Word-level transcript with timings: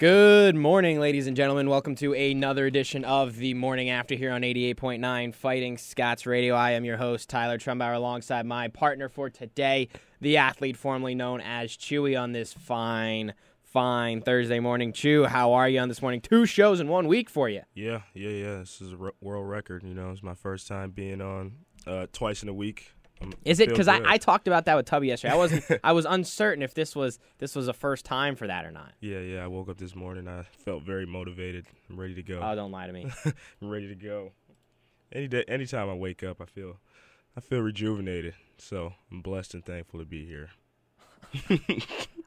Good 0.00 0.56
morning, 0.56 0.98
ladies 0.98 1.26
and 1.26 1.36
gentlemen. 1.36 1.68
Welcome 1.68 1.94
to 1.96 2.14
another 2.14 2.64
edition 2.64 3.04
of 3.04 3.36
the 3.36 3.52
Morning 3.52 3.90
After 3.90 4.14
here 4.14 4.32
on 4.32 4.40
88.9 4.40 5.34
Fighting 5.34 5.76
Scots 5.76 6.24
Radio. 6.24 6.54
I 6.54 6.70
am 6.70 6.86
your 6.86 6.96
host, 6.96 7.28
Tyler 7.28 7.58
Trumbauer, 7.58 7.96
alongside 7.96 8.46
my 8.46 8.68
partner 8.68 9.10
for 9.10 9.28
today, 9.28 9.90
the 10.22 10.38
athlete 10.38 10.78
formerly 10.78 11.14
known 11.14 11.42
as 11.42 11.76
Chewy, 11.76 12.18
on 12.18 12.32
this 12.32 12.54
fine, 12.54 13.34
fine 13.62 14.22
Thursday 14.22 14.58
morning. 14.58 14.94
Chew, 14.94 15.26
how 15.26 15.52
are 15.52 15.68
you 15.68 15.78
on 15.80 15.90
this 15.90 16.00
morning? 16.00 16.22
Two 16.22 16.46
shows 16.46 16.80
in 16.80 16.88
one 16.88 17.06
week 17.06 17.28
for 17.28 17.50
you. 17.50 17.60
Yeah, 17.74 18.00
yeah, 18.14 18.30
yeah. 18.30 18.56
This 18.60 18.80
is 18.80 18.94
a 18.94 19.10
world 19.20 19.50
record. 19.50 19.82
You 19.82 19.92
know, 19.92 20.12
it's 20.12 20.22
my 20.22 20.32
first 20.32 20.66
time 20.66 20.92
being 20.92 21.20
on 21.20 21.56
uh, 21.86 22.06
twice 22.10 22.42
in 22.42 22.48
a 22.48 22.54
week. 22.54 22.94
I'm- 23.20 23.32
Is 23.44 23.60
it 23.60 23.68
because 23.68 23.88
I. 23.88 24.00
I 24.04 24.16
talked 24.18 24.46
about 24.48 24.64
that 24.64 24.76
with 24.76 24.86
Tubby 24.86 25.08
yesterday? 25.08 25.34
I 25.34 25.36
wasn't. 25.36 25.64
I 25.84 25.92
was 25.92 26.06
uncertain 26.06 26.62
if 26.62 26.72
this 26.74 26.96
was 26.96 27.18
this 27.38 27.54
was 27.54 27.68
a 27.68 27.72
first 27.72 28.04
time 28.04 28.34
for 28.36 28.46
that 28.46 28.64
or 28.64 28.70
not. 28.70 28.92
Yeah, 29.00 29.18
yeah. 29.20 29.44
I 29.44 29.46
woke 29.46 29.68
up 29.68 29.78
this 29.78 29.94
morning. 29.94 30.26
I 30.28 30.44
felt 30.64 30.82
very 30.84 31.06
motivated. 31.06 31.66
I'm 31.90 31.98
ready 32.00 32.14
to 32.14 32.22
go. 32.22 32.40
Oh, 32.42 32.54
don't 32.54 32.70
lie 32.72 32.86
to 32.86 32.92
me. 32.92 33.10
I'm 33.62 33.68
ready 33.68 33.88
to 33.88 33.94
go. 33.94 34.32
Any 35.12 35.28
day, 35.28 35.44
anytime 35.48 35.90
I 35.90 35.94
wake 35.94 36.22
up, 36.22 36.40
I 36.40 36.44
feel, 36.46 36.78
I 37.36 37.40
feel 37.40 37.60
rejuvenated. 37.60 38.34
So 38.58 38.94
I'm 39.10 39.20
blessed 39.22 39.54
and 39.54 39.64
thankful 39.64 39.98
to 40.00 40.06
be 40.06 40.24
here. 40.24 40.50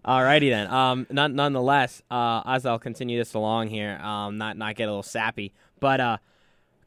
Alrighty 0.05 0.49
then. 0.49 0.67
Um, 0.69 1.07
none, 1.09 1.35
nonetheless, 1.35 2.01
uh, 2.11 2.41
as 2.45 2.65
I'll 2.65 2.79
continue 2.79 3.17
this 3.17 3.33
along 3.33 3.67
here, 3.69 3.97
um, 4.01 4.37
not 4.37 4.57
not 4.57 4.75
get 4.75 4.85
a 4.85 4.91
little 4.91 5.01
sappy, 5.03 5.53
but 5.79 5.99
uh, 6.01 6.17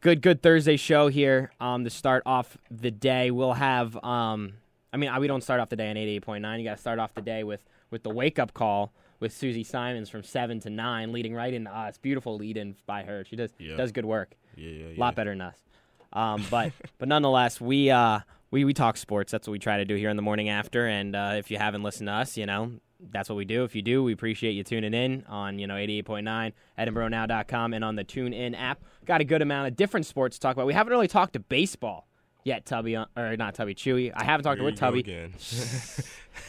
good 0.06 0.22
good 0.22 0.40
Thursday 0.40 0.76
show 0.76 1.08
here. 1.08 1.50
Um, 1.60 1.82
to 1.82 1.90
start 1.90 2.22
off 2.26 2.56
the 2.70 2.92
day, 2.92 3.32
we'll 3.32 3.54
have 3.54 3.96
um, 4.04 4.52
I 4.92 4.98
mean, 4.98 5.10
we 5.18 5.26
don't 5.26 5.42
start 5.42 5.58
off 5.58 5.68
the 5.68 5.74
day 5.74 5.90
on 5.90 5.96
eighty 5.96 6.12
eight 6.12 6.22
point 6.22 6.42
nine. 6.42 6.60
You 6.60 6.64
got 6.64 6.76
to 6.76 6.80
start 6.80 7.00
off 7.00 7.12
the 7.14 7.22
day 7.22 7.42
with 7.42 7.64
with 7.90 8.04
the 8.04 8.10
wake 8.10 8.38
up 8.38 8.54
call 8.54 8.92
with 9.18 9.32
Susie 9.32 9.64
Simons 9.64 10.08
from 10.08 10.22
seven 10.22 10.60
to 10.60 10.70
nine, 10.70 11.10
leading 11.12 11.34
right 11.34 11.52
into 11.52 11.74
us. 11.76 11.98
Beautiful 11.98 12.36
lead 12.36 12.56
in 12.56 12.76
by 12.86 13.02
her. 13.02 13.24
She 13.24 13.34
does 13.34 13.50
Yeah. 13.58 13.76
does 13.76 13.90
good 13.90 14.04
work. 14.04 14.36
Yeah, 14.54 14.70
yeah, 14.70 14.86
yeah. 14.90 14.96
A 14.96 15.00
lot 15.00 15.16
better 15.16 15.30
than 15.30 15.40
us. 15.40 15.56
Um, 16.12 16.44
but 16.50 16.70
but 16.98 17.08
nonetheless, 17.08 17.60
we 17.60 17.90
uh 17.90 18.20
we 18.52 18.64
we 18.64 18.74
talk 18.74 18.96
sports. 18.96 19.32
That's 19.32 19.48
what 19.48 19.52
we 19.52 19.58
try 19.58 19.78
to 19.78 19.84
do 19.84 19.96
here 19.96 20.08
in 20.10 20.16
the 20.16 20.22
morning 20.22 20.48
after. 20.48 20.86
And 20.86 21.16
uh, 21.16 21.32
if 21.36 21.50
you 21.50 21.58
haven't 21.58 21.82
listened 21.82 22.06
to 22.06 22.12
us, 22.12 22.36
you 22.36 22.46
know 22.46 22.74
that's 23.10 23.28
what 23.28 23.36
we 23.36 23.44
do. 23.44 23.64
If 23.64 23.74
you 23.74 23.82
do, 23.82 24.02
we 24.02 24.12
appreciate 24.12 24.52
you 24.52 24.64
tuning 24.64 24.94
in 24.94 25.24
on 25.28 25.58
you 25.58 25.66
know 25.66 25.74
88.9 25.74 26.52
EdinburghNow.com 26.78 27.74
and 27.74 27.84
on 27.84 27.96
the 27.96 28.04
TuneIn 28.04 28.58
app. 28.58 28.82
Got 29.04 29.20
a 29.20 29.24
good 29.24 29.42
amount 29.42 29.68
of 29.68 29.76
different 29.76 30.06
sports 30.06 30.36
to 30.36 30.40
talk 30.40 30.56
about. 30.56 30.66
We 30.66 30.74
haven't 30.74 30.90
really 30.90 31.08
talked 31.08 31.34
to 31.34 31.40
baseball 31.40 32.06
yet, 32.44 32.64
Tubby, 32.64 32.96
uh, 32.96 33.06
or 33.16 33.36
not 33.36 33.54
Tubby, 33.54 33.74
Chewy. 33.74 34.12
I 34.14 34.24
haven't 34.24 34.44
talked 34.44 34.60
Here 34.60 34.70
go 34.70 34.76
Tubby. 34.76 35.00
again. 35.00 35.34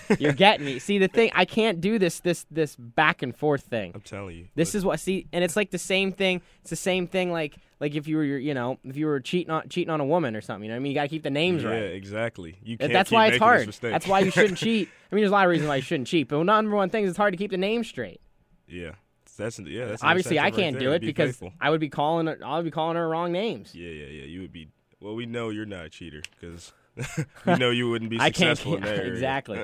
You're 0.19 0.33
getting 0.33 0.65
me. 0.65 0.79
See 0.79 0.99
the 0.99 1.07
thing, 1.07 1.31
I 1.33 1.45
can't 1.45 1.81
do 1.81 1.99
this 1.99 2.19
this 2.19 2.45
this 2.51 2.75
back 2.75 3.21
and 3.21 3.35
forth 3.35 3.63
thing. 3.63 3.91
I'm 3.95 4.01
telling 4.01 4.35
you. 4.37 4.47
This 4.55 4.75
is 4.75 4.85
what 4.85 4.99
see, 4.99 5.27
and 5.33 5.43
it's 5.43 5.55
like 5.55 5.71
the 5.71 5.77
same 5.77 6.11
thing. 6.11 6.41
It's 6.61 6.69
the 6.69 6.75
same 6.75 7.07
thing, 7.07 7.31
like 7.31 7.57
like 7.79 7.95
if 7.95 8.07
you 8.07 8.17
were, 8.17 8.23
you 8.23 8.53
know, 8.53 8.79
if 8.83 8.97
you 8.97 9.05
were 9.05 9.19
cheating 9.19 9.51
on 9.51 9.69
cheating 9.69 9.91
on 9.91 10.01
a 10.01 10.05
woman 10.05 10.35
or 10.35 10.41
something. 10.41 10.63
You 10.63 10.69
know, 10.69 10.75
what 10.75 10.77
I 10.77 10.83
mean, 10.83 10.91
you 10.91 10.95
got 10.95 11.03
to 11.03 11.07
keep 11.09 11.23
the 11.23 11.29
names 11.29 11.63
yeah, 11.63 11.69
right. 11.69 11.81
Yeah, 11.83 11.87
exactly. 11.89 12.57
You 12.63 12.77
can't 12.77 12.91
That's 12.91 13.11
why 13.11 13.27
it's 13.27 13.37
hard. 13.37 13.71
That's 13.81 14.07
why 14.07 14.19
you 14.21 14.31
shouldn't 14.31 14.57
cheat. 14.57 14.89
I 15.11 15.15
mean, 15.15 15.21
there's 15.21 15.31
a 15.31 15.33
lot 15.33 15.45
of 15.45 15.51
reasons 15.51 15.69
why 15.69 15.77
you 15.77 15.81
shouldn't 15.81 16.07
cheat, 16.07 16.27
but 16.27 16.41
number 16.43 16.75
one 16.75 16.89
thing 16.89 17.03
is 17.03 17.11
it's 17.11 17.17
hard 17.17 17.33
to 17.33 17.37
keep 17.37 17.51
the 17.51 17.57
name 17.57 17.83
straight. 17.83 18.19
Yeah, 18.67 18.91
that's 19.37 19.59
yeah. 19.59 19.85
That's 19.85 20.03
Obviously, 20.03 20.39
I 20.39 20.51
can't 20.51 20.77
there. 20.77 20.89
do 20.89 20.91
it 20.93 20.99
Be 20.99 21.07
because 21.07 21.31
faithful. 21.31 21.53
I 21.61 21.69
would 21.69 21.79
be 21.79 21.89
calling 21.89 22.27
her, 22.27 22.39
I 22.43 22.57
would 22.57 22.65
be 22.65 22.71
calling 22.71 22.97
her 22.97 23.07
wrong 23.07 23.31
names. 23.31 23.73
Yeah, 23.73 23.89
yeah, 23.89 24.07
yeah. 24.07 24.25
You 24.25 24.41
would 24.41 24.51
be. 24.51 24.69
Well, 24.99 25.15
we 25.15 25.27
know 25.27 25.49
you're 25.49 25.65
not 25.65 25.85
a 25.85 25.89
cheater 25.89 26.23
because 26.39 26.73
we 27.45 27.55
know 27.55 27.69
you 27.69 27.89
wouldn't 27.89 28.09
be 28.09 28.17
I 28.19 28.31
can't 28.31 28.57
successful 28.57 28.75
in 28.77 28.83
exactly. 28.83 29.63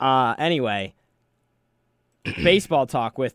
Uh, 0.00 0.34
anyway, 0.38 0.94
baseball 2.24 2.86
talk 2.86 3.18
with 3.18 3.34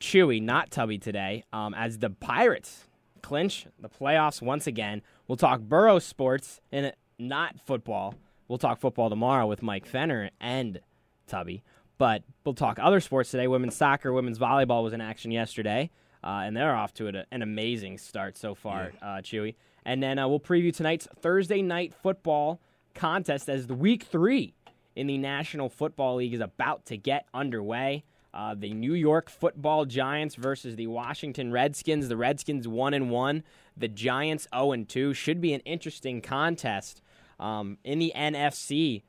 Chewy, 0.00 0.42
not 0.42 0.70
Tubby 0.70 0.98
today, 0.98 1.44
um, 1.52 1.74
as 1.74 1.98
the 1.98 2.10
Pirates 2.10 2.84
clinch 3.22 3.66
the 3.80 3.88
playoffs 3.88 4.42
once 4.42 4.66
again. 4.66 5.02
We'll 5.26 5.36
talk 5.36 5.60
Boro 5.60 5.98
sports 5.98 6.60
and 6.70 6.92
not 7.18 7.58
football. 7.60 8.14
We'll 8.48 8.58
talk 8.58 8.80
football 8.80 9.08
tomorrow 9.08 9.46
with 9.46 9.62
Mike 9.62 9.86
Fenner 9.86 10.30
and 10.40 10.80
Tubby. 11.26 11.62
But 11.98 12.22
we'll 12.44 12.54
talk 12.54 12.78
other 12.80 13.00
sports 13.00 13.30
today. 13.30 13.46
Women's 13.46 13.76
soccer, 13.76 14.12
women's 14.12 14.38
volleyball 14.38 14.82
was 14.82 14.92
in 14.92 15.00
action 15.00 15.30
yesterday, 15.30 15.90
uh, 16.24 16.42
and 16.44 16.56
they're 16.56 16.74
off 16.74 16.92
to 16.94 17.08
a, 17.08 17.24
an 17.30 17.42
amazing 17.42 17.98
start 17.98 18.36
so 18.36 18.54
far, 18.54 18.92
uh, 19.00 19.06
Chewy. 19.18 19.54
And 19.84 20.02
then 20.02 20.18
uh, 20.18 20.28
we'll 20.28 20.40
preview 20.40 20.74
tonight's 20.74 21.06
Thursday 21.20 21.62
night 21.62 21.94
football 21.94 22.60
contest 22.94 23.48
as 23.48 23.66
the 23.66 23.74
week 23.74 24.02
three 24.02 24.54
in 24.94 25.06
the 25.06 25.18
National 25.18 25.68
Football 25.68 26.16
League 26.16 26.34
is 26.34 26.40
about 26.40 26.86
to 26.86 26.96
get 26.96 27.26
underway. 27.32 28.04
Uh, 28.34 28.54
the 28.58 28.72
New 28.72 28.94
York 28.94 29.28
Football 29.28 29.84
Giants 29.84 30.36
versus 30.36 30.76
the 30.76 30.86
Washington 30.86 31.52
Redskins. 31.52 32.08
The 32.08 32.16
Redskins 32.16 32.66
one 32.66 32.94
and 32.94 33.10
one. 33.10 33.44
The 33.76 33.88
Giants 33.88 34.48
zero 34.54 34.72
and 34.72 34.88
two. 34.88 35.12
Should 35.12 35.40
be 35.40 35.52
an 35.52 35.60
interesting 35.60 36.22
contest. 36.22 37.02
Um, 37.38 37.76
in 37.84 37.98
the 37.98 38.12
NFC, 38.16 39.02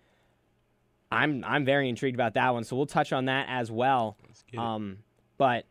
I'm 1.12 1.44
I'm 1.46 1.64
very 1.64 1.88
intrigued 1.88 2.16
about 2.16 2.34
that 2.34 2.54
one. 2.54 2.64
So 2.64 2.76
we'll 2.76 2.86
touch 2.86 3.14
on 3.14 3.26
that 3.26 3.46
as 3.50 3.72
well. 3.72 4.18
Um, 4.60 4.98
but 5.38 5.66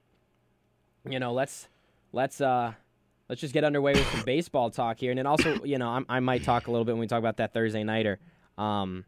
you 1.09 1.19
know, 1.19 1.33
let's 1.33 1.69
let's 2.13 2.41
uh 2.41 2.73
let's 3.29 3.41
just 3.41 3.53
get 3.53 3.65
underway 3.65 3.93
with 3.93 4.07
some 4.13 4.23
baseball 4.23 4.71
talk 4.71 4.99
here, 4.99 5.11
and 5.11 5.19
then 5.19 5.27
also 5.27 5.63
you 5.65 5.79
know 5.79 5.89
I'm, 5.89 6.07
I 6.09 6.21
might 6.21 6.45
talk 6.45 6.69
a 6.69 6.71
little 6.71 6.85
bit 6.85 6.93
when 6.93 7.01
we 7.01 7.07
talk 7.07 7.19
about 7.19 7.37
that 7.39 7.53
Thursday 7.53 7.83
nighter. 7.85 8.19
Um, 8.57 9.05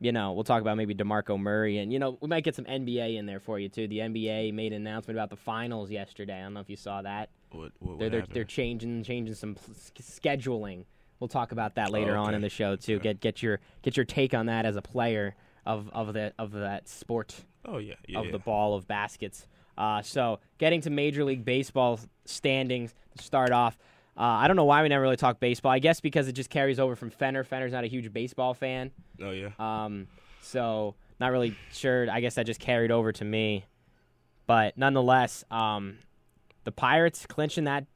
you 0.00 0.12
know, 0.12 0.32
we'll 0.32 0.44
talk 0.44 0.62
about 0.62 0.78
maybe 0.78 0.94
Demarco 0.94 1.38
Murray, 1.38 1.78
and 1.78 1.92
you 1.92 1.98
know 1.98 2.16
we 2.20 2.28
might 2.28 2.42
get 2.42 2.56
some 2.56 2.64
NBA 2.64 3.16
in 3.16 3.26
there 3.26 3.38
for 3.38 3.58
you 3.58 3.68
too. 3.68 3.86
The 3.86 3.98
NBA 3.98 4.54
made 4.54 4.72
an 4.72 4.86
announcement 4.86 5.18
about 5.18 5.28
the 5.28 5.36
finals 5.36 5.90
yesterday. 5.90 6.38
I 6.38 6.42
don't 6.42 6.54
know 6.54 6.60
if 6.60 6.70
you 6.70 6.76
saw 6.76 7.02
that. 7.02 7.28
What, 7.52 7.72
what, 7.80 7.98
They're 7.98 8.08
they're, 8.08 8.26
they're 8.32 8.44
changing 8.44 9.02
changing 9.04 9.34
some 9.34 9.56
scheduling. 10.00 10.84
We'll 11.18 11.28
talk 11.28 11.52
about 11.52 11.74
that 11.74 11.90
later 11.90 12.16
on 12.16 12.28
okay. 12.28 12.36
in 12.36 12.42
the 12.42 12.48
show 12.48 12.76
too. 12.76 12.96
Okay. 12.96 13.02
Get 13.02 13.20
get 13.20 13.42
your 13.42 13.60
get 13.82 13.96
your 13.96 14.06
take 14.06 14.32
on 14.32 14.46
that 14.46 14.64
as 14.64 14.76
a 14.76 14.82
player 14.82 15.34
of 15.66 15.90
of 15.92 16.14
the 16.14 16.32
of 16.38 16.52
that 16.52 16.88
sport 16.88 17.34
oh 17.66 17.76
yeah, 17.76 17.94
yeah. 18.08 18.20
of 18.20 18.26
yeah. 18.26 18.32
the 18.32 18.38
ball 18.38 18.74
of 18.74 18.88
baskets. 18.88 19.46
Uh, 19.76 20.00
so 20.00 20.40
getting 20.58 20.80
to 20.82 20.90
Major 20.90 21.24
League 21.24 21.44
Baseball 21.44 22.00
standings 22.24 22.94
to 23.16 23.22
start 23.22 23.50
off. 23.50 23.76
Uh, 24.16 24.22
I 24.22 24.48
don't 24.48 24.56
know 24.56 24.64
why 24.64 24.82
we 24.82 24.88
never 24.88 25.02
really 25.02 25.16
talk 25.16 25.40
baseball. 25.40 25.72
I 25.72 25.78
guess 25.78 26.00
because 26.00 26.28
it 26.28 26.32
just 26.32 26.50
carries 26.50 26.78
over 26.78 26.96
from 26.96 27.10
Fenner. 27.10 27.44
Fenner's 27.44 27.72
not 27.72 27.84
a 27.84 27.86
huge 27.86 28.12
baseball 28.12 28.54
fan, 28.54 28.90
Oh 29.20 29.30
yeah. 29.30 29.50
um, 29.58 30.08
so 30.42 30.94
not 31.18 31.32
really 31.32 31.56
sure. 31.72 32.10
I 32.10 32.20
guess 32.20 32.34
that 32.36 32.46
just 32.46 32.60
carried 32.60 32.90
over 32.90 33.12
to 33.12 33.24
me. 33.24 33.66
But 34.46 34.76
nonetheless, 34.76 35.44
um, 35.50 35.98
the 36.64 36.72
Pirates 36.72 37.26
clinching 37.26 37.64
that 37.64 37.86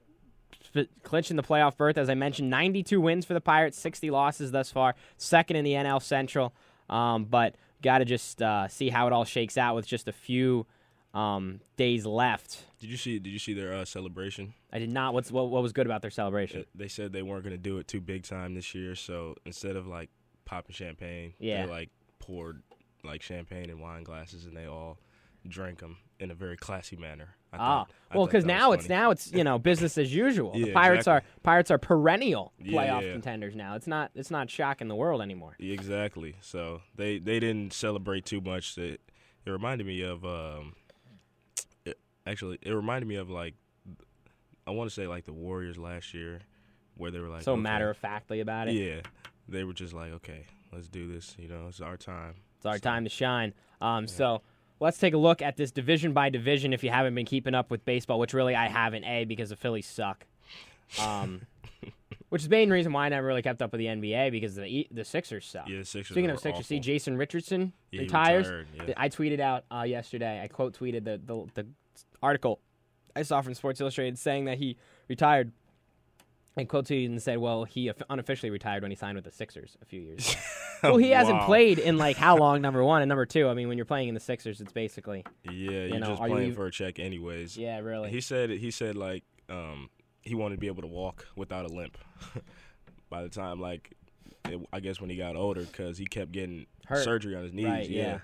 clinching 1.02 1.36
the 1.36 1.42
playoff 1.42 1.76
berth. 1.76 1.98
As 1.98 2.10
I 2.10 2.14
mentioned, 2.14 2.50
92 2.50 3.00
wins 3.00 3.24
for 3.24 3.34
the 3.34 3.40
Pirates, 3.40 3.78
60 3.78 4.10
losses 4.10 4.50
thus 4.50 4.70
far, 4.70 4.94
second 5.16 5.56
in 5.56 5.64
the 5.64 5.72
NL 5.72 6.02
Central. 6.02 6.54
Um, 6.88 7.24
but 7.24 7.54
got 7.82 7.98
to 7.98 8.04
just 8.04 8.42
uh, 8.42 8.68
see 8.68 8.90
how 8.90 9.06
it 9.06 9.12
all 9.12 9.24
shakes 9.24 9.56
out 9.56 9.74
with 9.74 9.86
just 9.86 10.08
a 10.08 10.12
few 10.12 10.66
um, 11.12 11.60
days 11.76 12.04
left. 12.04 12.64
Did 12.80 12.90
you 12.90 12.96
see? 12.96 13.18
Did 13.18 13.30
you 13.30 13.38
see 13.38 13.54
their 13.54 13.72
uh, 13.72 13.84
celebration? 13.84 14.54
I 14.72 14.78
did 14.78 14.90
not. 14.90 15.14
What's 15.14 15.30
what, 15.30 15.50
what 15.50 15.62
was 15.62 15.72
good 15.72 15.86
about 15.86 16.02
their 16.02 16.10
celebration? 16.10 16.64
They 16.74 16.88
said 16.88 17.12
they 17.12 17.22
weren't 17.22 17.44
going 17.44 17.54
to 17.54 17.62
do 17.62 17.78
it 17.78 17.88
too 17.88 18.00
big 18.00 18.24
time 18.24 18.54
this 18.54 18.74
year, 18.74 18.94
so 18.94 19.36
instead 19.46 19.76
of 19.76 19.86
like 19.86 20.10
popping 20.44 20.74
champagne, 20.74 21.34
Yeah. 21.38 21.66
they 21.66 21.70
like 21.72 21.90
poured 22.18 22.62
like 23.02 23.22
champagne 23.22 23.70
in 23.70 23.80
wine 23.80 24.02
glasses, 24.02 24.46
and 24.46 24.56
they 24.56 24.66
all 24.66 24.98
drank 25.46 25.78
them 25.80 25.98
in 26.18 26.30
a 26.30 26.34
very 26.34 26.56
classy 26.56 26.96
manner. 26.96 27.36
I 27.52 27.56
Ah, 27.56 27.60
thought- 27.84 27.90
well, 28.14 28.26
because 28.26 28.44
now 28.44 28.72
it's 28.72 28.86
funny. 28.86 28.94
now 29.00 29.10
it's 29.10 29.30
you 29.32 29.44
know 29.44 29.58
business 29.70 29.98
as 29.98 30.12
usual. 30.14 30.52
the 30.52 30.68
Yeah, 30.68 30.72
Pirates 30.72 31.02
exactly. 31.02 31.30
are 31.30 31.40
Pirates 31.42 31.70
are 31.70 31.78
perennial 31.78 32.52
playoff 32.60 32.66
yeah, 32.72 33.00
yeah. 33.00 33.12
contenders 33.12 33.54
now. 33.54 33.74
It's 33.76 33.86
not 33.86 34.10
it's 34.14 34.30
not 34.30 34.48
shocking 34.50 34.88
the 34.88 34.94
world 34.96 35.20
anymore. 35.20 35.54
Exactly. 35.60 36.36
So 36.40 36.80
they 36.96 37.18
they 37.18 37.38
didn't 37.40 37.72
celebrate 37.72 38.24
too 38.24 38.40
much. 38.40 38.76
It, 38.78 39.00
it 39.44 39.50
reminded 39.50 39.86
me 39.86 40.00
of 40.02 40.24
um, 40.24 40.74
it, 41.84 41.98
actually 42.26 42.58
it 42.62 42.72
reminded 42.72 43.06
me 43.06 43.16
of 43.16 43.28
like 43.30 43.54
I 44.66 44.70
want 44.70 44.88
to 44.88 44.94
say 44.94 45.06
like 45.06 45.24
the 45.26 45.32
Warriors 45.34 45.76
last 45.76 46.14
year, 46.14 46.40
where 46.96 47.10
they 47.10 47.20
were 47.20 47.28
like 47.28 47.42
so 47.42 47.52
okay, 47.52 47.60
matter 47.60 47.90
of 47.90 47.98
factly 47.98 48.40
about 48.40 48.68
it. 48.68 48.72
Yeah, 48.74 49.00
they 49.48 49.64
were 49.64 49.72
just 49.74 49.92
like 49.94 50.12
okay, 50.12 50.46
let's 50.72 50.88
do 50.88 51.10
this. 51.12 51.34
You 51.38 51.48
know, 51.48 51.66
it's 51.68 51.80
our 51.80 51.96
time. 51.96 52.34
It's 52.56 52.66
our 52.66 52.74
So- 52.74 52.80
time 52.80 53.04
to 53.04 53.10
shine. 53.10 53.54
Um, 53.80 54.06
So 54.06 54.42
let's 54.80 54.98
take 54.98 55.14
a 55.14 55.18
look 55.18 55.42
at 55.42 55.56
this 55.56 55.70
division 55.70 56.12
by 56.12 56.30
division. 56.30 56.72
If 56.72 56.82
you 56.84 56.90
haven't 56.90 57.14
been 57.14 57.26
keeping 57.26 57.54
up 57.54 57.70
with 57.70 57.84
baseball, 57.84 58.18
which 58.18 58.32
really 58.34 58.54
I 58.54 58.68
haven't, 58.68 59.04
a 59.04 59.24
because 59.24 59.50
the 59.50 59.56
Phillies 59.56 59.86
suck. 59.86 60.26
Um, 61.00 61.42
which 62.28 62.42
is 62.42 62.48
the 62.48 62.54
main 62.56 62.70
reason 62.70 62.92
why 62.92 63.06
I 63.06 63.08
never 63.10 63.26
really 63.26 63.42
kept 63.42 63.62
up 63.62 63.72
with 63.72 63.78
the 63.78 63.86
NBA 63.86 64.30
because 64.30 64.54
the 64.56 64.86
the 64.90 65.04
Sixers 65.04 65.46
suck. 65.46 65.68
Yeah, 65.68 65.78
the 65.78 65.84
Sixers. 65.84 66.14
Speaking 66.14 66.30
of 66.30 66.38
Sixers, 66.40 66.66
see. 66.66 66.78
Jason 66.80 67.16
Richardson 67.16 67.72
Yeah, 67.90 68.00
retires. 68.02 68.46
retired, 68.48 68.66
yeah. 68.88 68.94
I 68.96 69.08
tweeted 69.08 69.40
out 69.40 69.64
uh, 69.70 69.82
yesterday. 69.82 70.40
I 70.42 70.48
quote 70.48 70.78
tweeted 70.78 71.04
the, 71.04 71.20
the 71.24 71.46
the 71.54 71.66
article 72.22 72.60
I 73.16 73.22
saw 73.22 73.40
from 73.42 73.54
Sports 73.54 73.80
Illustrated 73.80 74.18
saying 74.18 74.46
that 74.46 74.58
he 74.58 74.76
retired. 75.08 75.52
And 76.56 76.68
quote 76.68 76.84
tweeted 76.86 77.06
and 77.06 77.20
said, 77.22 77.38
"Well, 77.38 77.64
he 77.64 77.90
unofficially 78.08 78.50
retired 78.50 78.82
when 78.82 78.92
he 78.92 78.96
signed 78.96 79.16
with 79.16 79.24
the 79.24 79.32
Sixers 79.32 79.76
a 79.82 79.84
few 79.84 80.00
years 80.00 80.30
ago." 80.30 80.40
well, 80.84 80.96
he 80.98 81.10
hasn't 81.10 81.38
Wow. 81.38 81.46
played 81.46 81.80
in 81.80 81.96
like 81.98 82.16
how 82.16 82.36
long? 82.36 82.60
Number 82.62 82.84
one 82.84 83.02
and 83.02 83.08
number 83.08 83.26
two. 83.26 83.48
I 83.48 83.54
mean, 83.54 83.66
when 83.66 83.76
you're 83.76 83.84
playing 83.84 84.06
in 84.08 84.14
the 84.14 84.20
Sixers, 84.20 84.60
it's 84.60 84.72
basically 84.72 85.24
Yeah, 85.44 85.50
you're 85.86 85.98
know, 85.98 86.06
just 86.10 86.22
are 86.22 86.28
you 86.28 86.34
playing 86.34 86.54
for 86.54 86.66
a 86.66 86.70
check 86.70 87.00
anyways. 87.00 87.56
yeah, 87.56 87.80
really. 87.80 88.10
He 88.10 88.20
said 88.20 88.50
he 88.50 88.70
said 88.70 88.94
like 88.94 89.24
um, 89.50 89.90
he 90.22 90.36
wanted 90.36 90.54
to 90.54 90.60
be 90.60 90.68
able 90.68 90.82
to 90.82 90.88
walk 90.88 91.26
without 91.34 91.64
a 91.64 91.74
limp. 91.74 91.98
By 93.10 93.22
the 93.22 93.28
time 93.28 93.60
like, 93.60 93.92
it, 94.48 94.60
I 94.72 94.78
guess 94.80 95.00
when 95.00 95.10
he 95.10 95.16
got 95.16 95.34
older, 95.36 95.62
because 95.62 95.98
he 95.98 96.06
kept 96.06 96.30
getting 96.32 96.66
Hurt. 96.86 97.02
surgery 97.04 97.34
on 97.34 97.42
his 97.42 97.52
knees. 97.52 97.66
Right, 97.66 97.88
yeah. 97.90 98.02
yeah. 98.02 98.18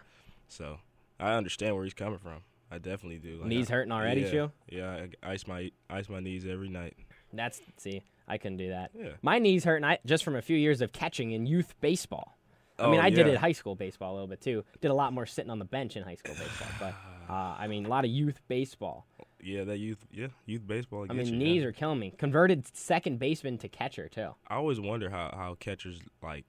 So 0.49 0.79
I 1.19 1.33
understand 1.35 1.75
where 1.75 1.85
he's 1.85 1.95
coming 1.95 2.19
from. 2.19 2.43
I 2.71 2.79
definitely 2.79 3.19
do. 3.19 3.39
Like, 3.39 3.49
Knees 3.49 3.69
I- 3.71 3.75
hurting 3.75 3.91
already, 3.93 4.21
yeah, 4.21 4.31
Chew? 4.31 4.53
Yeah, 4.71 5.07
I 5.25 5.33
ice 5.33 5.47
my 5.49 5.73
ice 5.89 6.09
my 6.09 6.21
knees 6.21 6.47
every 6.47 6.69
night. 6.69 6.97
That's 7.33 7.61
see, 7.77 8.03
I 8.29 8.39
couldn't 8.39 8.59
do 8.59 8.69
that. 8.71 8.91
Yeah. 8.95 9.11
My 9.23 9.39
knees 9.39 9.65
hurt, 9.65 9.77
and 9.77 9.87
I, 9.87 9.99
just 10.07 10.25
from 10.25 10.37
a 10.37 10.43
few 10.43 10.57
years 10.57 10.81
of 10.81 10.93
catching 10.93 11.33
in 11.33 11.47
youth 11.47 11.75
baseball. 11.81 12.37
I 12.79 12.89
mean, 12.91 13.01
Oh, 13.01 13.03
I 13.03 13.11
did 13.11 13.27
it 13.27 13.37
high 13.37 13.53
school 13.53 13.75
baseball 13.75 14.13
a 14.13 14.15
little 14.15 14.27
bit 14.29 14.41
too. 14.41 14.65
Did 14.81 14.91
a 14.91 14.95
lot 14.95 15.13
more 15.13 15.27
sitting 15.27 15.51
on 15.51 15.59
the 15.59 15.65
bench 15.67 15.97
in 15.97 16.03
high 16.03 16.15
school 16.15 16.35
baseball, 16.35 16.69
but 16.79 16.95
uh, 17.33 17.57
I 17.59 17.67
mean, 17.67 17.85
a 17.85 17.89
lot 17.89 18.05
of 18.05 18.11
youth 18.11 18.41
baseball. 18.49 19.07
Yeah, 19.43 19.65
that 19.65 19.79
youth. 19.79 20.07
Yeah, 20.13 20.29
youth 20.47 20.67
baseball. 20.67 21.07
I 21.09 21.13
mean, 21.13 21.27
you, 21.27 21.37
knees 21.37 21.63
yeah. 21.63 21.69
are 21.69 21.73
killing 21.73 21.99
me. 21.99 22.13
Converted 22.17 22.67
second 22.77 23.19
baseman 23.19 23.59
to 23.59 23.69
catcher 23.69 24.09
too. 24.09 24.35
I 24.49 24.55
always 24.57 24.81
wonder 24.81 25.11
how 25.11 25.31
how 25.35 25.57
catchers 25.61 26.01
like 26.23 26.45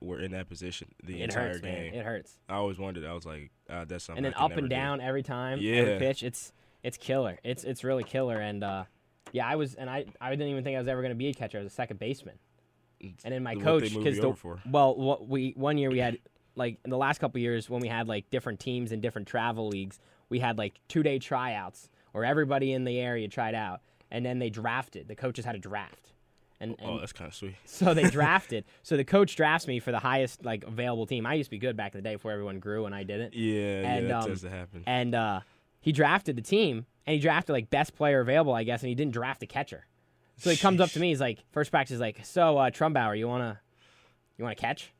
were 0.00 0.18
in 0.18 0.32
that 0.32 0.48
position 0.48 0.88
the 1.04 1.20
It 1.20 1.24
entire 1.24 1.48
hurts, 1.48 1.62
man. 1.62 1.90
game. 1.90 1.94
It 1.94 2.04
hurts. 2.04 2.36
I 2.48 2.54
always 2.54 2.78
wondered. 2.78 3.04
I 3.04 3.12
was 3.12 3.26
like, 3.26 3.50
uh, 3.68 3.84
that's 3.84 4.04
something. 4.04 4.24
and 4.24 4.32
then 4.34 4.40
up 4.40 4.50
and 4.52 4.56
never 4.56 4.60
do. 4.62 4.68
down 4.68 5.00
every 5.00 5.22
time, 5.22 5.54
every 5.58 5.92
Yeah. 5.92 5.98
pitch. 5.98 6.22
It's 6.22 6.52
it's 6.82 6.96
killer. 6.96 7.38
It's 7.44 7.64
it's 7.64 7.84
really 7.84 8.04
killer. 8.04 8.40
And 8.40 8.64
uh, 8.64 8.84
yeah, 9.32 9.46
I 9.46 9.56
was, 9.56 9.74
and 9.74 9.88
I 9.90 10.04
I 10.20 10.30
didn't 10.30 10.48
even 10.48 10.64
think 10.64 10.76
I 10.76 10.78
was 10.78 10.88
ever 10.88 11.00
going 11.02 11.12
to 11.12 11.16
be 11.16 11.28
a 11.28 11.34
catcher. 11.34 11.58
I 11.58 11.62
was 11.62 11.72
a 11.72 11.74
second 11.74 11.98
baseman. 11.98 12.38
And 13.24 13.32
then 13.32 13.42
my 13.42 13.54
coach, 13.54 13.94
because 13.94 14.16
the 14.16 14.28
well, 14.70 14.94
what 14.94 15.26
we 15.26 15.54
one 15.56 15.78
year 15.78 15.90
we 15.90 15.98
had 15.98 16.18
like 16.54 16.78
in 16.84 16.90
the 16.90 16.98
last 16.98 17.18
couple 17.18 17.40
years 17.40 17.70
when 17.70 17.80
we 17.80 17.88
had 17.88 18.08
like 18.08 18.28
different 18.30 18.60
teams 18.60 18.92
and 18.92 19.00
different 19.00 19.26
travel 19.26 19.68
leagues, 19.68 19.98
we 20.28 20.38
had 20.38 20.58
like 20.58 20.74
two 20.88 21.02
day 21.02 21.18
tryouts 21.18 21.88
where 22.12 22.24
everybody 22.24 22.72
in 22.72 22.84
the 22.84 22.98
area 22.98 23.26
tried 23.28 23.54
out, 23.54 23.80
and 24.10 24.24
then 24.26 24.38
they 24.38 24.50
drafted. 24.50 25.08
The 25.08 25.14
coaches 25.14 25.44
had 25.46 25.54
a 25.54 25.58
draft, 25.58 26.12
and, 26.60 26.76
and 26.78 26.90
Oh, 26.90 26.98
that's 26.98 27.12
kind 27.14 27.28
of 27.28 27.34
sweet. 27.34 27.54
so 27.64 27.94
they 27.94 28.10
drafted. 28.10 28.64
so 28.82 28.98
the 28.98 29.04
coach 29.04 29.34
drafts 29.34 29.66
me 29.66 29.80
for 29.80 29.92
the 29.92 29.98
highest 30.00 30.44
like 30.44 30.64
available 30.64 31.06
team. 31.06 31.24
I 31.24 31.34
used 31.34 31.46
to 31.46 31.52
be 31.52 31.58
good 31.58 31.76
back 31.78 31.94
in 31.94 32.02
the 32.02 32.06
day 32.06 32.16
before 32.16 32.32
everyone 32.32 32.58
grew 32.58 32.84
and 32.84 32.94
I 32.94 33.04
didn't. 33.04 33.32
Yeah, 33.32 33.80
And, 33.88 34.02
yeah, 34.02 34.08
that 34.08 34.20
um, 34.20 34.26
tends 34.26 34.42
to 34.42 34.50
happen. 34.50 34.82
And 34.86 35.14
uh, 35.14 35.40
he 35.80 35.92
drafted 35.92 36.36
the 36.36 36.42
team, 36.42 36.84
and 37.10 37.14
he 37.16 37.20
drafted 37.20 37.52
like 37.54 37.70
best 37.70 37.96
player 37.96 38.20
available, 38.20 38.52
I 38.54 38.62
guess, 38.62 38.82
and 38.82 38.88
he 38.88 38.94
didn't 38.94 39.12
draft 39.12 39.42
a 39.42 39.46
catcher. 39.46 39.84
So 40.36 40.48
he 40.48 40.56
comes 40.56 40.80
up 40.80 40.90
to 40.90 41.00
me, 41.00 41.08
he's 41.08 41.20
like, 41.20 41.40
first 41.50 41.72
practice, 41.72 41.94
he's 41.94 42.00
like, 42.00 42.24
so 42.24 42.56
uh, 42.56 42.70
Trumbauer, 42.70 43.18
you 43.18 43.26
wanna, 43.26 43.60
you 44.38 44.44
wanna 44.44 44.54
catch? 44.54 44.92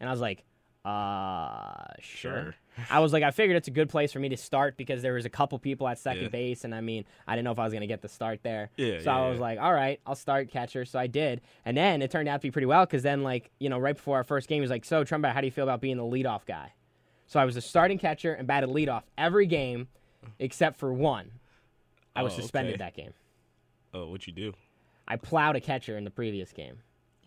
And 0.00 0.08
I 0.08 0.12
was 0.12 0.20
like, 0.20 0.44
uh, 0.84 1.84
sure. 2.00 2.32
Sure. 2.32 2.54
I 2.90 3.00
was 3.00 3.12
like, 3.12 3.22
I 3.22 3.30
figured 3.32 3.56
it's 3.56 3.68
a 3.68 3.72
good 3.72 3.88
place 3.88 4.12
for 4.12 4.18
me 4.20 4.28
to 4.30 4.36
start 4.36 4.76
because 4.76 5.02
there 5.02 5.12
was 5.14 5.24
a 5.24 5.28
couple 5.30 5.58
people 5.58 5.86
at 5.88 5.98
second 5.98 6.22
Yeah. 6.24 6.28
base, 6.28 6.64
and 6.64 6.74
I 6.74 6.80
mean, 6.80 7.04
I 7.26 7.34
didn't 7.34 7.44
know 7.44 7.52
if 7.52 7.58
I 7.58 7.64
was 7.64 7.72
gonna 7.72 7.86
get 7.86 8.00
the 8.02 8.08
start 8.08 8.42
there. 8.42 8.70
Yeah, 8.76 9.00
So 9.00 9.10
yeah, 9.10 9.18
I 9.18 9.28
was 9.28 9.36
yeah. 9.36 9.42
like, 9.42 9.58
all 9.60 9.74
right, 9.74 10.00
I'll 10.06 10.14
start 10.14 10.50
catcher. 10.50 10.84
So 10.84 10.98
I 10.98 11.06
did, 11.08 11.40
and 11.64 11.76
then 11.76 12.00
it 12.02 12.10
turned 12.10 12.28
out 12.28 12.40
to 12.40 12.46
be 12.46 12.50
pretty 12.50 12.66
well 12.66 12.86
because 12.86 13.02
then, 13.02 13.22
like, 13.22 13.50
you 13.58 13.68
know, 13.68 13.78
right 13.78 13.96
before 13.96 14.16
our 14.16 14.24
first 14.24 14.48
game, 14.48 14.56
he 14.56 14.60
was 14.62 14.70
like, 14.70 14.84
so 14.84 15.04
Trumbauer, 15.04 15.32
how 15.32 15.40
do 15.40 15.46
you 15.46 15.50
feel 15.52 15.64
about 15.64 15.80
being 15.80 15.96
the 15.96 16.02
leadoff 16.04 16.46
guy? 16.46 16.72
So 17.26 17.38
I 17.38 17.44
was 17.44 17.56
a 17.56 17.60
starting 17.60 17.98
catcher 17.98 18.32
and 18.32 18.46
batted 18.46 18.70
leadoff 18.70 19.02
every 19.18 19.46
game 19.46 19.88
except 20.38 20.78
for 20.78 20.92
one. 20.92 21.32
I 22.18 22.22
was 22.22 22.34
Oh, 22.34 22.40
suspended 22.40 22.74
okay. 22.74 22.84
that 22.84 22.94
game. 22.94 23.12
Oh, 23.94 24.08
what'd 24.08 24.26
you 24.26 24.32
do? 24.32 24.52
I 25.06 25.16
plowed 25.16 25.56
a 25.56 25.60
catcher 25.60 25.96
in 25.96 26.04
the 26.04 26.10
previous 26.10 26.52
game. 26.52 26.78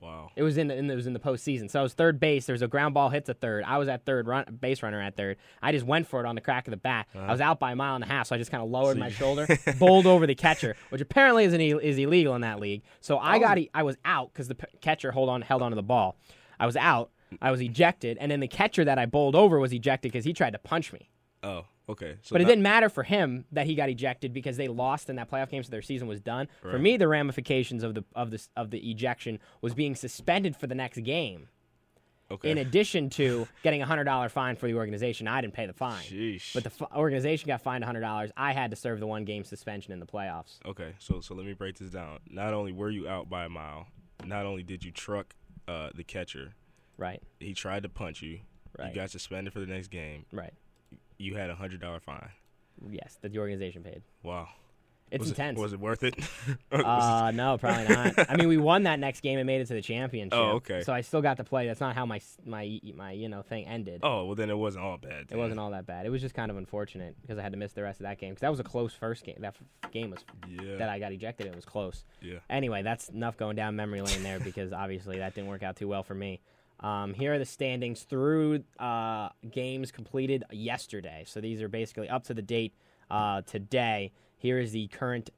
Wow. 0.02 0.32
It 0.36 0.42
was 0.42 0.58
in 0.58 0.68
the, 0.68 0.76
in 0.76 0.88
the, 0.88 0.94
it 0.94 0.96
was 0.96 1.06
in 1.06 1.14
the 1.14 1.20
postseason. 1.20 1.70
So 1.70 1.80
I 1.80 1.84
was 1.84 1.94
third 1.94 2.20
base. 2.20 2.48
There 2.48 2.54
was 2.54 2.64
a 2.64 2.68
ground 2.68 2.96
ball 2.96 3.10
hit 3.10 3.26
to 3.26 3.36
third. 3.36 3.64
I 3.66 3.78
was 3.78 3.88
at 3.88 4.04
third, 4.04 4.28
run, 4.28 4.58
base 4.60 4.82
runner 4.82 5.00
at 5.00 5.16
third. 5.16 5.38
I 5.62 5.72
just 5.72 5.86
went 5.86 6.08
for 6.08 6.20
it 6.20 6.26
on 6.26 6.34
the 6.34 6.42
crack 6.42 6.68
of 6.68 6.72
the 6.72 6.78
bat. 6.78 7.08
I 7.14 7.18
uh-huh. 7.20 7.32
was 7.32 7.42
out 7.42 7.60
by 7.60 7.74
a 7.74 7.76
mile 7.76 7.96
and 7.96 8.04
a 8.04 8.08
half, 8.08 8.28
so 8.28 8.36
I 8.36 8.40
just 8.40 8.50
kind 8.50 8.64
of 8.64 8.70
lowered 8.70 8.96
So 8.96 9.00
my 9.00 9.10
shoulder, 9.12 9.48
bowled 9.78 10.08
over 10.08 10.26
the 10.26 10.34
catcher, 10.34 10.76
which 10.90 11.02
apparently 11.02 11.46
is, 11.46 11.54
an, 11.54 11.62
is 11.62 12.00
illegal 12.00 12.34
in 12.34 12.42
that 12.42 12.60
league. 12.60 12.82
So 13.00 13.18
I 13.18 13.38
oh. 13.38 13.40
got 13.40 13.58
e- 13.60 13.70
I 13.76 13.84
was 13.84 13.96
out 14.04 14.34
because 14.34 14.48
the 14.48 14.56
p- 14.56 14.66
catcher 14.82 15.12
hold 15.12 15.30
on 15.30 15.44
held 15.44 15.62
onto 15.62 15.76
the 15.76 15.84
ball. 15.84 16.18
I 16.60 16.66
was 16.66 16.76
out. 16.76 17.12
I 17.40 17.52
was 17.52 17.62
ejected, 17.62 18.18
and 18.20 18.32
then 18.32 18.40
the 18.40 18.48
catcher 18.48 18.84
that 18.84 18.98
I 19.00 19.06
bowled 19.06 19.36
over 19.36 19.60
was 19.60 19.72
ejected 19.72 20.12
because 20.12 20.26
he 20.26 20.34
tried 20.34 20.52
to 20.52 20.60
punch 20.60 20.92
me. 20.92 21.10
Oh, 21.44 21.66
okay. 21.92 22.16
So 22.22 22.34
But 22.34 22.42
it 22.42 22.46
didn't 22.46 22.64
matter 22.64 22.90
for 22.90 23.04
him 23.04 23.46
that 23.52 23.66
he 23.66 23.76
got 23.76 23.90
ejected 23.90 24.34
because 24.34 24.58
they 24.58 24.68
lost 24.68 25.10
in 25.10 25.16
that 25.18 25.30
playoff 25.30 25.50
game, 25.50 25.64
so 25.64 25.70
their 25.72 25.82
season 25.82 26.08
was 26.08 26.20
done. 26.20 26.48
For 26.62 26.80
me, 26.80 26.98
the 26.98 27.08
ramifications 27.08 27.84
of 27.84 27.94
the 27.96 28.04
of 28.16 28.32
the 28.32 28.46
of 28.56 28.72
the 28.72 28.90
ejection 28.92 29.40
was 29.62 29.74
being 29.74 29.96
suspended 29.96 30.56
for 30.56 30.68
the 30.68 30.76
next 30.76 31.00
game. 31.02 31.48
Okay. 32.30 32.50
In 32.50 32.58
addition 32.60 33.10
to 33.12 33.46
getting 33.64 33.82
a 33.82 33.86
hundred 33.86 34.06
dollar 34.06 34.30
fine 34.30 34.56
for 34.56 34.68
the 34.68 34.76
organization, 34.76 35.28
I 35.28 35.42
didn't 35.42 35.54
pay 35.54 35.66
the 35.66 35.74
fine, 35.74 36.02
Sheesh. 36.02 36.54
but 36.54 36.64
the 36.64 36.72
f- 36.72 36.92
organization 36.96 37.48
got 37.48 37.62
fined 37.62 37.84
a 37.84 37.88
hundred 37.88 38.02
dollars. 38.02 38.32
I 38.38 38.54
had 38.54 38.72
to 38.72 38.78
serve 38.78 39.02
the 39.02 39.08
one 39.08 39.26
game 39.26 39.44
suspension 39.44 39.92
in 39.92 40.00
the 40.00 40.06
playoffs. 40.06 40.60
Okay, 40.66 40.94
so 40.98 41.20
so 41.20 41.36
let 41.36 41.46
me 41.46 41.54
break 41.54 41.78
this 41.78 41.92
down. 41.92 42.20
Not 42.30 42.54
only 42.54 42.72
were 42.72 42.90
you 42.90 43.08
out 43.10 43.30
by 43.30 43.44
a 43.44 43.50
mile, 43.50 43.88
not 44.26 44.46
only 44.46 44.64
did 44.64 44.84
you 44.86 44.92
truck 44.92 45.36
uh, 45.68 45.90
the 45.94 46.06
catcher, 46.06 46.54
Right, 46.98 47.22
he 47.42 47.54
tried 47.54 47.84
to 47.84 47.90
punch 47.90 48.22
you. 48.22 48.40
Right. 48.80 48.90
You 48.90 48.96
got 48.96 49.12
suspended 49.12 49.52
for 49.52 49.60
the 49.60 49.66
next 49.66 49.90
game. 49.90 50.26
right. 50.32 50.54
You 51.22 51.36
had 51.36 51.50
a 51.50 51.56
hundred 51.56 51.82
dollar 51.82 52.00
fine. 52.00 52.30
Yes, 52.90 53.18
that 53.22 53.32
the 53.32 53.40
organization 53.40 53.84
paid. 53.84 54.02
Wow. 54.24 54.48
It's 55.12 55.20
was 55.20 55.30
intense. 55.32 55.60
It, 55.60 55.62
was 55.62 55.74
it 55.74 55.80
worth 55.82 56.04
it? 56.04 56.16
Uh, 56.72 57.32
no, 57.36 57.58
probably 57.58 57.84
not. 57.94 58.30
I 58.32 58.38
mean, 58.38 58.48
we 58.48 58.56
won 58.72 58.84
that 58.84 58.98
next 58.98 59.20
game 59.22 59.38
and 59.38 59.46
made 59.46 59.60
it 59.60 59.66
to 59.68 59.74
the 59.74 59.82
championship. 59.82 60.34
Oh, 60.40 60.52
okay. 60.54 60.84
So 60.84 60.94
I 60.94 61.02
still 61.02 61.22
got 61.22 61.36
to 61.38 61.44
play. 61.44 61.68
That's 61.68 61.82
not 61.82 61.96
how 61.96 62.06
my 62.06 62.22
my 62.46 62.80
my 62.96 63.12
you 63.12 63.28
know 63.28 63.42
thing 63.42 63.68
ended. 63.68 64.00
oh 64.04 64.24
well, 64.26 64.36
then 64.36 64.50
it 64.50 64.58
wasn't 64.58 64.86
all 64.86 64.98
bad. 64.98 65.26
It 65.30 65.36
wasn't 65.36 65.60
all 65.60 65.72
that 65.72 65.86
bad. 65.86 66.06
It 66.06 66.10
was 66.10 66.22
just 66.22 66.34
kind 66.34 66.50
of 66.50 66.56
unfortunate 66.56 67.18
because 67.22 67.38
I 67.38 67.42
had 67.42 67.52
to 67.52 67.58
miss 67.58 67.74
the 67.74 67.84
rest 67.84 68.00
of 68.00 68.06
that 68.06 68.20
game 68.20 68.30
because 68.30 68.40
that 68.42 68.52
was 68.52 68.62
a 68.62 68.64
close 68.64 68.94
first 68.94 69.26
game. 69.26 69.36
That 69.40 69.56
f- 69.84 69.92
game 69.92 70.12
was 70.12 70.22
Yeah. 70.48 70.78
that 70.78 70.88
I 70.90 70.98
got 70.98 71.12
ejected. 71.12 71.46
It 71.46 71.56
was 71.56 71.66
close. 71.66 72.06
yeah. 72.22 72.40
Anyway, 72.50 72.82
that's 72.82 73.10
enough 73.10 73.36
going 73.36 73.58
down 73.58 73.76
memory 73.76 74.02
lane 74.02 74.24
there 74.24 74.40
because 74.40 74.72
obviously 74.72 75.18
that 75.20 75.36
didn't 75.36 75.50
work 75.50 75.62
out 75.62 75.76
too 75.76 75.90
well 75.90 76.04
for 76.04 76.16
me. 76.16 76.40
Um, 76.82 77.14
here 77.14 77.34
are 77.34 77.40
the 77.40 77.46
standings 77.46 78.04
through 78.04 78.64
uh, 78.80 79.30
games 79.50 79.92
completed 79.92 80.44
yesterday. 80.52 81.24
So 81.28 81.40
these 81.40 81.62
are 81.62 81.68
basically 81.70 82.10
up 82.10 82.24
to 82.26 82.34
the 82.34 82.42
date 82.42 82.74
uh, 83.10 83.42
today. 83.42 84.12
Here 84.38 84.60
is 84.60 84.72
the 84.72 84.88
current 84.88 85.30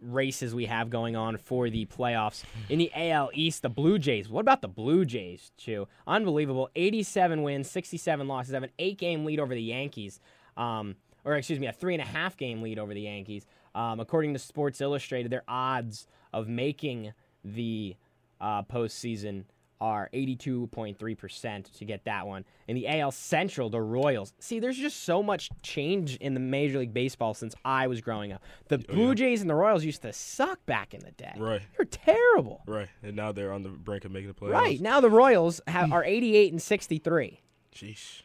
races 0.00 0.54
we 0.54 0.66
have 0.66 0.90
going 0.90 1.16
on 1.16 1.36
for 1.36 1.68
the 1.70 1.86
playoffs 1.86 2.44
in 2.68 2.78
the 2.78 2.92
AL 2.94 3.30
East. 3.34 3.62
The 3.62 3.68
Blue 3.68 3.98
Jays. 3.98 4.28
What 4.28 4.42
about 4.42 4.62
the 4.62 4.68
Blue 4.68 5.04
Jays? 5.04 5.50
Chew, 5.56 5.88
unbelievable. 6.06 6.70
87 6.76 7.42
wins, 7.42 7.68
67 7.68 8.28
losses. 8.28 8.54
Have 8.54 8.62
an 8.62 8.70
eight-game 8.78 9.24
lead 9.24 9.40
over 9.40 9.54
the 9.54 9.62
Yankees. 9.62 10.20
Um, 10.56 10.94
or 11.24 11.34
excuse 11.34 11.58
me, 11.58 11.66
a 11.66 11.72
three 11.72 11.94
and 11.94 12.02
a 12.02 12.06
half 12.06 12.36
game 12.36 12.62
lead 12.62 12.78
over 12.78 12.94
the 12.94 13.02
Yankees. 13.02 13.46
Um, 13.74 14.00
according 14.00 14.32
to 14.32 14.38
Sports 14.38 14.80
Illustrated, 14.80 15.30
their 15.30 15.44
odds 15.48 16.06
of 16.32 16.48
making 16.48 17.12
the 17.44 17.96
uh, 18.40 18.62
postseason 18.62 19.44
are 19.80 20.08
82.3% 20.12 21.78
to 21.78 21.84
get 21.84 22.04
that 22.04 22.26
one. 22.26 22.44
In 22.66 22.74
the 22.74 22.88
AL 22.88 23.12
Central, 23.12 23.70
the 23.70 23.80
Royals. 23.80 24.32
See, 24.38 24.60
there's 24.60 24.76
just 24.76 25.04
so 25.04 25.22
much 25.22 25.50
change 25.62 26.16
in 26.16 26.34
the 26.34 26.40
Major 26.40 26.78
League 26.78 26.94
Baseball 26.94 27.34
since 27.34 27.54
I 27.64 27.86
was 27.86 28.00
growing 28.00 28.32
up. 28.32 28.42
The 28.68 28.84
oh, 28.88 28.94
Blue 28.94 29.14
Jays 29.14 29.40
and 29.40 29.50
the 29.50 29.54
Royals 29.54 29.84
used 29.84 30.02
to 30.02 30.12
suck 30.12 30.64
back 30.66 30.94
in 30.94 31.00
the 31.00 31.12
day. 31.12 31.34
Right. 31.36 31.62
They're 31.76 31.86
terrible. 31.86 32.62
Right. 32.66 32.88
And 33.02 33.16
now 33.16 33.32
they're 33.32 33.52
on 33.52 33.62
the 33.62 33.70
brink 33.70 34.04
of 34.04 34.10
making 34.10 34.28
the 34.28 34.34
playoffs. 34.34 34.52
Right. 34.52 34.80
Now 34.80 35.00
the 35.00 35.10
Royals 35.10 35.60
have, 35.66 35.92
are 35.92 36.04
88 36.04 36.52
and 36.52 36.62
63. 36.62 37.40
Sheesh. 37.74 38.22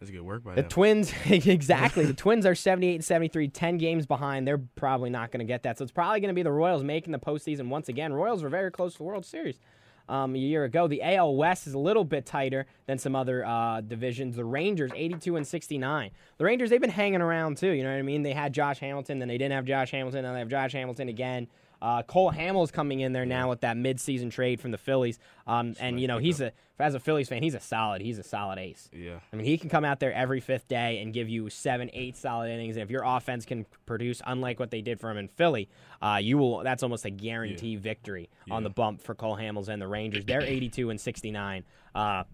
That's 0.00 0.10
good 0.10 0.22
work 0.22 0.44
by 0.44 0.54
The 0.54 0.62
them. 0.62 0.70
Twins, 0.70 1.12
exactly. 1.26 2.04
the 2.04 2.12
Twins 2.14 2.44
are 2.44 2.54
78 2.54 2.96
and 2.96 3.04
73, 3.04 3.48
10 3.48 3.78
games 3.78 4.06
behind. 4.06 4.46
They're 4.46 4.58
probably 4.58 5.08
not 5.08 5.30
going 5.30 5.38
to 5.38 5.46
get 5.46 5.62
that. 5.62 5.78
So 5.78 5.82
it's 5.84 5.92
probably 5.92 6.20
going 6.20 6.28
to 6.28 6.34
be 6.34 6.42
the 6.42 6.52
Royals 6.52 6.82
making 6.82 7.12
the 7.12 7.18
postseason 7.18 7.68
once 7.68 7.88
again. 7.88 8.12
Royals 8.12 8.42
were 8.42 8.50
very 8.50 8.70
close 8.70 8.92
to 8.92 8.98
the 8.98 9.04
World 9.04 9.24
Series 9.24 9.58
um, 10.08 10.34
a 10.34 10.38
year 10.38 10.64
ago. 10.64 10.86
The 10.86 11.02
AL 11.02 11.34
West 11.34 11.66
is 11.66 11.74
a 11.74 11.78
little 11.78 12.04
bit 12.04 12.26
tighter 12.26 12.66
than 12.86 12.98
some 12.98 13.16
other 13.16 13.44
uh, 13.44 13.80
divisions. 13.80 14.36
The 14.36 14.44
Rangers, 14.44 14.90
82 14.94 15.36
and 15.36 15.46
69. 15.46 16.10
The 16.38 16.44
Rangers, 16.44 16.70
they've 16.70 16.80
been 16.80 16.90
hanging 16.90 17.20
around 17.20 17.58
too. 17.58 17.70
You 17.70 17.82
know 17.82 17.90
what 17.90 17.98
I 17.98 18.02
mean? 18.02 18.22
They 18.22 18.32
had 18.32 18.52
Josh 18.52 18.78
Hamilton, 18.78 19.18
then 19.18 19.28
they 19.28 19.38
didn't 19.38 19.52
have 19.52 19.64
Josh 19.64 19.90
Hamilton, 19.90 20.22
then 20.22 20.32
they 20.34 20.40
have 20.40 20.48
Josh 20.48 20.72
Hamilton 20.72 21.08
again. 21.08 21.48
Uh, 21.82 22.02
Cole 22.02 22.32
Hamels 22.32 22.72
coming 22.72 23.00
in 23.00 23.12
there 23.12 23.26
now 23.26 23.50
with 23.50 23.60
that 23.60 23.76
midseason 23.76 24.30
trade 24.30 24.60
from 24.60 24.70
the 24.70 24.78
Phillies, 24.78 25.18
um, 25.46 25.74
and 25.78 26.00
you 26.00 26.08
know 26.08 26.18
he's 26.18 26.40
a 26.40 26.52
as 26.78 26.94
a 26.94 27.00
Phillies 27.00 27.28
fan, 27.28 27.42
he's 27.42 27.54
a 27.54 27.60
solid, 27.60 28.02
he's 28.02 28.18
a 28.18 28.22
solid 28.22 28.58
ace. 28.58 28.90
yeah. 28.92 29.20
I 29.32 29.36
mean, 29.36 29.46
he 29.46 29.58
can 29.58 29.68
come 29.70 29.84
out 29.84 30.00
there 30.00 30.12
every 30.12 30.40
fifth 30.40 30.66
day 30.66 31.00
and 31.00 31.12
give 31.12 31.28
you 31.28 31.48
seven, 31.48 31.88
eight 31.92 32.16
solid 32.16 32.50
innings. 32.50 32.76
And 32.76 32.82
if 32.82 32.90
your 32.90 33.04
offense 33.04 33.44
can 33.44 33.64
produce, 33.86 34.20
unlike 34.26 34.58
what 34.58 34.70
they 34.70 34.80
did 34.80 34.98
for 34.98 35.08
him 35.10 35.16
in 35.18 35.28
Philly, 35.28 35.68
uh, 36.02 36.18
you 36.20 36.38
will. 36.38 36.64
That's 36.64 36.82
almost 36.82 37.04
a 37.04 37.10
guarantee 37.10 37.76
victory 37.76 38.28
on 38.50 38.62
the 38.64 38.70
bump 38.70 39.02
for 39.02 39.14
Cole 39.14 39.36
Hamels 39.36 39.68
and 39.68 39.80
the 39.80 39.86
Rangers. 39.86 40.24
They're 40.24 40.42
82 40.42 40.90
and 40.90 41.00
69. 41.00 41.64
Uh, 41.94 42.24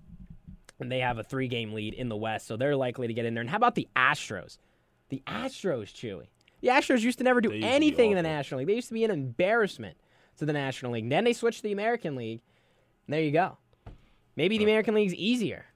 and 0.78 0.90
they 0.90 1.00
have 1.00 1.18
a 1.18 1.22
three-game 1.22 1.74
lead 1.74 1.92
in 1.92 2.08
the 2.08 2.16
West, 2.16 2.46
so 2.46 2.56
they're 2.56 2.76
likely 2.76 3.06
to 3.06 3.12
get 3.12 3.26
in 3.26 3.34
there. 3.34 3.42
And 3.42 3.50
how 3.50 3.58
about 3.58 3.74
the 3.74 3.86
Astros? 3.94 4.56
The 5.10 5.22
Astros, 5.26 5.92
Chewy. 5.92 6.28
The 6.60 6.68
Astros 6.68 7.00
used 7.00 7.18
to 7.18 7.24
never 7.24 7.40
do 7.40 7.48
They 7.48 7.56
used 7.56 7.64
to 7.66 7.70
be 7.70 7.74
anything 7.74 8.10
in 8.10 8.16
the. 8.16 8.22
National 8.22 8.58
League. 8.58 8.68
They 8.68 8.74
used 8.74 8.88
to 8.88 8.94
be 8.94 9.04
an 9.04 9.10
embarrassment. 9.10 9.96
to 10.38 10.46
the 10.46 10.52
National 10.54 10.92
League. 10.92 11.08
Then 11.10 11.24
they 11.24 11.32
switched 11.34 11.58
to 11.58 11.62
the 11.64 11.72
American 11.72 12.16
League. 12.16 12.40
And 13.06 13.14
there 13.14 13.20
you 13.22 13.30
go. 13.30 13.58
Maybe 14.36 14.56
the 14.58 14.64
American 14.64 14.94
League's 14.94 15.14
easier. 15.14 15.66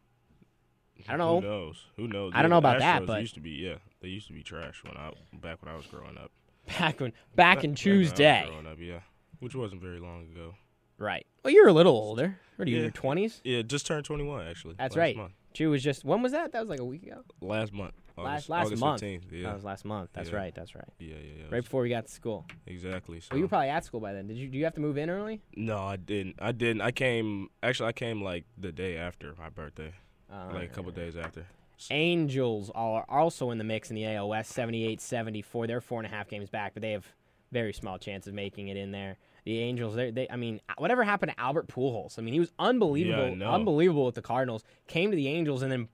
I 1.07 1.17
don't 1.17 1.19
know. 1.19 1.41
Who 1.41 1.47
knows? 1.47 1.87
Who 1.97 2.09
knows? 2.09 2.33
I 2.35 2.41
don't 2.43 2.50
know 2.50 2.57
about 2.59 2.79
that, 2.79 3.03
Astros 3.03 3.07
but- 3.07 3.21
used 3.21 3.35
to 3.35 3.41
be 3.41 3.50
yeah, 3.50 3.75
they 4.00 4.09
used 4.09 4.26
to 4.29 4.33
be 4.33 4.43
trash 4.43 4.83
when 4.85 4.97
I 4.97 5.11
back 5.35 5.62
when 5.62 5.73
I 5.73 5.76
was 5.76 5.87
growing 5.87 6.17
up. 6.17 6.31
Back 6.79 6.99
when 7.00 7.12
back 7.37 7.62
in 7.62 7.73
Back 7.75 7.85
when 7.85 7.95
I 7.95 7.99
was 7.99 8.09
Tuesday. 8.09 8.45
growing 8.49 8.67
up, 8.67 8.79
yeah, 8.81 9.00
which 9.41 9.55
wasn't 9.55 9.83
very 9.83 9.99
long 9.99 10.23
ago. 10.33 10.55
Right. 10.97 11.26
Well, 11.45 11.53
you're 11.53 11.69
a 11.69 11.75
little 11.75 11.93
older. 11.93 12.38
What 12.57 12.67
are 12.67 12.71
you 12.71 12.76
in 12.76 12.81
Yeah. 12.83 12.85
your 12.87 12.93
twenties? 12.93 13.43
Yeah, 13.45 13.61
just 13.61 13.87
turned 13.87 14.07
21 14.07 14.47
actually. 14.47 14.76
That's 14.79 14.97
right. 14.97 15.14
Month. 15.14 15.33
Chew 15.53 15.69
was 15.71 15.83
just 15.83 16.05
when 16.07 16.23
was 16.23 16.33
that? 16.33 16.53
That 16.53 16.61
was 16.61 16.71
like 16.71 16.81
a 16.81 16.85
week 16.85 17.03
ago. 17.03 17.23
Last 17.43 17.73
month. 17.75 17.93
Last 18.16 18.49
August, 18.49 18.49
last 18.49 18.66
August 18.66 18.80
month. 18.80 19.02
15th. 19.02 19.23
Yeah. 19.33 19.42
That 19.49 19.54
was 19.54 19.64
last 19.64 19.85
month. 19.85 20.11
That's 20.12 20.30
Yeah. 20.30 20.37
right. 20.37 20.54
That's 20.54 20.75
right. 20.75 20.85
yeah, 21.00 21.14
yeah, 21.16 21.33
yeah. 21.38 21.44
Right 21.50 21.62
before 21.64 21.83
we 21.83 21.88
got 21.88 22.06
to 22.06 22.12
school. 22.12 22.47
Exactly. 22.66 23.21
So 23.21 23.28
Well, 23.33 23.38
you 23.38 23.44
were 23.44 23.49
probably 23.49 23.71
at 23.71 23.85
school 23.85 24.00
by 24.00 24.12
then. 24.12 24.26
Did 24.28 24.37
you? 24.37 24.49
Do 24.49 24.56
you 24.59 24.64
have 24.64 24.75
to 24.75 24.80
move 24.80 24.97
in 24.99 25.11
early? 25.11 25.40
no, 25.56 25.78
I 25.78 25.97
didn't. 25.97 26.37
I 26.40 26.52
didn't. 26.52 26.80
I 26.83 26.92
came. 26.92 27.49
Actually, 27.62 27.88
I 27.88 27.92
came 27.92 28.23
like 28.23 28.44
the 28.56 28.71
day 28.73 28.97
after 28.97 29.35
my 29.38 29.49
birthday, 29.49 29.92
Uh, 30.33 30.50
like 30.52 30.71
a 30.71 30.73
couple 30.75 30.90
days 30.92 31.16
after. 31.16 31.47
Angels 31.90 32.71
are 32.75 33.04
also 33.09 33.50
in 33.50 33.59
the 33.59 33.64
mix 33.64 33.90
in 33.90 33.97
the 33.97 34.04
AOS, 34.04 34.47
78-74. 34.47 35.66
They're 35.66 35.80
four 35.80 35.99
and 36.00 36.06
a 36.06 36.14
half 36.14 36.28
games 36.28 36.49
back, 36.49 36.73
but 36.73 36.83
they 36.83 36.92
have 36.92 37.04
very 37.52 37.73
small 37.73 37.99
chance 37.99 38.26
of 38.26 38.35
making 38.35 38.68
it 38.68 38.76
in 38.76 38.90
there. 38.92 39.16
The 39.44 39.59
Angels, 39.59 39.94
they, 39.94 40.11
they 40.11 40.28
I 40.30 40.37
mean, 40.37 40.61
whatever 40.78 41.04
happened 41.04 41.33
to 41.33 41.40
Albert 41.40 41.66
Pujols? 41.68 42.18
I 42.18 42.23
mean, 42.23 42.33
he 42.33 42.40
was 42.40 42.52
unbelievable, 42.59 43.37
Yeah, 43.37 43.50
unbelievable 43.50 44.06
with 44.06 44.14
the 44.14 44.23
Cardinals. 44.23 44.64
Came 44.88 45.11
to 45.11 45.16
the 45.16 45.28
Angels 45.28 45.62
and 45.62 45.71
then 45.71 45.88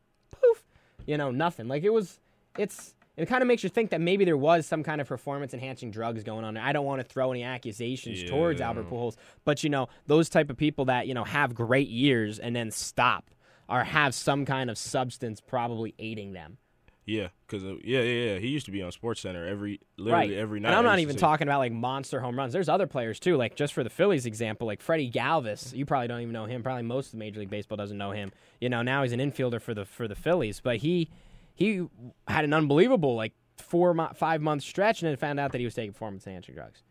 you 1.06 1.16
know, 1.16 1.30
nothing. 1.30 1.68
Like 1.68 1.82
it 1.84 1.92
was, 1.92 2.18
it's. 2.58 2.94
It 3.16 3.26
kind 3.26 3.42
of 3.42 3.48
makes 3.48 3.62
you 3.62 3.68
think 3.68 3.90
that 3.90 4.00
maybe 4.00 4.24
there 4.24 4.36
was 4.36 4.64
some 4.64 4.82
kind 4.82 4.98
of 4.98 5.06
performance 5.06 5.52
enhancing 5.52 5.90
drugs 5.90 6.22
going 6.22 6.42
on. 6.42 6.56
I 6.56 6.72
don't 6.72 6.86
want 6.86 7.02
to 7.02 7.04
throw 7.06 7.32
any 7.32 7.42
accusations 7.42 8.22
towards 8.24 8.62
Albert 8.62 8.88
Pujols, 8.88 9.16
but 9.44 9.62
you 9.62 9.68
know, 9.68 9.88
those 10.06 10.30
type 10.30 10.48
of 10.48 10.56
people 10.56 10.86
that 10.86 11.06
you 11.06 11.12
know 11.12 11.24
have 11.24 11.54
great 11.54 11.88
years 11.88 12.38
and 12.38 12.56
then 12.56 12.70
stop 12.70 13.30
or 13.68 13.84
have 13.84 14.14
some 14.14 14.46
kind 14.46 14.70
of 14.70 14.78
substance 14.78 15.40
probably 15.40 15.94
aiding 15.98 16.32
them. 16.32 16.56
Yeah, 17.06 17.28
because 17.46 17.64
yeah, 17.82 18.00
yeah, 18.00 18.02
yeah. 18.02 18.38
He 18.38 18.48
used 18.48 18.66
to 18.66 18.72
be 18.72 18.82
on 18.82 18.92
Sports 18.92 19.20
Center 19.20 19.46
every 19.46 19.80
literally 19.96 20.30
right. 20.30 20.38
every 20.38 20.60
night. 20.60 20.68
And 20.68 20.76
I'm 20.76 20.84
not 20.84 20.98
even 21.00 21.16
talking 21.16 21.48
about 21.48 21.58
like 21.58 21.72
monster 21.72 22.20
home 22.20 22.36
runs. 22.36 22.52
There's 22.52 22.68
other 22.68 22.86
players 22.86 23.18
too, 23.18 23.36
like 23.36 23.56
just 23.56 23.72
for 23.72 23.82
the 23.82 23.90
Phillies 23.90 24.26
example, 24.26 24.66
like 24.66 24.80
Freddie 24.80 25.10
Galvis. 25.10 25.74
You 25.74 25.86
probably 25.86 26.08
don't 26.08 26.20
even 26.20 26.32
know 26.32 26.44
him. 26.44 26.62
Probably 26.62 26.82
most 26.82 27.12
of 27.12 27.18
Major 27.18 27.40
League 27.40 27.50
Baseball 27.50 27.76
doesn't 27.76 27.98
know 27.98 28.12
him. 28.12 28.32
You 28.60 28.68
know, 28.68 28.82
now 28.82 29.02
he's 29.02 29.12
an 29.12 29.20
infielder 29.20 29.60
for 29.60 29.74
the 29.74 29.84
for 29.84 30.06
the 30.06 30.14
Phillies, 30.14 30.60
but 30.60 30.76
he 30.76 31.10
he 31.54 31.86
had 32.28 32.44
an 32.44 32.52
unbelievable 32.52 33.16
like 33.16 33.32
four 33.56 33.94
mo- 33.94 34.12
five 34.14 34.40
month 34.40 34.62
stretch, 34.62 35.02
and 35.02 35.08
then 35.10 35.16
found 35.16 35.40
out 35.40 35.52
that 35.52 35.58
he 35.58 35.64
was 35.64 35.74
taking 35.74 35.92
performance 35.92 36.26
enhancing 36.26 36.54
drugs. 36.54 36.82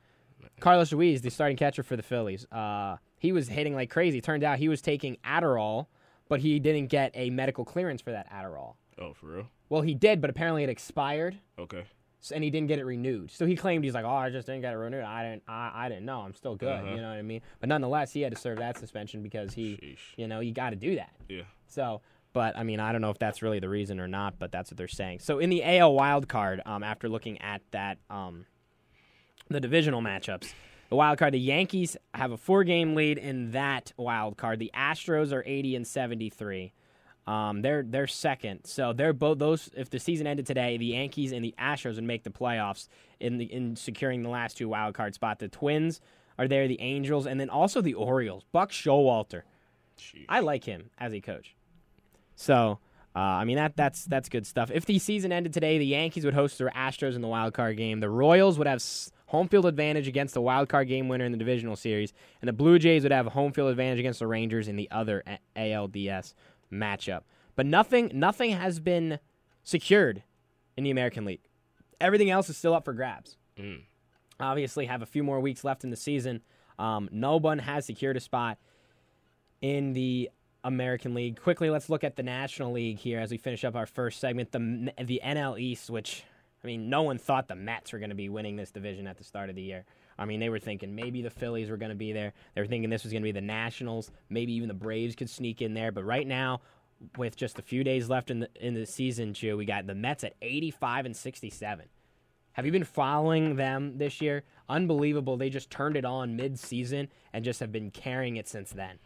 Carlos 0.60 0.92
Ruiz, 0.92 1.22
the 1.22 1.30
starting 1.30 1.58
catcher 1.58 1.84
for 1.84 1.96
the 1.96 2.04
Phillies, 2.04 2.46
uh, 2.52 2.98
he 3.18 3.32
was 3.32 3.48
hitting 3.48 3.76
like 3.76 3.90
crazy. 3.90 4.22
Turned 4.22 4.44
out 4.44 4.58
he 4.58 4.70
was 4.70 4.82
taking 4.82 5.18
Adderall, 5.26 5.88
but 6.28 6.40
he 6.40 6.60
didn't 6.60 6.88
get 6.88 7.12
a 7.14 7.30
medical 7.30 7.66
clearance 7.66 8.02
for 8.02 8.12
that 8.12 8.32
Adderall. 8.32 8.76
Oh, 9.00 9.14
for 9.14 9.28
real? 9.28 9.48
Well, 9.70 9.82
he 9.82 9.94
did, 9.94 10.20
but 10.22 10.30
apparently 10.30 10.64
it 10.64 10.70
expired. 10.70 11.38
Okay. 11.58 11.84
So- 12.22 12.36
and 12.36 12.44
he 12.44 12.50
didn't 12.50 12.68
get 12.68 12.80
it 12.80 12.86
renewed. 12.86 13.32
So 13.32 13.46
he 13.46 13.56
claimed 13.56 13.86
he's 13.86 13.94
like, 13.94 14.04
"Oh, 14.04 14.10
I 14.10 14.30
just 14.30 14.46
didn't 14.46 14.62
get 14.62 14.74
it 14.74 14.78
renewed. 14.78 15.04
I 15.06 15.24
didn't. 15.24 15.44
I, 15.48 15.72
I 15.74 15.90
didn't 15.90 16.06
know. 16.06 16.20
I'm 16.20 16.34
still 16.34 16.56
good. 16.56 16.68
Uh-huh. 16.68 16.90
You 16.92 16.98
know 16.98 17.08
what 17.10 17.18
I 17.18 17.22
mean?" 17.22 17.42
But 17.62 17.70
nonetheless, 17.70 18.12
he 18.12 18.22
had 18.22 18.34
to 18.36 18.38
serve 18.40 18.58
that 18.58 18.78
suspension 18.78 19.24
because 19.24 19.54
he, 19.54 19.76
Sheesh. 19.82 20.18
you 20.18 20.28
know, 20.28 20.42
you 20.42 20.52
got 20.54 20.72
to 20.72 20.76
do 20.76 20.96
that. 20.96 21.12
Yeah. 21.30 21.44
So, 21.68 22.02
but 22.34 22.58
I 22.58 22.64
mean, 22.64 22.82
I 22.82 22.92
don't 22.92 23.00
know 23.02 23.10
if 23.10 23.20
that's 23.20 23.42
really 23.42 23.60
the 23.60 23.70
reason 23.70 24.02
or 24.02 24.08
not, 24.10 24.38
but 24.38 24.52
that's 24.52 24.70
what 24.70 24.78
they're 24.78 24.88
saying. 24.90 25.20
So 25.20 25.40
in 25.40 25.50
the 25.50 25.64
AL 25.64 25.94
wild 25.94 26.28
card, 26.28 26.62
um, 26.66 26.84
after 26.84 27.08
looking 27.08 27.40
at 27.42 27.62
that, 27.72 28.00
um, 28.10 28.46
the 29.50 29.62
divisional 29.62 30.02
matchups, 30.02 30.54
the 30.90 30.96
wild 30.98 31.20
card, 31.20 31.34
the 31.34 31.40
Yankees 31.40 31.96
have 32.16 32.32
a 32.32 32.38
four-game 32.38 32.96
lead 32.96 33.18
in 33.18 33.52
that 33.52 33.94
wild 33.98 34.36
card. 34.38 34.60
The 34.60 34.72
Astros 34.76 35.32
are 35.32 35.44
80 35.46 35.76
and 35.78 35.88
73. 35.88 36.74
Um, 37.30 37.62
they're 37.62 37.84
they're 37.88 38.08
second, 38.08 38.62
so 38.66 38.92
they're 38.92 39.14
both 39.14 39.38
those. 39.38 39.70
If 39.78 39.92
the 39.92 40.00
season 40.00 40.26
ended 40.26 40.48
today, 40.48 40.78
the 40.78 40.88
Yankees 40.88 41.32
and 41.32 41.46
the 41.46 41.54
Astros 41.60 41.96
would 41.96 42.04
make 42.04 42.24
the 42.24 42.32
playoffs 42.32 42.88
in 43.20 43.38
the 43.38 43.46
in 43.46 43.76
securing 43.76 44.24
the 44.24 44.30
last 44.30 44.58
two 44.58 44.68
wild 44.68 44.96
card 44.96 45.14
spot. 45.14 45.38
The 45.38 45.48
Twins 45.48 46.02
are 46.40 46.48
there, 46.48 46.68
the 46.68 46.82
Angels, 46.82 47.28
and 47.28 47.40
then 47.40 47.52
also 47.52 47.82
the 47.82 47.94
Orioles. 47.94 48.46
Buck 48.52 48.72
Showalter, 48.72 49.44
Sheesh. 50.00 50.26
I 50.28 50.40
like 50.40 50.64
him 50.64 50.90
as 50.98 51.14
a 51.14 51.22
coach. 51.22 51.56
So, 52.36 52.80
uh, 53.16 53.20
I 53.20 53.44
mean 53.44 53.58
that 53.58 53.78
that's 53.78 54.06
that's 54.06 54.28
good 54.28 54.48
stuff. 54.48 54.72
If 54.74 54.86
the 54.86 54.98
season 54.98 55.32
ended 55.32 55.54
today, 55.54 55.78
the 55.78 55.86
Yankees 55.86 56.26
would 56.26 56.34
host 56.34 56.58
the 56.58 56.72
Astros 56.76 57.14
in 57.14 57.22
the 57.22 57.28
wild 57.28 57.54
card 57.54 57.78
game. 57.78 58.00
The 58.00 58.10
Royals 58.10 58.58
would 58.58 58.66
have 58.66 58.78
s- 58.78 59.12
home 59.28 59.48
field 59.48 59.68
advantage 59.68 60.08
against 60.08 60.34
the 60.34 60.42
wild 60.42 60.68
card 60.68 60.88
game 60.88 61.08
winner 61.08 61.26
in 61.26 61.32
the 61.32 61.38
divisional 61.38 61.76
series, 61.76 62.12
and 62.42 62.48
the 62.48 62.54
Blue 62.54 62.80
Jays 62.80 63.04
would 63.04 63.12
have 63.12 63.28
a 63.28 63.30
home 63.30 63.52
field 63.52 63.70
advantage 63.70 64.00
against 64.00 64.18
the 64.18 64.26
Rangers 64.26 64.68
in 64.68 64.78
the 64.78 64.90
other 64.90 65.24
ALDS 65.56 66.34
matchup. 66.72 67.22
But 67.56 67.66
nothing 67.66 68.12
nothing 68.14 68.52
has 68.52 68.80
been 68.80 69.20
secured 69.64 70.24
in 70.78 70.84
the 70.84 70.92
American 70.92 71.26
League. 71.26 71.42
Everything 72.00 72.30
else 72.30 72.50
is 72.50 72.58
still 72.58 72.74
up 72.74 72.86
for 72.86 72.94
grabs 72.94 73.36
Mm. 73.58 73.82
obviously 74.40 74.86
have 74.86 75.02
a 75.02 75.06
few 75.06 75.22
more 75.24 75.40
weeks 75.42 75.64
left 75.66 75.84
in 75.84 75.90
the 75.90 75.98
season. 75.98 76.42
Um, 76.78 77.10
no 77.12 77.36
one 77.36 77.60
has 77.60 77.86
secured 77.86 78.16
a 78.16 78.22
spot 78.22 78.58
in 79.62 79.92
the 79.94 80.30
American 80.64 81.14
League. 81.14 81.42
Quickly, 81.42 81.70
let's 81.70 81.90
look 81.90 82.04
at 82.06 82.16
the 82.16 82.24
National 82.24 82.72
League 82.72 82.98
here 83.00 83.20
as 83.20 83.32
we 83.32 83.38
finish 83.38 83.66
up 83.66 83.76
our 83.76 83.86
first 83.86 84.20
segment. 84.20 84.52
The 84.52 84.94
the 85.04 85.22
NL 85.24 85.60
East, 85.60 85.90
which 85.90 86.24
I 86.64 86.68
mean, 86.68 86.90
no 86.90 87.04
one 87.04 87.18
thought 87.18 87.48
the 87.48 87.56
Mets 87.56 87.92
were 87.94 88.00
going 88.00 88.10
to 88.10 88.16
be 88.16 88.30
winning 88.30 88.56
this 88.56 88.72
division 88.72 89.08
at 89.08 89.18
the 89.18 89.24
start 89.24 89.50
of 89.50 89.56
the 89.56 89.62
year. 89.62 89.86
I 90.20 90.26
mean, 90.26 90.40
they 90.40 90.50
were 90.50 90.60
thinking 90.60 90.94
maybe 90.94 91.22
the 91.22 91.30
Phillies 91.30 91.70
were 91.70 91.78
going 91.78 91.90
to 91.90 91.96
be 91.96 92.12
there. 92.12 92.34
They 92.54 92.62
were 92.62 92.68
thinking 92.68 92.90
this 92.90 93.04
was 93.04 93.14
going 93.14 93.24
to 93.24 93.28
be 93.28 93.32
the 93.32 93.42
Nationals. 93.42 94.12
Maybe 94.30 94.54
even 94.54 94.68
the 94.68 94.74
Braves 94.74 95.16
could 95.16 95.30
sneak 95.30 95.62
in 95.62 95.74
there. 95.74 95.92
But 95.92 96.04
right 96.04 96.28
now, 96.28 96.62
with 97.18 97.38
just 97.38 97.58
a 97.58 97.62
few 97.62 97.84
days 97.84 98.10
left 98.10 98.30
in 98.30 98.42
the 98.42 98.50
in 98.60 98.74
the 98.74 98.86
season, 98.86 99.34
Joe, 99.34 99.56
we 99.56 99.66
got 99.66 99.88
the 99.88 99.96
Mets 99.96 100.24
at 100.24 100.34
85 100.42 101.06
and 101.08 101.16
67. 101.16 101.86
Have 102.54 102.66
you 102.66 102.72
been 102.74 102.84
following 102.84 103.56
them 103.56 103.98
this 103.98 104.20
year? 104.20 104.44
Unbelievable. 104.68 105.38
They 105.38 105.50
just 105.50 105.70
turned 105.70 105.96
it 105.96 106.04
on 106.04 106.36
mid-season 106.36 107.08
and 107.32 107.46
just 107.46 107.62
have 107.62 107.72
been 107.72 107.90
carrying 107.90 108.36
it 108.36 108.50
since 108.50 108.72
then. 108.72 109.00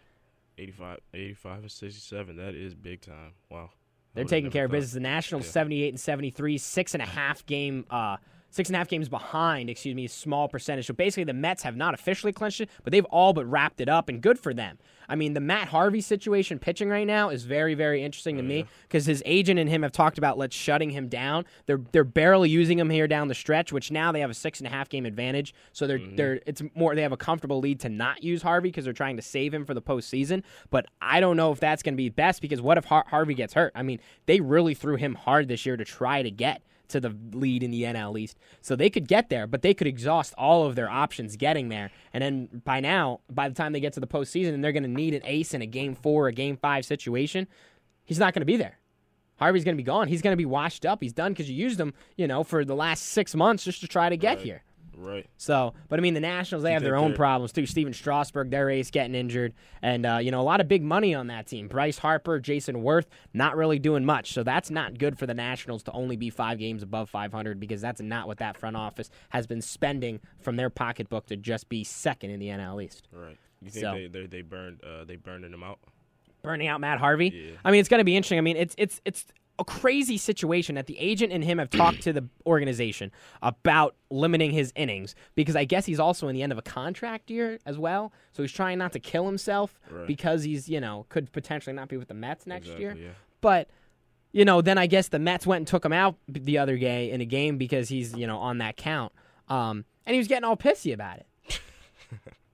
85, 0.57 0.99
85 1.13 1.59
and 1.61 1.71
67. 1.71 2.37
That 2.37 2.55
is 2.55 2.73
big 2.73 3.01
time. 3.01 3.33
Wow. 3.51 3.69
They're 4.15 4.25
taking 4.25 4.49
care 4.49 4.65
of 4.65 4.71
business. 4.71 4.93
The 4.93 4.99
Nationals 5.01 5.45
Yeah. 5.45 5.51
78 5.51 5.89
and 5.89 5.99
73, 5.99 6.57
six 6.57 6.93
and 6.93 7.03
a 7.03 7.05
half 7.05 7.45
game, 7.45 7.85
uh, 7.89 8.17
six 8.53 8.69
and 8.69 8.75
a 8.75 8.77
half 8.77 8.87
games 8.87 9.09
behind. 9.09 9.69
Excuse 9.69 9.95
me, 9.95 10.07
small 10.07 10.47
percentage. 10.47 10.85
So 10.87 10.93
basically, 10.93 11.23
the 11.25 11.33
Mets 11.33 11.63
have 11.63 11.75
not 11.75 11.93
officially 11.93 12.31
clinched 12.31 12.61
it, 12.61 12.69
but 12.83 12.91
they've 12.91 13.05
all 13.05 13.33
but 13.33 13.45
wrapped 13.45 13.81
it 13.81 13.89
up, 13.89 14.09
and 14.09 14.21
good 14.21 14.37
for 14.39 14.53
them. 14.53 14.77
I 15.09 15.15
mean, 15.15 15.33
the 15.33 15.41
Matt 15.41 15.67
Harvey 15.67 15.99
situation 15.99 16.59
pitching 16.59 16.87
right 16.89 17.05
now 17.05 17.29
is 17.29 17.43
very, 17.43 17.73
very 17.73 18.03
interesting 18.03 18.37
to 18.37 18.41
Oh, 18.41 18.45
me 18.45 18.57
yeah. 18.59 18.63
because 18.83 19.05
his 19.05 19.21
agent 19.25 19.59
and 19.59 19.69
him 19.69 19.81
have 19.83 19.91
talked 19.91 20.17
about 20.17 20.37
let's 20.37 20.55
shutting 20.55 20.91
him 20.91 21.09
down. 21.09 21.45
They're 21.65 21.81
they're 21.91 22.03
barely 22.03 22.49
using 22.49 22.79
him 22.79 22.89
here 22.89 23.07
down 23.07 23.27
the 23.27 23.35
stretch, 23.35 23.73
which 23.73 23.91
now 23.91 24.11
they 24.11 24.21
have 24.21 24.29
a 24.29 24.33
six 24.35 24.59
and 24.59 24.67
a 24.67 24.69
half 24.69 24.87
game 24.89 25.05
advantage. 25.05 25.53
So 25.73 25.87
they're 25.87 25.99
Mm-hmm. 25.99 26.15
they're 26.15 26.39
it's 26.45 26.61
more 26.75 26.95
they 26.95 27.01
have 27.01 27.11
a 27.11 27.17
comfortable 27.17 27.59
lead 27.59 27.79
to 27.81 27.89
not 27.89 28.23
use 28.23 28.41
Harvey 28.41 28.69
because 28.69 28.83
they're 28.85 28.93
trying 28.93 29.15
to 29.17 29.21
save 29.21 29.53
him 29.53 29.65
for 29.65 29.73
the 29.73 29.81
postseason. 29.81 30.43
But 30.69 30.85
I 31.01 31.19
don't 31.19 31.37
know 31.37 31.51
if 31.51 31.59
that's 31.59 31.83
going 31.83 31.93
to 31.93 31.97
be 31.97 32.09
best 32.09 32.41
because 32.41 32.61
what 32.61 32.77
if 32.77 32.85
Har- 32.85 33.05
Harvey 33.09 33.33
gets 33.33 33.53
hurt? 33.53 33.71
I 33.75 33.83
mean, 33.83 33.99
they 34.25 34.39
really 34.39 34.73
threw 34.73 34.95
him 34.95 35.15
hard 35.15 35.47
this 35.47 35.65
year 35.65 35.75
to 35.77 35.83
try 35.85 36.21
to 36.23 36.31
get 36.31 36.61
to 36.89 36.99
the 36.99 37.15
lead 37.31 37.63
in 37.63 37.71
the 37.71 37.83
NL 37.83 38.19
East. 38.19 38.37
So 38.61 38.75
they 38.75 38.89
could 38.89 39.07
get 39.07 39.29
there, 39.29 39.47
but 39.47 39.61
they 39.61 39.73
could 39.73 39.87
exhaust 39.87 40.33
all 40.37 40.65
of 40.65 40.75
their 40.75 40.89
options 40.89 41.35
getting 41.35 41.69
there. 41.69 41.91
And 42.13 42.21
then 42.21 42.61
by 42.65 42.79
now, 42.79 43.21
by 43.31 43.49
the 43.49 43.55
time 43.55 43.73
they 43.73 43.79
get 43.79 43.93
to 43.93 43.99
the 43.99 44.07
postseason, 44.07 44.53
and 44.53 44.63
they're 44.63 44.71
going 44.71 44.83
to 44.83 44.89
need 44.89 45.13
an 45.13 45.21
ace 45.23 45.53
in 45.53 45.61
a 45.61 45.65
game 45.65 45.95
four 45.95 46.27
a 46.27 46.31
game 46.33 46.57
five 46.57 46.85
situation, 46.85 47.47
he's 48.05 48.19
not 48.19 48.33
going 48.33 48.41
to 48.41 48.45
be 48.45 48.57
there. 48.57 48.79
Harvey's 49.37 49.63
going 49.63 49.75
to 49.75 49.81
be 49.81 49.85
gone. 49.85 50.07
He's 50.07 50.21
going 50.21 50.33
to 50.33 50.37
be 50.37 50.45
washed 50.45 50.85
up. 50.85 51.01
He's 51.01 51.13
done 51.13 51.33
because 51.33 51.49
you 51.49 51.55
used 51.55 51.79
him, 51.79 51.93
you 52.15 52.27
know, 52.27 52.43
for 52.43 52.63
the 52.63 52.75
last 52.75 53.03
six 53.07 53.33
months 53.33 53.63
just 53.63 53.81
to 53.81 53.87
try 53.87 54.09
to 54.09 54.15
get 54.17 54.37
Right. 54.37 54.45
here. 54.45 54.63
Right. 54.95 55.27
So, 55.37 55.73
but 55.89 55.99
I 55.99 56.01
mean, 56.01 56.13
the 56.13 56.19
Nationals 56.19 56.63
they 56.63 56.69
you 56.69 56.73
have 56.73 56.83
their 56.83 56.95
own 56.95 57.13
problems 57.13 57.51
too. 57.51 57.65
Stephen 57.65 57.93
Strasburg, 57.93 58.49
their 58.51 58.69
ace, 58.69 58.91
getting 58.91 59.15
injured, 59.15 59.53
and 59.81 60.05
uh, 60.05 60.17
you 60.21 60.31
know 60.31 60.39
a 60.39 60.43
lot 60.43 60.61
of 60.61 60.67
big 60.67 60.83
money 60.83 61.13
on 61.15 61.27
that 61.27 61.47
team. 61.47 61.67
Bryce 61.67 61.97
Harper, 61.97 62.39
Jayson 62.39 62.83
Werth, 62.83 63.05
not 63.33 63.55
really 63.55 63.79
doing 63.79 64.05
much. 64.05 64.33
So 64.33 64.43
that's 64.43 64.69
not 64.69 64.97
good 64.97 65.17
for 65.17 65.25
the 65.25 65.33
Nationals 65.33 65.83
to 65.83 65.91
only 65.91 66.15
be 66.15 66.29
five 66.29 66.59
games 66.59 66.83
above 66.83 67.09
500 67.09 67.59
because 67.59 67.81
that's 67.81 68.01
not 68.01 68.27
what 68.27 68.37
that 68.37 68.57
front 68.57 68.75
office 68.75 69.09
has 69.29 69.47
been 69.47 69.61
spending 69.61 70.19
from 70.41 70.55
their 70.55 70.69
pocketbook 70.69 71.25
to 71.27 71.35
just 71.37 71.69
be 71.69 71.83
second 71.83 72.29
in 72.29 72.39
the 72.39 72.47
NL 72.47 72.83
East. 72.83 73.07
Right. 73.11 73.37
You 73.61 73.69
think 73.69 73.81
So- 73.83 73.93
they 73.93 74.07
they 74.07 74.25
they 74.27 74.41
burned 74.41 74.83
uh 74.83 75.03
they 75.05 75.15
burned 75.15 75.43
them 75.43 75.63
out? 75.63 75.79
burning 76.43 76.67
out 76.67 76.81
Matt 76.81 76.99
Harvey. 76.99 77.29
Yeah. 77.33 77.55
I 77.63 77.71
mean, 77.71 77.79
it's 77.79 77.87
going 77.87 78.01
to 78.01 78.03
be 78.03 78.17
interesting. 78.17 78.37
I 78.37 78.41
mean, 78.41 78.57
it's 78.57 78.75
it's 78.77 78.99
it's 79.05 79.25
a 79.59 79.63
crazy 79.63 80.17
situation 80.17 80.75
that 80.75 80.87
the 80.87 80.97
agent 80.99 81.31
and 81.31 81.43
him 81.43 81.59
have 81.59 81.69
talked 81.69 82.01
to 82.01 82.11
the 82.13 82.27
organization 82.45 83.11
about 83.41 83.95
limiting 84.09 84.51
his 84.51 84.73
innings 84.75 85.13
because 85.35 85.55
I 85.55 85.63
guess 85.65 85.85
he's 85.85 85.99
also 85.99 86.27
in 86.27 86.35
the 86.35 86.41
end 86.41 86.51
of 86.51 86.57
a 86.57 86.61
contract 86.63 87.29
year 87.29 87.59
as 87.65 87.77
well. 87.77 88.11
So 88.31 88.41
he's 88.43 88.51
trying 88.51 88.79
not 88.79 88.93
to 88.93 88.99
kill 88.99 89.25
himself 89.25 89.79
Right. 89.91 90.07
because 90.07 90.43
he's, 90.43 90.67
you 90.69 90.79
know, 90.81 91.05
could 91.09 91.31
potentially 91.31 91.75
not 91.75 91.87
be 91.87 91.97
with 91.97 92.07
the 92.07 92.13
Mets 92.15 92.47
next 92.47 92.67
year. 92.79 92.95
Yeah. 92.99 93.09
But 93.41 93.69
you 94.31 94.43
know, 94.45 94.61
then 94.61 94.79
I 94.79 94.87
guess 94.87 95.09
the 95.09 95.19
Mets 95.19 95.45
went 95.45 95.59
and 95.59 95.67
took 95.67 95.85
him 95.85 95.93
out 95.93 96.15
the 96.27 96.57
other 96.57 96.75
day 96.75 97.11
in 97.11 97.21
a 97.21 97.25
game 97.25 97.59
because 97.59 97.89
he's, 97.89 98.15
you 98.15 98.25
know, 98.25 98.39
on 98.39 98.57
that 98.57 98.75
count. 98.77 99.13
Um, 99.47 99.85
and 100.07 100.15
he 100.15 100.17
was 100.17 100.27
getting 100.27 100.43
all 100.45 100.57
pissy 100.57 100.93
about 100.93 101.17
it. 101.19 101.27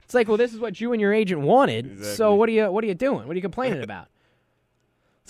It's 0.04 0.16
like, 0.16 0.28
well, 0.28 0.38
this 0.38 0.56
is 0.56 0.60
what 0.60 0.82
you 0.82 0.92
and 0.92 1.00
your 1.00 1.14
agent 1.14 1.42
wanted. 1.42 2.04
So 2.04 2.34
what 2.34 2.50
are 2.50 2.52
you 2.52 2.72
what 2.72 2.84
are 2.84 2.88
you 2.88 2.96
doing? 2.96 3.28
What 3.28 3.34
are 3.34 3.36
you 3.36 3.42
complaining 3.44 3.84
about? 3.90 4.08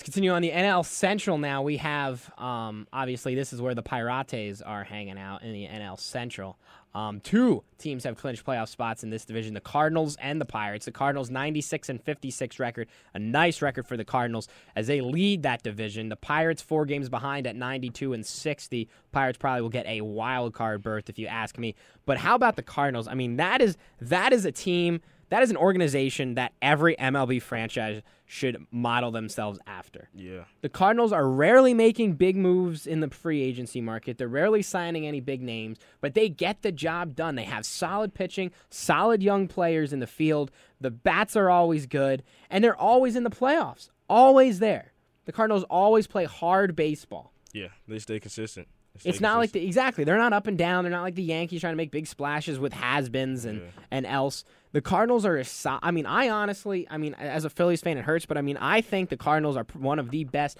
Let's 0.00 0.06
continue 0.06 0.32
on 0.32 0.40
the 0.40 0.50
NL 0.50 0.82
Central 0.82 1.36
now. 1.36 1.60
We 1.60 1.76
have 1.76 2.32
um, 2.38 2.88
obviously 2.90 3.34
this 3.34 3.52
is 3.52 3.60
where 3.60 3.74
the 3.74 3.82
Pirates 3.82 4.62
are 4.62 4.82
hanging 4.82 5.18
out 5.18 5.42
in 5.42 5.52
the 5.52 5.66
NL 5.66 6.00
Central. 6.00 6.58
Um, 6.94 7.20
two 7.20 7.64
teams 7.76 8.04
have 8.04 8.16
clinched 8.16 8.46
playoff 8.46 8.68
spots 8.68 9.04
in 9.04 9.10
this 9.10 9.26
division: 9.26 9.52
the 9.52 9.60
Cardinals 9.60 10.16
and 10.18 10.40
the 10.40 10.46
Pirates. 10.46 10.86
The 10.86 10.90
Cardinals 10.90 11.28
96 11.28 11.90
and 11.90 12.02
56 12.02 12.58
record, 12.58 12.88
a 13.12 13.18
nice 13.18 13.60
record 13.60 13.86
for 13.86 13.98
the 13.98 14.04
Cardinals 14.06 14.48
as 14.74 14.86
they 14.86 15.02
lead 15.02 15.42
that 15.42 15.62
division. 15.62 16.08
The 16.08 16.16
Pirates 16.16 16.62
four 16.62 16.86
games 16.86 17.10
behind 17.10 17.46
at 17.46 17.54
92 17.54 18.14
and 18.14 18.24
60. 18.24 18.88
Pirates 19.12 19.36
probably 19.36 19.60
will 19.60 19.68
get 19.68 19.84
a 19.84 20.00
wild 20.00 20.54
card 20.54 20.80
berth 20.80 21.10
if 21.10 21.18
you 21.18 21.26
ask 21.26 21.58
me. 21.58 21.74
But 22.06 22.16
how 22.16 22.36
about 22.36 22.56
the 22.56 22.62
Cardinals? 22.62 23.06
I 23.06 23.12
mean, 23.12 23.36
that 23.36 23.60
is 23.60 23.76
that 24.00 24.32
is 24.32 24.46
a 24.46 24.52
team 24.52 25.02
that 25.30 25.42
is 25.42 25.50
an 25.50 25.56
organization 25.56 26.34
that 26.34 26.52
every 26.60 26.96
MLB 26.96 27.40
franchise 27.40 28.02
should 28.26 28.64
model 28.70 29.10
themselves 29.10 29.58
after. 29.66 30.08
Yeah. 30.14 30.44
The 30.60 30.68
Cardinals 30.68 31.12
are 31.12 31.28
rarely 31.28 31.72
making 31.72 32.14
big 32.14 32.36
moves 32.36 32.86
in 32.86 33.00
the 33.00 33.08
free 33.08 33.42
agency 33.42 33.80
market. 33.80 34.18
They're 34.18 34.28
rarely 34.28 34.62
signing 34.62 35.06
any 35.06 35.20
big 35.20 35.40
names, 35.40 35.78
but 36.00 36.14
they 36.14 36.28
get 36.28 36.62
the 36.62 36.72
job 36.72 37.14
done. 37.14 37.36
They 37.36 37.44
have 37.44 37.64
solid 37.64 38.12
pitching, 38.12 38.50
solid 38.68 39.22
young 39.22 39.48
players 39.48 39.92
in 39.92 40.00
the 40.00 40.06
field. 40.06 40.50
The 40.80 40.90
bats 40.90 41.36
are 41.36 41.48
always 41.48 41.86
good, 41.86 42.22
and 42.50 42.62
they're 42.62 42.76
always 42.76 43.16
in 43.16 43.24
the 43.24 43.30
playoffs. 43.30 43.88
Always 44.08 44.58
there. 44.58 44.92
The 45.24 45.32
Cardinals 45.32 45.64
always 45.70 46.06
play 46.06 46.24
hard 46.24 46.74
baseball. 46.74 47.32
Yeah. 47.52 47.68
They 47.86 47.98
stay 48.00 48.20
consistent. 48.20 48.68
Stay 48.98 49.08
It's 49.10 49.20
not 49.20 49.38
like 49.38 49.52
the 49.52 49.64
exactly. 49.64 50.04
They're 50.04 50.18
not 50.18 50.32
up 50.32 50.46
and 50.46 50.58
down. 50.58 50.84
They're 50.84 50.90
not 50.90 51.02
like 51.02 51.14
the 51.14 51.22
Yankees 51.22 51.60
trying 51.60 51.72
to 51.72 51.76
make 51.76 51.90
big 51.90 52.06
splashes 52.06 52.58
with 52.58 52.72
has-beens 52.72 53.44
and 53.44 53.60
Yeah. 53.60 53.66
and 53.90 54.04
else. 54.06 54.44
The 54.72 54.80
Cardinals 54.80 55.24
are. 55.24 55.42
So- 55.44 55.78
I 55.82 55.90
mean, 55.90 56.06
I 56.06 56.28
honestly, 56.28 56.86
I 56.90 56.98
mean, 56.98 57.14
as 57.14 57.44
a 57.44 57.50
Phillies 57.50 57.80
fan, 57.80 57.96
it 57.98 58.04
hurts, 58.04 58.26
but 58.26 58.36
I 58.36 58.42
mean, 58.42 58.56
I 58.58 58.80
think 58.80 59.08
the 59.08 59.16
Cardinals 59.16 59.56
are 59.56 59.66
one 59.74 59.98
of 59.98 60.10
the 60.10 60.24
best 60.24 60.58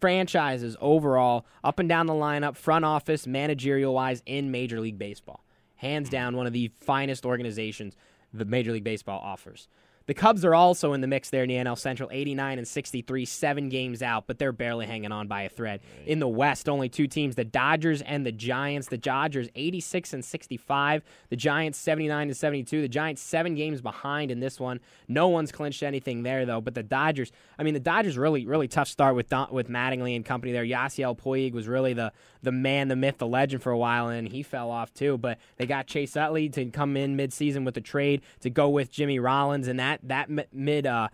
franchises 0.00 0.76
overall, 0.80 1.46
up 1.62 1.78
and 1.78 1.88
down 1.88 2.06
the 2.06 2.12
lineup, 2.12 2.56
front 2.56 2.84
office, 2.84 3.26
managerial 3.26 3.94
wise, 3.94 4.22
in 4.26 4.50
Major 4.50 4.80
League 4.80 4.98
Baseball. 4.98 5.44
Hands 5.76 6.08
down, 6.08 6.36
one 6.36 6.46
of 6.46 6.52
the 6.52 6.70
finest 6.80 7.24
organizations 7.26 7.96
the 8.34 8.44
Major 8.44 8.72
League 8.72 8.84
Baseball 8.84 9.20
offers. 9.22 9.68
The 10.06 10.14
Cubs 10.14 10.44
are 10.44 10.54
also 10.54 10.92
in 10.92 11.00
the 11.00 11.06
mix 11.06 11.30
there 11.30 11.42
in 11.42 11.48
the 11.48 11.56
NL 11.56 11.78
Central, 11.78 12.08
89 12.12 12.58
and 12.58 12.66
63, 12.66 13.24
seven 13.24 13.68
games 13.68 14.02
out, 14.02 14.26
but 14.26 14.38
they're 14.38 14.52
barely 14.52 14.86
hanging 14.86 15.12
on 15.12 15.28
by 15.28 15.42
a 15.42 15.48
thread. 15.48 15.80
In 16.06 16.18
the 16.18 16.28
West, 16.28 16.68
only 16.68 16.88
two 16.88 17.06
teams, 17.06 17.34
the 17.34 17.44
Dodgers 17.44 18.02
and 18.02 18.26
the 18.26 18.32
Giants. 18.32 18.88
The 18.88 18.98
Dodgers 18.98 19.48
86 19.54 20.12
and 20.12 20.24
65, 20.24 21.02
the 21.28 21.36
Giants 21.36 21.78
79 21.78 22.28
and 22.28 22.36
72. 22.36 22.82
The 22.82 22.88
Giants 22.88 23.22
seven 23.22 23.54
games 23.54 23.80
behind 23.80 24.30
in 24.30 24.40
this 24.40 24.58
one. 24.58 24.80
No 25.08 25.28
one's 25.28 25.52
clinched 25.52 25.82
anything 25.82 26.22
there 26.22 26.44
though, 26.46 26.60
but 26.60 26.74
the 26.74 26.82
Dodgers, 26.82 27.32
I 27.58 27.62
mean 27.62 27.74
the 27.74 27.80
Dodgers 27.80 28.18
really 28.18 28.46
really 28.46 28.68
tough 28.68 28.88
start 28.88 29.14
with 29.14 29.28
Don, 29.28 29.52
with 29.52 29.68
Mattingly 29.68 30.16
and 30.16 30.24
company 30.24 30.52
there. 30.52 30.64
Yasiel 30.64 31.18
Puig 31.18 31.52
was 31.52 31.68
really 31.68 31.92
the 31.92 32.12
the 32.42 32.52
man, 32.52 32.88
the 32.88 32.96
myth, 32.96 33.18
the 33.18 33.26
legend 33.26 33.62
for 33.62 33.70
a 33.70 33.78
while 33.78 34.08
and 34.08 34.28
he 34.28 34.42
fell 34.42 34.70
off 34.70 34.92
too, 34.92 35.16
but 35.18 35.38
they 35.56 35.66
got 35.66 35.86
Chase 35.86 36.16
Utley 36.16 36.48
to 36.50 36.66
come 36.66 36.96
in 36.96 37.16
midseason 37.16 37.64
with 37.64 37.74
the 37.74 37.80
trade 37.80 38.22
to 38.40 38.50
go 38.50 38.68
with 38.68 38.90
Jimmy 38.90 39.18
Rollins 39.18 39.68
and 39.68 39.78
that 39.78 39.91
that 40.04 40.30
mi- 40.30 40.46
mid 40.52 40.86
uh 40.86 41.08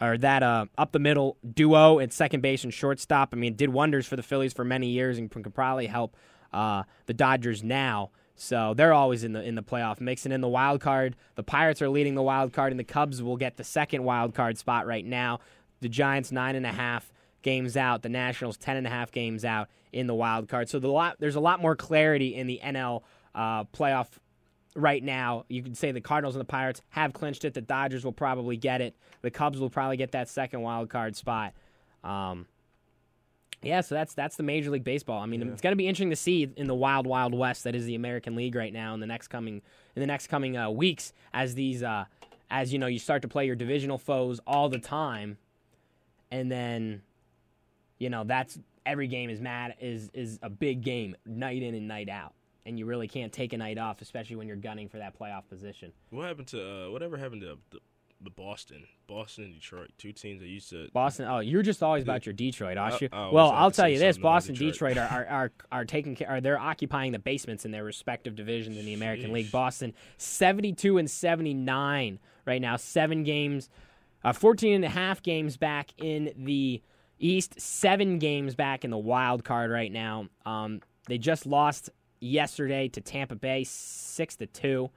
or 0.00 0.18
that 0.18 0.42
uh, 0.42 0.66
up 0.76 0.92
the 0.92 0.98
middle 0.98 1.36
duo 1.54 1.98
at 2.00 2.12
second 2.12 2.40
base 2.40 2.64
and 2.64 2.74
shortstop. 2.74 3.30
I 3.32 3.36
mean, 3.36 3.54
did 3.54 3.70
wonders 3.70 4.06
for 4.06 4.16
the 4.16 4.22
Phillies 4.22 4.52
for 4.52 4.64
many 4.64 4.88
years 4.88 5.18
and 5.18 5.30
can 5.30 5.42
probably 5.44 5.86
help 5.86 6.16
uh, 6.52 6.82
the 7.06 7.14
Dodgers 7.14 7.62
now. 7.62 8.10
So 8.36 8.74
they're 8.74 8.92
always 8.92 9.22
in 9.22 9.32
the 9.32 9.42
in 9.42 9.54
the 9.54 9.62
playoff 9.62 10.00
mix 10.00 10.24
and 10.24 10.32
in 10.32 10.40
the 10.40 10.48
wild 10.48 10.80
card. 10.80 11.14
The 11.36 11.44
Pirates 11.44 11.80
are 11.80 11.88
leading 11.88 12.16
the 12.16 12.22
wild 12.22 12.52
card, 12.52 12.72
and 12.72 12.80
the 12.80 12.84
Cubs 12.84 13.22
will 13.22 13.36
get 13.36 13.56
the 13.56 13.64
second 13.64 14.02
wild 14.02 14.34
card 14.34 14.58
spot 14.58 14.86
right 14.86 15.04
now. 15.04 15.38
The 15.80 15.88
Giants 15.88 16.32
nine 16.32 16.56
and 16.56 16.66
a 16.66 16.72
half 16.72 17.12
games 17.42 17.76
out. 17.76 18.02
The 18.02 18.08
Nationals 18.08 18.56
ten 18.56 18.76
and 18.76 18.86
a 18.88 18.90
half 18.90 19.12
games 19.12 19.44
out 19.44 19.68
in 19.92 20.08
the 20.08 20.14
wild 20.14 20.48
card. 20.48 20.68
So 20.68 20.80
the 20.80 20.88
lot 20.88 21.16
there's 21.20 21.36
a 21.36 21.40
lot 21.40 21.60
more 21.60 21.76
clarity 21.76 22.34
in 22.34 22.48
the 22.48 22.60
NL 22.64 23.02
uh, 23.36 23.64
playoff 23.64 24.08
right 24.74 25.02
now. 25.02 25.44
You 25.48 25.62
could 25.62 25.76
say 25.76 25.92
the 25.92 26.00
Cardinals 26.00 26.34
and 26.34 26.40
the 26.40 26.44
Pirates 26.46 26.82
have 26.90 27.12
clinched 27.12 27.44
it. 27.44 27.54
The 27.54 27.60
Dodgers 27.60 28.04
will 28.04 28.12
probably 28.12 28.56
get 28.56 28.80
it. 28.80 28.94
The 29.22 29.30
Cubs 29.30 29.58
will 29.60 29.70
probably 29.70 29.96
get 29.96 30.12
that 30.12 30.28
second 30.28 30.62
wild 30.62 30.90
card 30.90 31.16
spot. 31.16 31.52
Um, 32.02 32.46
yeah, 33.62 33.80
so 33.80 33.94
that's 33.94 34.12
that's 34.12 34.36
the 34.36 34.42
Major 34.42 34.70
League 34.70 34.84
Baseball. 34.84 35.20
I 35.22 35.26
mean, 35.26 35.40
Yeah. 35.40 35.48
it's 35.52 35.62
going 35.62 35.72
to 35.72 35.76
be 35.76 35.86
interesting 35.86 36.10
to 36.10 36.16
see 36.16 36.50
in 36.56 36.66
the 36.66 36.74
wild, 36.74 37.06
wild 37.06 37.34
west 37.34 37.64
that 37.64 37.74
is 37.74 37.86
the 37.86 37.94
American 37.94 38.36
League 38.36 38.54
right 38.54 38.72
now 38.72 38.92
in 38.94 39.00
the 39.00 39.06
next 39.06 39.28
coming 39.28 39.62
in 39.96 40.00
the 40.00 40.06
next 40.06 40.26
coming 40.26 40.56
uh, 40.56 40.68
weeks 40.70 41.12
as 41.32 41.54
these 41.54 41.82
uh, 41.82 42.04
as 42.50 42.72
you 42.74 42.78
know 42.78 42.86
you 42.88 42.98
start 42.98 43.22
to 43.22 43.28
play 43.28 43.46
your 43.46 43.56
divisional 43.56 43.96
foes 43.96 44.38
all 44.46 44.68
the 44.68 44.78
time, 44.78 45.38
and 46.30 46.50
then 46.52 47.00
you 47.98 48.10
know 48.10 48.22
that's 48.24 48.58
every 48.84 49.06
game 49.08 49.30
is 49.30 49.40
mad 49.40 49.74
is 49.80 50.10
is 50.12 50.38
a 50.42 50.50
big 50.50 50.82
game 50.82 51.16
night 51.24 51.62
in 51.62 51.74
and 51.74 51.88
night 51.88 52.10
out, 52.10 52.34
and 52.66 52.78
you 52.78 52.86
really 52.86 53.08
can't 53.08 53.32
take 53.32 53.52
a 53.52 53.58
night 53.58 53.78
off, 53.78 54.00
especially 54.00 54.36
when 54.36 54.46
you're 54.48 54.56
gunning 54.56 54.88
for 54.88 54.98
that 54.98 55.18
playoff 55.18 55.48
position. 55.48 55.92
What 56.10 56.26
happened 56.26 56.48
to 56.48 56.86
uh, 56.86 56.90
whatever 56.90 57.16
happened 57.16 57.42
to 57.42 57.58
the, 57.70 57.80
the 58.22 58.30
Boston, 58.30 58.84
Boston 59.06 59.44
and 59.44 59.54
Detroit, 59.54 59.90
two 59.98 60.12
teams 60.12 60.40
that 60.40 60.48
used 60.48 60.70
to. 60.70 60.88
Boston. 60.92 61.26
Oh, 61.28 61.40
you're 61.40 61.62
just 61.62 61.82
always 61.82 62.02
about 62.02 62.24
your 62.24 62.32
Detroit, 62.32 62.78
aren't 62.78 63.00
you? 63.02 63.08
I- 63.12 63.26
I 63.26 63.30
well, 63.30 63.50
I'll 63.50 63.70
tell 63.70 63.88
you 63.88 63.98
this: 63.98 64.16
Boston, 64.16 64.54
Detroit. 64.54 64.94
Detroit 64.94 64.98
are, 64.98 65.26
are 65.26 65.26
are 65.26 65.52
are 65.80 65.84
taking 65.84 66.14
care. 66.16 66.28
Are 66.28 66.40
they're 66.40 66.58
occupying 66.58 67.12
the 67.12 67.18
basements 67.18 67.64
in 67.64 67.70
their 67.70 67.84
respective 67.84 68.34
divisions 68.34 68.78
in 68.78 68.86
the 68.86 68.94
American 68.94 69.32
League? 69.32 69.50
Boston, 69.52 69.92
seventy-two 70.16 70.98
and 70.98 71.10
seventy-nine 71.10 72.18
right 72.46 72.60
now, 72.62 72.76
seven 72.76 73.24
games, 73.24 73.68
uh, 74.24 74.32
14 74.32 74.74
and 74.74 74.84
a 74.84 74.88
half 74.88 75.22
games 75.22 75.56
back 75.56 75.92
in 75.98 76.32
the 76.36 76.82
East, 77.18 77.60
seven 77.60 78.18
games 78.18 78.54
back 78.54 78.84
in 78.84 78.90
the 78.90 78.98
wild 78.98 79.44
card 79.44 79.70
right 79.70 79.90
now. 79.92 80.28
Um, 80.44 80.80
they 81.08 81.16
just 81.18 81.46
lost 81.46 81.90
yesterday 82.24 82.88
to 82.88 83.00
Tampa 83.00 83.34
Bay, 83.36 83.64
six 83.64 84.36
to 84.36 84.46
two. 84.46 84.90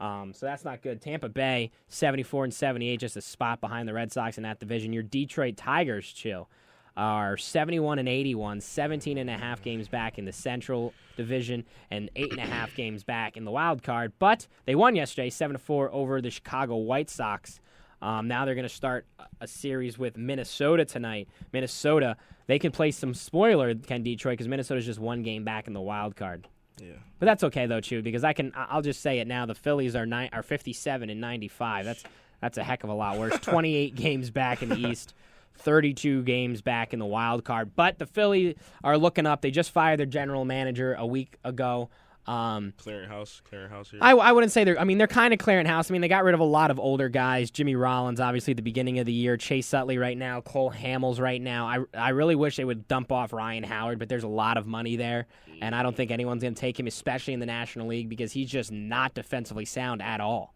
Um, 0.00 0.32
so 0.32 0.46
that's 0.46 0.64
not 0.64 0.82
good. 0.82 1.00
Tampa 1.00 1.28
Bay, 1.28 1.70
74 1.88 2.44
and 2.44 2.54
78, 2.54 2.98
just 2.98 3.16
a 3.16 3.20
spot 3.20 3.60
behind 3.60 3.86
the 3.88 3.92
Red 3.92 4.10
Sox 4.10 4.36
in 4.36 4.42
that 4.42 4.58
division. 4.58 4.92
Your 4.92 5.04
Detroit 5.04 5.56
Tigers, 5.56 6.10
chill, 6.12 6.48
are 6.96 7.36
71 7.36 8.00
and 8.00 8.08
81, 8.08 8.60
17 8.60 9.18
and 9.18 9.30
a 9.30 9.38
half 9.38 9.62
games 9.62 9.86
back 9.86 10.18
in 10.18 10.24
the 10.24 10.32
Central 10.32 10.92
Division, 11.16 11.64
and 11.90 12.10
eight 12.16 12.32
and 12.32 12.40
a 12.40 12.46
half 12.46 12.74
games 12.74 13.04
back 13.04 13.36
in 13.36 13.44
the 13.44 13.52
wild 13.52 13.82
card. 13.82 14.12
But 14.18 14.48
they 14.64 14.74
won 14.74 14.96
yesterday, 14.96 15.30
7 15.30 15.54
to 15.54 15.58
4 15.58 15.92
over 15.92 16.20
the 16.20 16.30
Chicago 16.30 16.76
White 16.76 17.08
Sox. 17.08 17.60
Um, 18.00 18.26
now 18.26 18.44
they're 18.44 18.56
going 18.56 18.64
to 18.64 18.74
start 18.74 19.06
a- 19.40 19.46
series 19.46 19.96
with 19.98 20.16
Minnesota 20.16 20.84
tonight. 20.84 21.28
Minnesota, 21.52 22.16
they 22.48 22.58
can 22.58 22.72
play 22.72 22.90
some 22.90 23.14
spoiler, 23.14 23.72
can 23.76 24.02
Detroit, 24.02 24.32
because 24.32 24.48
Minnesota's 24.48 24.84
just 24.84 24.98
one 24.98 25.22
game 25.22 25.44
back 25.44 25.68
in 25.68 25.72
the 25.72 25.80
wild 25.80 26.16
card. 26.16 26.48
Yeah. 26.82 26.94
But 27.18 27.26
that's 27.26 27.44
okay 27.44 27.66
though, 27.66 27.80
Chew, 27.80 28.02
because 28.02 28.24
I 28.24 28.32
can. 28.32 28.52
I'll 28.56 28.82
just 28.82 29.00
say 29.00 29.20
it 29.20 29.28
now. 29.28 29.46
The 29.46 29.54
Phillies 29.54 29.94
are 29.94 30.04
nine, 30.06 30.30
are 30.32 30.42
fifty 30.42 30.72
seven 30.72 31.10
and 31.10 31.20
ninety 31.20 31.48
five. 31.48 31.84
That's 31.84 32.02
that's 32.40 32.58
a 32.58 32.64
heck 32.64 32.82
of 32.82 32.90
a 32.90 32.94
lot 32.94 33.18
worse. 33.18 33.38
Twenty 33.42 33.76
eight 33.76 33.94
games 33.94 34.30
back 34.30 34.62
in 34.62 34.68
the 34.68 34.76
East, 34.76 35.14
thirty 35.54 35.94
two 35.94 36.22
games 36.22 36.60
back 36.60 36.92
in 36.92 36.98
the 36.98 37.06
wild 37.06 37.44
card. 37.44 37.76
But 37.76 37.98
the 37.98 38.06
Phillies 38.06 38.56
are 38.82 38.98
looking 38.98 39.26
up. 39.26 39.42
They 39.42 39.52
just 39.52 39.70
fired 39.70 40.00
their 40.00 40.06
general 40.06 40.44
manager 40.44 40.94
a 40.94 41.06
week 41.06 41.38
ago. 41.44 41.88
Um, 42.26 42.72
Clearing 42.76 43.08
house, 43.08 43.42
clearing 43.48 43.68
house 43.68 43.90
here. 43.90 43.98
I, 44.00 44.12
I 44.12 44.30
wouldn't 44.32 44.52
say 44.52 44.62
they're. 44.62 44.78
I 44.78 44.84
mean, 44.84 44.98
they're 44.98 45.08
kind 45.08 45.32
of 45.32 45.40
clearing 45.40 45.66
house. 45.66 45.90
I 45.90 45.92
mean, 45.92 46.02
they 46.02 46.08
got 46.08 46.22
rid 46.22 46.34
of 46.34 46.40
a 46.40 46.44
lot 46.44 46.70
of 46.70 46.78
older 46.78 47.08
guys. 47.08 47.50
Jimmy 47.50 47.74
Rollins, 47.74 48.20
obviously, 48.20 48.52
at 48.52 48.56
the 48.56 48.62
beginning 48.62 49.00
of 49.00 49.06
the 49.06 49.12
year. 49.12 49.36
Chase 49.36 49.74
Utley 49.74 49.98
right 49.98 50.16
now. 50.16 50.40
Cole 50.40 50.70
Hamels 50.70 51.18
right 51.18 51.42
now. 51.42 51.66
I, 51.66 51.78
I 51.98 52.10
really 52.10 52.36
wish 52.36 52.56
they 52.56 52.64
would 52.64 52.86
dump 52.86 53.10
off 53.10 53.32
Ryan 53.32 53.64
Howard, 53.64 53.98
but 53.98 54.08
there's 54.08 54.22
a 54.22 54.28
lot 54.28 54.56
of 54.56 54.66
money 54.66 54.94
there, 54.94 55.26
and 55.60 55.74
I 55.74 55.82
don't 55.82 55.96
think 55.96 56.12
anyone's 56.12 56.42
going 56.42 56.54
to 56.54 56.60
take 56.60 56.78
him, 56.78 56.86
especially 56.86 57.34
in 57.34 57.40
the 57.40 57.46
National 57.46 57.88
League, 57.88 58.08
because 58.08 58.32
he's 58.32 58.48
just 58.50 58.70
not 58.70 59.14
defensively 59.14 59.64
sound 59.64 60.00
at 60.00 60.20
all. 60.20 60.51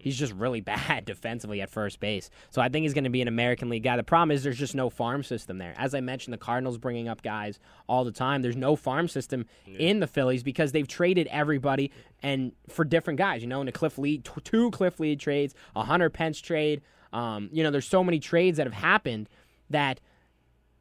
He's 0.00 0.18
just 0.18 0.32
really 0.32 0.60
bad 0.60 1.04
defensively 1.04 1.60
at 1.60 1.70
first 1.70 2.00
base. 2.00 2.30
So 2.50 2.60
I 2.60 2.68
think 2.68 2.84
he's 2.84 2.94
going 2.94 3.04
to 3.04 3.10
be 3.10 3.22
an 3.22 3.28
American 3.28 3.68
League 3.68 3.82
guy. 3.82 3.96
The 3.96 4.02
problem 4.02 4.30
is 4.30 4.42
there's 4.42 4.58
just 4.58 4.74
no 4.74 4.90
farm 4.90 5.22
system 5.22 5.58
there. 5.58 5.74
As 5.76 5.94
I 5.94 6.00
mentioned, 6.00 6.32
the 6.32 6.38
Cardinals 6.38 6.78
bringing 6.78 7.08
up 7.08 7.22
guys 7.22 7.58
all 7.86 8.04
the 8.04 8.12
time. 8.12 8.42
There's 8.42 8.56
no 8.56 8.76
farm 8.76 9.08
system 9.08 9.46
in 9.78 10.00
the 10.00 10.06
Phillies 10.06 10.42
because 10.42 10.72
they've 10.72 10.88
traded 10.88 11.26
everybody 11.28 11.90
and 12.22 12.52
for 12.68 12.84
different 12.84 13.18
guys. 13.18 13.42
You 13.42 13.48
know, 13.48 13.60
in 13.60 13.66
the 13.66 13.72
Cliff 13.72 13.96
t- 13.96 14.20
two 14.44 14.70
Cliff 14.70 14.98
Lee 15.00 15.16
trades, 15.16 15.54
a 15.76 15.84
Hunter 15.84 16.10
Pence 16.10 16.40
trade. 16.40 16.82
Um, 17.12 17.48
you 17.52 17.62
know, 17.62 17.70
there's 17.70 17.88
so 17.88 18.04
many 18.04 18.20
trades 18.20 18.58
that 18.58 18.66
have 18.66 18.74
happened 18.74 19.28
that 19.68 20.00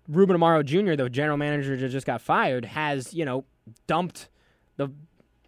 Ruben 0.08 0.38
Amaro 0.38 0.66
Jr., 0.66 0.96
the 0.96 1.10
general 1.10 1.38
manager 1.38 1.76
that 1.78 1.90
just 1.90 2.06
got 2.06 2.22
fired, 2.22 2.66
has 2.66 3.14
you 3.14 3.26
know 3.26 3.46
dumped 3.88 4.30
the 4.78 4.92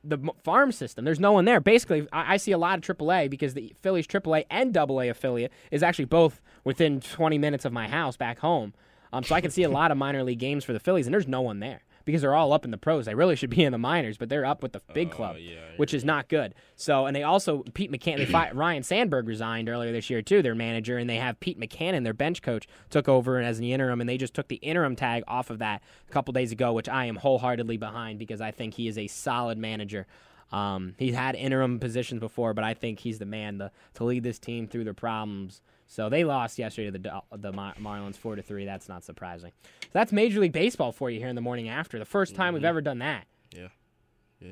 the 0.04 0.18
farm 0.44 0.72
system. 0.72 1.06
There's 1.06 1.20
no 1.20 1.32
one 1.32 1.46
there. 1.46 1.60
Basically, 1.60 2.08
I, 2.12 2.34
I 2.34 2.38
see 2.38 2.52
a 2.52 2.58
lot 2.58 2.78
of 2.78 2.98
AAA 2.98 3.30
because 3.30 3.54
the 3.54 3.74
Phillies 3.82 4.08
AAA 4.08 4.46
and 4.50 4.76
AA 4.76 5.10
affiliate 5.10 5.52
is 5.70 5.84
actually 5.84 6.06
both 6.06 6.42
within 6.64 7.02
20 7.02 7.38
minutes 7.38 7.66
of 7.66 7.74
my 7.74 7.88
house 7.88 8.18
back 8.18 8.40
home. 8.40 8.74
Um, 9.14 9.24
so 9.24 9.36
I 9.36 9.42
can 9.42 9.52
see 9.52 9.64
a 9.64 9.70
lot 9.70 9.92
of 9.92 9.98
minor 9.98 10.24
league 10.24 10.40
games 10.40 10.64
for 10.64 10.74
the 10.74 10.80
Phillies, 10.80 11.06
and 11.06 11.14
there's 11.14 11.28
no 11.28 11.42
one 11.42 11.60
there. 11.60 11.82
Because 12.06 12.22
they're 12.22 12.36
all 12.36 12.54
up 12.54 12.66
in 12.66 12.72
the 12.72 12.78
pros. 12.78 13.06
They 13.06 13.16
really 13.16 13.36
should 13.36 13.50
be 13.50 13.64
in 13.64 13.72
the 13.72 13.78
minors, 13.78 14.18
but 14.18 14.30
they're 14.30 14.46
up 14.46 14.64
with 14.64 14.74
the 14.74 14.82
big 14.94 15.10
Uh, 15.10 15.16
club, 15.16 15.36
yeah, 15.40 15.58
which 15.78 15.94
is 15.94 16.04
not 16.04 16.30
good. 16.30 16.54
So, 16.76 17.06
and 17.06 17.16
they 17.16 17.24
also 17.24 17.64
Pete 17.74 17.92
McCann, 17.92 18.18
they 18.18 18.52
Ryne 18.54 18.84
Sandberg 18.84 19.28
resigned 19.28 19.70
earlier 19.70 19.92
this 19.92 20.10
year 20.10 20.22
too, 20.22 20.42
their 20.42 20.56
manager, 20.56 20.98
and 20.98 21.10
they 21.10 21.18
have 21.18 21.40
Pete 21.40 21.60
Mackanin, 21.60 22.04
their 22.04 22.14
bench 22.14 22.42
coach, 22.42 22.68
took 22.90 23.08
over 23.08 23.40
as 23.40 23.60
the 23.60 23.72
interim, 23.74 24.02
and 24.02 24.10
they 24.10 24.18
just 24.18 24.34
took 24.34 24.48
the 24.48 24.56
interim 24.58 24.96
tag 24.96 25.24
off 25.28 25.50
of 25.50 25.60
that 25.60 25.82
a 26.10 26.12
couple 26.12 26.32
days 26.32 26.52
ago, 26.52 26.74
which 26.74 26.90
I 26.90 27.06
am 27.06 27.18
wholeheartedly 27.18 27.78
behind 27.78 28.20
because 28.20 28.42
I 28.42 28.52
think 28.52 28.74
he 28.74 28.88
is 28.88 28.98
a 28.98 29.08
solid 29.08 29.58
manager. 29.58 30.08
Um, 30.52 30.96
he's 30.98 31.16
had 31.16 31.36
interim 31.36 31.80
positions 31.80 32.20
before, 32.20 32.54
but 32.54 32.64
I 32.64 32.74
think 32.74 33.00
he's 33.00 33.20
the 33.20 33.26
man 33.26 33.60
to, 33.60 33.72
to 33.94 34.04
lead 34.04 34.24
this 34.24 34.38
team 34.38 34.68
through 34.68 34.84
their 34.84 34.94
problems. 34.94 35.62
So 35.92 36.08
they 36.08 36.24
lost 36.24 36.58
yesterday 36.58 36.90
to 36.90 36.98
the 36.98 37.22
the 37.38 37.52
Marlins 37.52 38.16
four 38.16 38.38
to 38.38 38.42
three. 38.42 38.64
That's 38.64 38.88
not 38.88 39.04
surprising. 39.04 39.52
So 39.84 39.90
that's 39.92 40.14
Major 40.14 40.40
League 40.40 40.54
Baseball 40.54 40.94
for 40.94 41.10
you 41.10 41.20
here 41.20 41.28
in 41.28 41.36
the 41.36 41.42
morning 41.42 41.68
after. 41.68 42.00
The 42.00 42.06
first 42.06 42.34
time 42.34 42.54
we've 42.54 42.62
mm-hmm. 42.62 42.70
ever 42.70 42.80
done 42.80 43.00
that. 43.00 43.26
Yeah. 43.54 43.68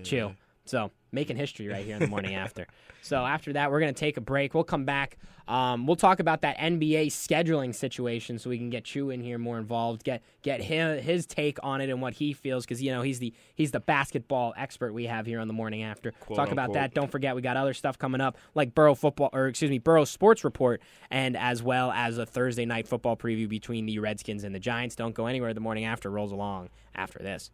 Chill. 0.04 0.36
So 0.66 0.92
making 1.12 1.38
history 1.38 1.68
right 1.68 1.86
here 1.86 1.96
in 1.96 2.02
the 2.02 2.08
morning 2.08 2.36
after. 2.46 2.68
So 3.02 3.26
after 3.26 3.54
that, 3.54 3.72
we're 3.72 3.80
gonna 3.80 3.94
take 3.94 4.18
a 4.18 4.22
break. 4.22 4.54
We'll 4.54 4.64
come 4.64 4.86
back. 4.86 5.18
Um, 5.50 5.88
we'll 5.88 5.96
talk 5.96 6.20
about 6.20 6.42
that 6.42 6.60
NBA 6.60 7.08
scheduling 7.08 7.74
situation, 7.74 8.38
so 8.38 8.52
we 8.52 8.60
can 8.60 8.70
get 8.70 8.84
Chew 8.84 9.10
in 9.10 9.20
here 9.20 9.40
more 9.40 9.58
involved, 9.58 10.04
get 10.04 10.22
get 10.44 10.62
his, 10.62 11.04
his 11.04 11.26
take 11.26 11.58
on 11.64 11.82
it 11.82 11.90
and 11.90 12.04
what 12.04 12.14
he 12.14 12.34
feels, 12.34 12.66
because 12.66 12.84
you 12.84 12.92
know 12.92 13.02
he's 13.02 13.18
the 13.18 13.34
he's 13.56 13.72
the 13.72 13.80
basketball 13.80 14.54
expert 14.56 14.94
we 14.94 15.08
have 15.08 15.26
here 15.26 15.40
on 15.40 15.48
the 15.48 15.54
morning 15.54 15.82
after. 15.82 16.12
Quote, 16.12 16.38
talk 16.38 16.52
about 16.52 16.66
unquote. 16.66 16.76
that. 16.76 16.94
Don't 16.94 17.12
forget 17.12 17.36
we 17.36 17.42
got 17.42 17.58
other 17.58 17.74
stuff 17.74 17.98
coming 17.98 18.22
up 18.22 18.38
like 18.54 18.76
Boro 18.76 18.94
football 18.94 19.32
or 19.34 19.48
excuse 19.48 19.72
me 19.72 19.80
Boro 19.80 20.06
Sports 20.06 20.44
Report, 20.44 20.82
and 21.10 21.36
as 21.36 21.64
well 21.64 21.92
as 21.92 22.20
a 22.20 22.28
Thursday 22.28 22.66
night 22.66 22.88
football 22.88 23.18
preview 23.18 23.50
between 23.50 23.88
the 23.88 23.98
Redskins 23.98 24.44
and 24.44 24.54
the 24.54 24.60
Giants. 24.60 24.96
Don't 24.96 25.16
go 25.16 25.26
anywhere. 25.26 25.56
The 25.56 25.62
morning 25.62 25.86
after 25.86 26.12
rolls 26.12 26.32
along 26.32 26.70
after 26.94 27.18
this. 27.18 27.50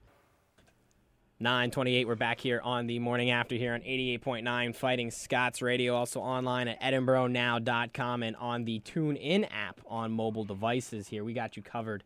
928 1.40 2.08
we're 2.08 2.16
back 2.16 2.40
here 2.40 2.62
on 2.64 2.88
the 2.88 2.98
morning 2.98 3.30
after 3.30 3.56
here 3.56 3.74
on 3.74 3.82
88.9 3.82 4.74
fighting 4.74 5.12
scots 5.12 5.62
radio 5.62 5.94
also 5.94 6.22
online 6.22 6.70
at 6.70 6.80
edinburghnow.com 6.82 8.24
and 8.24 8.38
on 8.38 8.64
the 8.64 8.80
tune 8.80 9.18
in 9.18 9.44
app 9.46 9.82
on 9.86 10.14
mobile 10.14 10.46
devices 10.46 11.10
here 11.10 11.26
we 11.26 11.34
got 11.34 11.58
you 11.58 11.62
covered 11.62 12.06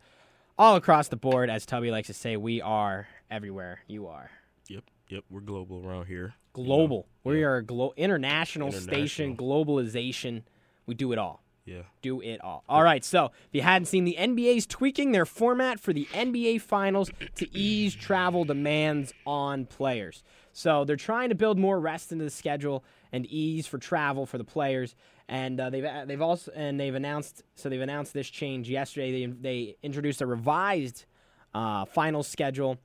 all 0.57 0.75
across 0.75 1.09
the 1.09 1.15
board 1.15 1.47
as 1.51 1.63
tubby 1.67 1.91
likes 1.91 2.07
to 2.07 2.13
say 2.13 2.37
we 2.37 2.59
are 2.59 3.07
everywhere 3.29 3.81
you 3.87 4.07
are 4.07 4.31
Yep. 4.67 4.83
Yep. 5.09 5.23
We're 5.31 5.39
global 5.41 5.83
around 5.85 6.05
here. 6.07 6.33
you 6.55 6.63
know? 6.63 6.65
global 6.67 7.07
we 7.23 7.43
are 7.43 7.57
a 7.57 7.63
glo- 7.63 7.93
international, 7.97 8.69
International. 8.69 8.93
station 9.07 9.37
globalization 9.37 10.41
we 10.87 10.95
do 10.95 11.11
it 11.11 11.19
all 11.19 11.43
Yeah. 11.69 11.82
do 12.01 12.21
it 12.21 12.41
all. 12.41 12.63
All 12.67 12.84
right, 12.84 13.03
so 13.03 13.25
if 13.25 13.49
you 13.51 13.62
hadn't 13.62 13.86
seen, 13.86 14.03
the 14.03 14.15
NBA's 14.17 14.65
tweaking 14.65 15.12
their 15.12 15.25
format 15.25 15.79
for 15.79 15.93
the 15.93 16.05
NBA 16.13 16.62
Finals 16.62 17.12
to 17.36 17.58
ease 17.58 17.95
travel 17.95 18.43
demands 18.43 19.13
on 19.25 19.65
players. 19.65 20.23
So 20.51 20.84
they're 20.84 20.95
trying 20.95 21.29
to 21.29 21.36
build 21.36 21.60
more 21.60 21.79
rest 21.79 22.12
into 22.12 22.23
the 22.23 22.32
schedule 22.32 22.84
and 23.12 23.25
ease 23.27 23.67
for 23.67 23.77
travel 23.77 24.25
for 24.25 24.38
the 24.38 24.43
players. 24.43 24.95
And 25.27 25.60
uh, 25.60 25.69
they've 25.69 25.86
they've 26.08 26.21
also 26.21 26.51
and 26.55 26.79
they've 26.79 26.95
announced 26.95 27.43
so 27.55 27.69
they've 27.69 27.79
announced 27.79 28.13
this 28.13 28.27
change 28.29 28.67
yesterday. 28.67 29.12
They 29.12 29.32
they 29.32 29.75
introduced 29.84 30.21
a 30.21 30.25
revised 30.25 31.05
uh, 31.53 31.86
final 31.86 32.23
schedule 32.23 32.79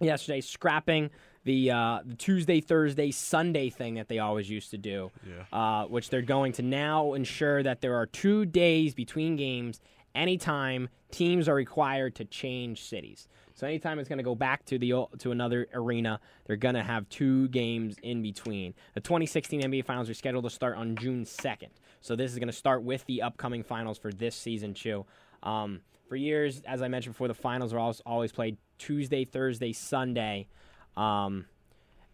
yesterday, 0.00 0.40
scrapping 0.40 1.10
the, 1.44 1.70
uh, 1.70 2.00
the 2.04 2.14
Tuesday, 2.14 2.60
Thursday, 2.60 3.10
Sunday 3.10 3.70
thing 3.70 3.94
that 3.94 4.08
they 4.08 4.18
always 4.18 4.50
used 4.50 4.70
to 4.72 4.78
do, 4.78 5.10
Yeah. 5.26 5.44
uh, 5.58 5.86
which 5.86 6.10
they're 6.10 6.22
going 6.22 6.52
to 6.54 6.62
now 6.62 7.14
ensure 7.14 7.62
that 7.62 7.80
there 7.80 7.96
are 7.96 8.06
two 8.06 8.44
days 8.44 8.94
between 8.94 9.36
games 9.36 9.80
anytime 10.14 10.88
teams 11.10 11.48
are 11.48 11.54
required 11.54 12.14
to 12.16 12.24
change 12.24 12.82
cities. 12.82 13.26
So 13.54 13.66
anytime 13.66 13.98
it's 13.98 14.08
going 14.08 14.18
to 14.18 14.24
go 14.24 14.34
back 14.34 14.64
to 14.66 14.78
the 14.78 14.92
to 15.18 15.30
another 15.32 15.66
arena, 15.74 16.18
they're 16.46 16.56
going 16.56 16.74
to 16.76 16.82
have 16.82 17.08
two 17.08 17.48
games 17.48 17.96
in 18.02 18.22
between. 18.22 18.74
The 18.94 19.00
2016 19.00 19.60
NBA 19.62 19.84
Finals 19.84 20.08
are 20.08 20.14
scheduled 20.14 20.44
to 20.44 20.50
start 20.50 20.76
on 20.76 20.96
June 20.96 21.24
2nd. 21.24 21.68
So 22.00 22.16
this 22.16 22.32
is 22.32 22.38
going 22.38 22.48
to 22.48 22.52
start 22.54 22.82
with 22.82 23.04
the 23.06 23.20
upcoming 23.22 23.62
finals 23.62 23.98
for 23.98 24.10
this 24.12 24.34
season 24.34 24.72
too. 24.72 25.04
Um, 25.42 25.80
for 26.08 26.16
years, 26.16 26.62
as 26.66 26.80
I 26.82 26.88
mentioned 26.88 27.14
before, 27.14 27.28
the 27.28 27.34
finals 27.34 27.72
are 27.74 27.78
always, 27.78 28.00
always 28.06 28.32
played 28.32 28.56
Tuesday, 28.78 29.24
Thursday, 29.24 29.72
Sunday. 29.72 30.48
Um, 30.96 31.46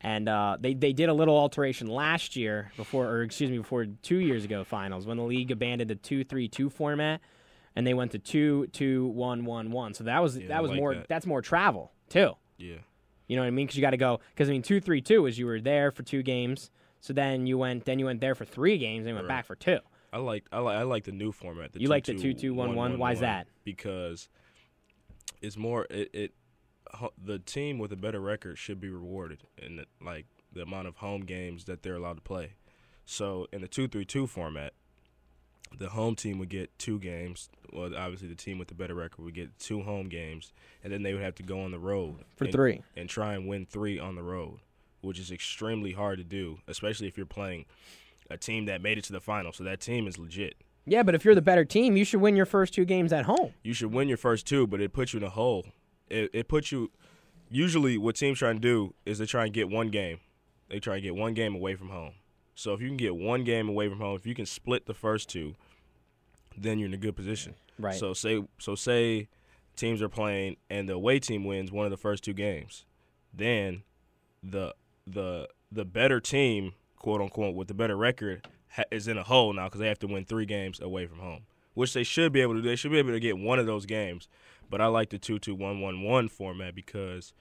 and 0.01 0.29
uh, 0.29 0.59
they 0.61 0.75
they 0.75 0.93
did 0.93 1.09
a 1.09 1.15
little 1.15 1.37
alteration 1.37 1.87
last 1.87 2.37
year 2.37 2.71
before, 2.77 3.07
or 3.07 3.23
excuse 3.23 3.51
me, 3.51 3.59
before 3.59 3.87
two 4.03 4.19
years 4.19 4.45
ago 4.45 4.63
finals 4.65 5.07
when 5.07 5.17
the 5.17 5.23
league 5.25 5.51
abandoned 5.51 5.91
the 5.91 5.95
two 5.97 6.23
three 6.23 6.49
two 6.49 6.69
format, 6.69 7.21
and 7.75 7.87
they 7.87 7.95
went 7.95 8.13
to 8.13 8.19
two 8.19 8.67
two 8.73 9.07
one 9.09 9.45
one 9.45 9.71
one. 9.71 9.95
So 9.95 10.05
that 10.05 10.23
was 10.23 10.37
Yeah, 10.37 10.49
that 10.49 10.63
was 10.63 10.71
like 10.71 10.79
more 10.81 10.95
that. 10.95 11.09
that's 11.09 11.27
more 11.27 11.41
travel 11.43 11.93
too. 12.09 12.33
Yeah. 12.59 12.77
You 13.27 13.35
know 13.37 13.43
what 13.43 13.49
I 13.49 13.51
mean? 13.51 13.67
Because 13.67 13.77
you 13.77 13.81
got 13.83 13.91
to 13.91 13.97
go. 13.97 14.21
Because 14.35 14.49
I 14.49 14.53
mean, 14.53 14.63
two 14.63 14.81
three 14.81 15.01
two 15.01 15.27
is 15.27 15.39
you 15.39 15.47
were 15.47 15.61
there 15.61 15.91
for 15.91 16.03
two 16.05 16.23
games, 16.23 16.71
so 17.01 17.13
then 17.13 17.47
you 17.47 17.59
went 17.59 17.85
then 17.87 17.99
you 17.99 18.05
went 18.05 18.21
there 18.21 18.35
for 18.37 18.45
three 18.45 18.79
games, 18.79 19.01
and 19.01 19.09
you 19.09 19.15
went 19.15 19.27
Right. 19.27 19.37
back 19.39 19.47
for 19.47 19.57
two. 19.57 19.79
I 20.13 20.19
like 20.19 20.45
I 20.53 20.59
like 20.61 20.77
I 20.77 20.83
like 20.83 21.05
the 21.05 21.13
new 21.13 21.33
format. 21.33 21.73
The 21.73 21.81
You 21.81 21.89
like 21.89 22.05
the 22.05 22.13
2-2-1-1-1, 22.15 22.99
Why 22.99 23.13
is 23.13 23.21
that? 23.21 23.49
Because 23.65 24.29
it's 25.43 25.57
more 25.57 25.87
it, 25.91 26.11
it 26.13 26.35
the 27.23 27.39
team 27.39 27.79
with 27.79 27.93
a 27.93 27.97
better 27.97 28.21
record 28.21 28.59
should 28.59 28.81
be 28.81 28.89
rewarded 28.89 29.41
in 29.59 29.77
the, 29.77 29.85
like 30.05 30.27
the 30.53 30.63
amount 30.63 30.89
of 30.89 30.97
home 30.97 31.23
games 31.23 31.65
that 31.65 31.83
they're 31.83 31.97
allowed 31.97 32.17
to 32.17 32.23
play. 32.23 32.53
So 33.05 33.47
in 33.53 33.61
the 33.61 33.69
two 33.69 33.89
three 33.89 34.05
two 34.05 34.27
format, 34.27 34.73
the 35.79 35.91
home 35.91 36.15
team 36.15 36.39
would 36.39 36.49
get 36.49 36.77
two 36.79 36.99
games. 36.99 37.49
Well, 37.73 37.95
obviously 37.97 38.29
the 38.29 38.35
team 38.35 38.59
with 38.59 38.69
the 38.69 38.75
better 38.75 38.95
record 38.95 39.25
would 39.25 39.35
get 39.35 39.59
two 39.59 39.83
home 39.83 40.09
games, 40.09 40.53
and 40.83 40.93
then 40.93 41.03
they 41.03 41.13
would 41.13 41.23
have 41.23 41.35
to 41.37 41.43
go 41.43 41.61
on 41.61 41.71
the 41.73 41.79
road 41.79 42.25
For 42.37 42.45
and- 42.45 42.53
three. 42.53 42.83
and 42.97 43.09
try 43.09 43.35
and 43.35 43.47
win 43.47 43.67
three 43.67 43.99
on 43.99 44.15
the 44.15 44.23
road, 44.23 44.59
which 45.03 45.19
is 45.19 45.31
extremely 45.31 45.93
hard 45.93 46.19
to 46.19 46.25
do, 46.25 46.59
especially 46.69 47.09
if 47.09 47.17
you're 47.17 47.27
playing 47.27 47.67
a 48.31 48.37
team 48.37 48.65
that 48.67 48.81
made 48.81 48.99
it 48.99 49.05
to 49.05 49.13
the 49.13 49.21
final. 49.21 49.53
So 49.53 49.65
that 49.65 49.81
team 49.81 50.07
is 50.07 50.19
legit. 50.19 50.55
Yeah, 50.89 51.03
but 51.03 51.15
if 51.17 51.25
you're 51.25 51.35
the 51.35 51.43
better 51.43 51.65
team, 51.65 51.97
you 51.97 52.05
should 52.05 52.21
win 52.21 52.37
your 52.37 52.47
first 52.47 52.73
two 52.73 52.85
games 52.85 53.13
at 53.13 53.25
home. 53.25 53.53
You 53.65 53.73
should 53.73 53.93
win 53.93 54.07
your 54.09 54.17
first 54.17 54.47
two, 54.47 54.67
but 54.69 54.81
it 54.81 54.93
puts 54.93 55.13
you 55.13 55.19
in 55.19 55.25
a 55.25 55.31
hole. 55.31 55.67
It, 56.09 56.31
it 56.33 56.49
puts 56.49 56.73
you. 56.73 56.91
Usually, 57.49 57.97
what 57.97 58.17
teams 58.17 58.39
try 58.39 58.51
and 58.51 58.61
do 58.61 58.95
is 59.05 59.19
they 59.19 59.27
try 59.27 59.45
and 59.45 59.53
get 59.53 59.69
one 59.69 59.89
game. 59.89 60.19
They 60.69 60.81
try 60.81 60.95
and 60.95 61.03
get 61.03 61.15
one 61.15 61.35
game 61.35 61.55
away 61.55 61.77
from 61.77 61.91
home. 61.91 62.15
So 62.55 62.73
if 62.73 62.81
you 62.81 62.89
can 62.89 62.97
get 62.97 63.15
one 63.15 63.45
game 63.45 63.69
away 63.69 63.89
from 63.89 64.01
home, 64.01 64.17
if 64.17 64.27
you 64.27 64.35
can 64.35 64.47
split 64.47 64.87
the 64.87 64.95
first 64.95 65.29
two, 65.29 65.55
then 66.57 66.79
you're 66.79 66.89
in 66.89 66.95
a 66.95 66.99
good 66.99 67.15
position. 67.15 67.55
Right. 67.79 67.95
So 67.95 68.15
say 68.15 68.43
so 68.59 68.75
say 68.75 69.29
teams 69.77 70.01
are 70.01 70.09
playing 70.09 70.57
and 70.71 70.89
the 70.89 70.95
away 70.95 71.19
team 71.19 71.45
wins 71.45 71.71
one 71.71 71.85
of 71.85 71.91
the 71.91 71.99
first 71.99 72.25
two 72.25 72.33
games, 72.33 72.85
then 73.33 73.83
the 74.43 74.75
the 75.07 75.49
the 75.71 75.85
better 75.85 76.19
team, 76.19 76.73
quote 76.99 77.21
unquote, 77.21 77.55
with 77.55 77.69
the 77.69 77.75
better 77.75 77.97
record 77.97 78.49
ha- 78.71 78.85
is 78.91 79.07
in 79.07 79.19
a 79.19 79.23
hole 79.23 79.53
now 79.53 79.65
because 79.65 79.81
they 79.81 79.89
have 79.89 79.99
to 80.01 80.07
win 80.07 80.25
three 80.25 80.47
games 80.47 80.81
away 80.81 81.07
from 81.07 81.19
home, 81.19 81.43
which 81.75 81.93
they 81.93 82.05
should 82.05 82.33
be 82.33 82.41
able 82.41 82.55
to. 82.55 82.63
do. 82.63 82.69
They 82.69 82.77
should 82.77 82.91
be 82.91 82.99
able 82.99 83.13
to 83.13 83.21
get 83.21 83.37
one 83.39 83.59
of 83.59 83.67
those 83.67 83.85
games. 83.85 84.29
But 84.69 84.81
I 84.81 84.87
like 84.87 85.11
the 85.11 85.19
two 85.19 85.39
two 85.39 85.55
one 85.55 85.81
one 85.81 86.03
one 86.03 86.29
format 86.29 86.75
because 86.75 87.33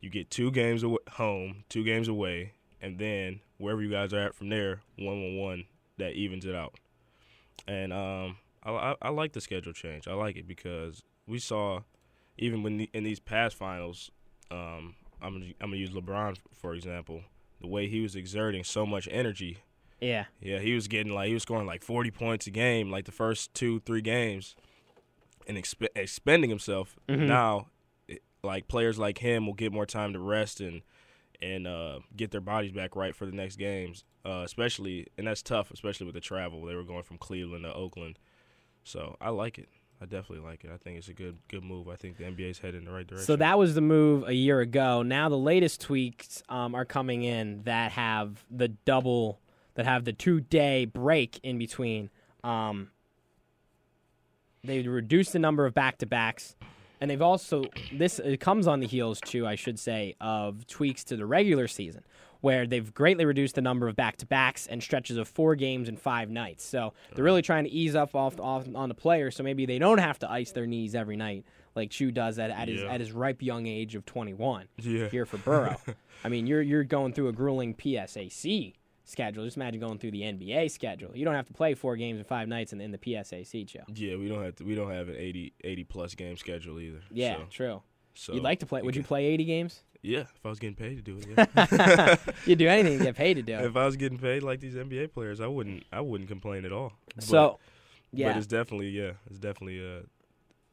you 0.00 0.10
get 0.10 0.30
two 0.30 0.50
games 0.50 0.84
aw- 0.84 0.98
home, 1.12 1.64
two 1.68 1.84
games 1.84 2.08
away, 2.08 2.52
and 2.80 2.98
then 2.98 3.40
wherever 3.58 3.82
you 3.82 3.90
guys 3.90 4.12
are 4.12 4.20
at 4.20 4.34
from 4.34 4.48
there, 4.50 4.82
one 4.98 5.22
one 5.22 5.36
one 5.38 5.64
that 5.98 6.12
evens 6.12 6.44
it 6.44 6.54
out. 6.54 6.74
And 7.66 7.92
um, 7.92 8.36
I, 8.62 8.70
I, 8.70 8.94
I 9.02 9.08
like 9.10 9.32
the 9.32 9.40
schedule 9.40 9.72
change. 9.72 10.06
I 10.08 10.12
like 10.14 10.36
it 10.36 10.46
because 10.46 11.02
we 11.26 11.38
saw, 11.38 11.80
even 12.36 12.62
when 12.62 12.76
the, 12.76 12.90
in 12.92 13.04
these 13.04 13.20
past 13.20 13.56
finals, 13.56 14.10
um, 14.50 14.94
I'm 15.22 15.54
I'm 15.60 15.70
gonna 15.70 15.76
use 15.76 15.90
LeBron 15.90 16.36
for 16.52 16.74
example. 16.74 17.22
The 17.60 17.68
way 17.68 17.88
he 17.88 18.00
was 18.00 18.14
exerting 18.14 18.62
so 18.62 18.84
much 18.84 19.08
energy, 19.10 19.58
yeah. 20.00 20.24
yeah, 20.40 20.58
he 20.58 20.74
was 20.74 20.86
getting 20.86 21.14
like 21.14 21.28
he 21.28 21.34
was 21.34 21.44
scoring 21.44 21.66
like 21.66 21.82
40 21.82 22.10
points 22.10 22.46
a 22.46 22.50
game, 22.50 22.90
like 22.90 23.06
the 23.06 23.12
first 23.12 23.54
two 23.54 23.80
three 23.80 24.02
games, 24.02 24.54
and 25.46 25.56
exp- 25.56 25.86
expending 25.94 26.50
himself. 26.50 26.96
Mhm. 27.08 27.26
Now, 27.26 27.68
it, 28.08 28.22
like 28.42 28.68
players 28.68 28.98
like 28.98 29.18
him 29.18 29.46
will 29.46 29.54
get 29.54 29.72
more 29.72 29.86
time 29.86 30.12
to 30.12 30.18
rest 30.18 30.60
and 30.60 30.82
and 31.42 31.66
uh, 31.66 31.98
get 32.16 32.30
their 32.30 32.40
bodies 32.40 32.72
back 32.72 32.96
right 32.96 33.14
for 33.14 33.26
the 33.26 33.32
next 33.32 33.56
games. 33.56 34.04
Uh, 34.24 34.42
especially, 34.44 35.06
and 35.18 35.26
that's 35.26 35.42
tough, 35.42 35.70
especially 35.70 36.06
with 36.06 36.14
the 36.14 36.20
travel. 36.20 36.64
They 36.64 36.74
were 36.74 36.84
going 36.84 37.02
from 37.02 37.18
Cleveland 37.18 37.64
to 37.64 37.74
Oakland, 37.74 38.18
so 38.82 39.16
I 39.20 39.28
like 39.30 39.58
it. 39.58 39.68
I 40.00 40.06
definitely 40.06 40.44
like 40.46 40.64
it. 40.64 40.70
I 40.72 40.76
think 40.78 40.98
it's 40.98 41.08
a 41.08 41.12
good 41.14 41.38
good 41.48 41.62
move. 41.62 41.88
I 41.88 41.96
think 41.96 42.16
the 42.16 42.24
NBA's 42.24 42.58
headed 42.58 42.76
in 42.76 42.84
the 42.86 42.90
right 42.92 43.06
direction. 43.06 43.26
So 43.26 43.36
that 43.36 43.58
was 43.58 43.74
the 43.74 43.80
move 43.80 44.26
a 44.26 44.32
year 44.34 44.60
ago. 44.60 45.02
Now 45.02 45.28
the 45.28 45.38
latest 45.38 45.80
tweaks 45.82 46.42
um, 46.48 46.74
are 46.74 46.84
coming 46.84 47.22
in 47.22 47.62
that 47.64 47.92
have 47.92 48.44
the 48.50 48.68
double, 48.68 49.40
that 49.74 49.84
have 49.86 50.04
the 50.04 50.12
two 50.12 50.40
day 50.40 50.84
break 50.86 51.38
in 51.42 51.58
between. 51.58 52.10
Um, 52.42 52.90
they 54.64 54.82
reduced 54.86 55.32
the 55.32 55.38
number 55.38 55.66
of 55.66 55.74
back 55.74 55.98
to 55.98 56.06
backs, 56.06 56.56
and 57.00 57.10
they've 57.10 57.22
also 57.22 57.64
this 57.92 58.18
it 58.18 58.40
comes 58.40 58.66
on 58.66 58.80
the 58.80 58.86
heels 58.86 59.20
too, 59.20 59.46
I 59.46 59.54
should 59.54 59.78
say, 59.78 60.14
of 60.20 60.66
tweaks 60.66 61.04
to 61.04 61.16
the 61.16 61.26
regular 61.26 61.68
season, 61.68 62.02
where 62.40 62.66
they've 62.66 62.92
greatly 62.94 63.24
reduced 63.24 63.54
the 63.56 63.62
number 63.62 63.88
of 63.88 63.96
back 63.96 64.16
to 64.18 64.26
backs 64.26 64.66
and 64.66 64.82
stretches 64.82 65.16
of 65.16 65.28
four 65.28 65.54
games 65.54 65.88
and 65.88 66.00
five 66.00 66.30
nights. 66.30 66.64
So 66.64 66.92
they're 67.14 67.24
really 67.24 67.42
trying 67.42 67.64
to 67.64 67.70
ease 67.70 67.94
up 67.94 68.14
off, 68.14 68.38
off 68.40 68.66
on 68.74 68.88
the 68.88 68.94
players, 68.94 69.36
so 69.36 69.42
maybe 69.42 69.66
they 69.66 69.78
don't 69.78 69.98
have 69.98 70.18
to 70.20 70.30
ice 70.30 70.52
their 70.52 70.66
knees 70.66 70.94
every 70.94 71.16
night 71.16 71.44
like 71.76 71.90
Chew 71.90 72.12
does 72.12 72.38
at, 72.38 72.50
at 72.50 72.68
his 72.68 72.82
Yeah. 72.82 72.92
at 72.92 73.00
his 73.00 73.10
ripe 73.10 73.42
young 73.42 73.66
age 73.66 73.96
of 73.96 74.06
21 74.06 74.68
Yeah. 74.78 75.08
here 75.08 75.26
for 75.26 75.38
Boro. 75.38 75.76
I 76.24 76.28
mean, 76.28 76.46
you're 76.46 76.62
you're 76.62 76.84
going 76.84 77.12
through 77.12 77.28
a 77.28 77.32
grueling 77.32 77.74
PSAC 77.74 78.74
schedule. 79.04 79.44
Just 79.44 79.56
imagine 79.56 79.80
going 79.80 79.98
through 79.98 80.10
the 80.12 80.22
NBA 80.22 80.70
schedule. 80.70 81.10
You 81.14 81.24
don't 81.24 81.34
have 81.34 81.46
to 81.46 81.52
play 81.52 81.74
four 81.74 81.96
games 81.96 82.18
in 82.18 82.24
five 82.24 82.48
nights 82.48 82.72
in, 82.72 82.80
in 82.80 82.90
the 82.90 82.98
PSAC 82.98 83.68
show. 83.68 83.80
Yeah, 83.94 84.16
we 84.16 84.28
don't 84.28 84.42
have 84.42 84.56
to. 84.56 84.64
We 84.64 84.74
don't 84.74 84.90
have 84.90 85.08
an 85.08 85.16
80, 85.16 85.52
80 85.62 85.84
plus 85.84 86.14
game 86.14 86.36
schedule 86.36 86.80
either. 86.80 87.00
Yeah, 87.10 87.36
So, 87.36 87.42
true. 87.50 87.82
so 88.14 88.32
You'd 88.34 88.42
like 88.42 88.60
to 88.60 88.66
play? 88.66 88.82
Would 88.82 88.96
you 88.96 89.02
play 89.02 89.26
80 89.26 89.44
games? 89.44 89.82
Yeah, 90.02 90.20
if 90.20 90.44
I 90.44 90.48
was 90.50 90.58
getting 90.58 90.76
paid 90.76 90.96
to 90.96 91.02
do 91.02 91.18
it. 91.18 91.48
Yeah. 91.56 92.16
You'd 92.44 92.58
do 92.58 92.68
anything 92.68 92.98
to 92.98 93.04
get 93.04 93.16
paid 93.16 93.34
to 93.34 93.42
do 93.42 93.54
it. 93.58 93.64
if 93.64 93.76
I 93.76 93.86
was 93.86 93.96
getting 93.96 94.18
paid 94.18 94.42
like 94.42 94.60
these 94.60 94.74
NBA 94.74 95.12
players, 95.12 95.40
I 95.40 95.46
wouldn't. 95.46 95.84
I 95.92 96.00
wouldn't 96.02 96.28
complain 96.28 96.64
at 96.64 96.72
all. 96.72 96.92
But- 97.14 97.24
So, 97.24 97.58
but 98.12 98.36
it's 98.36 98.46
definitely 98.46 98.90
yeah, 98.90 99.12
it's 99.28 99.38
definitely 99.38 99.80
a 99.84 100.02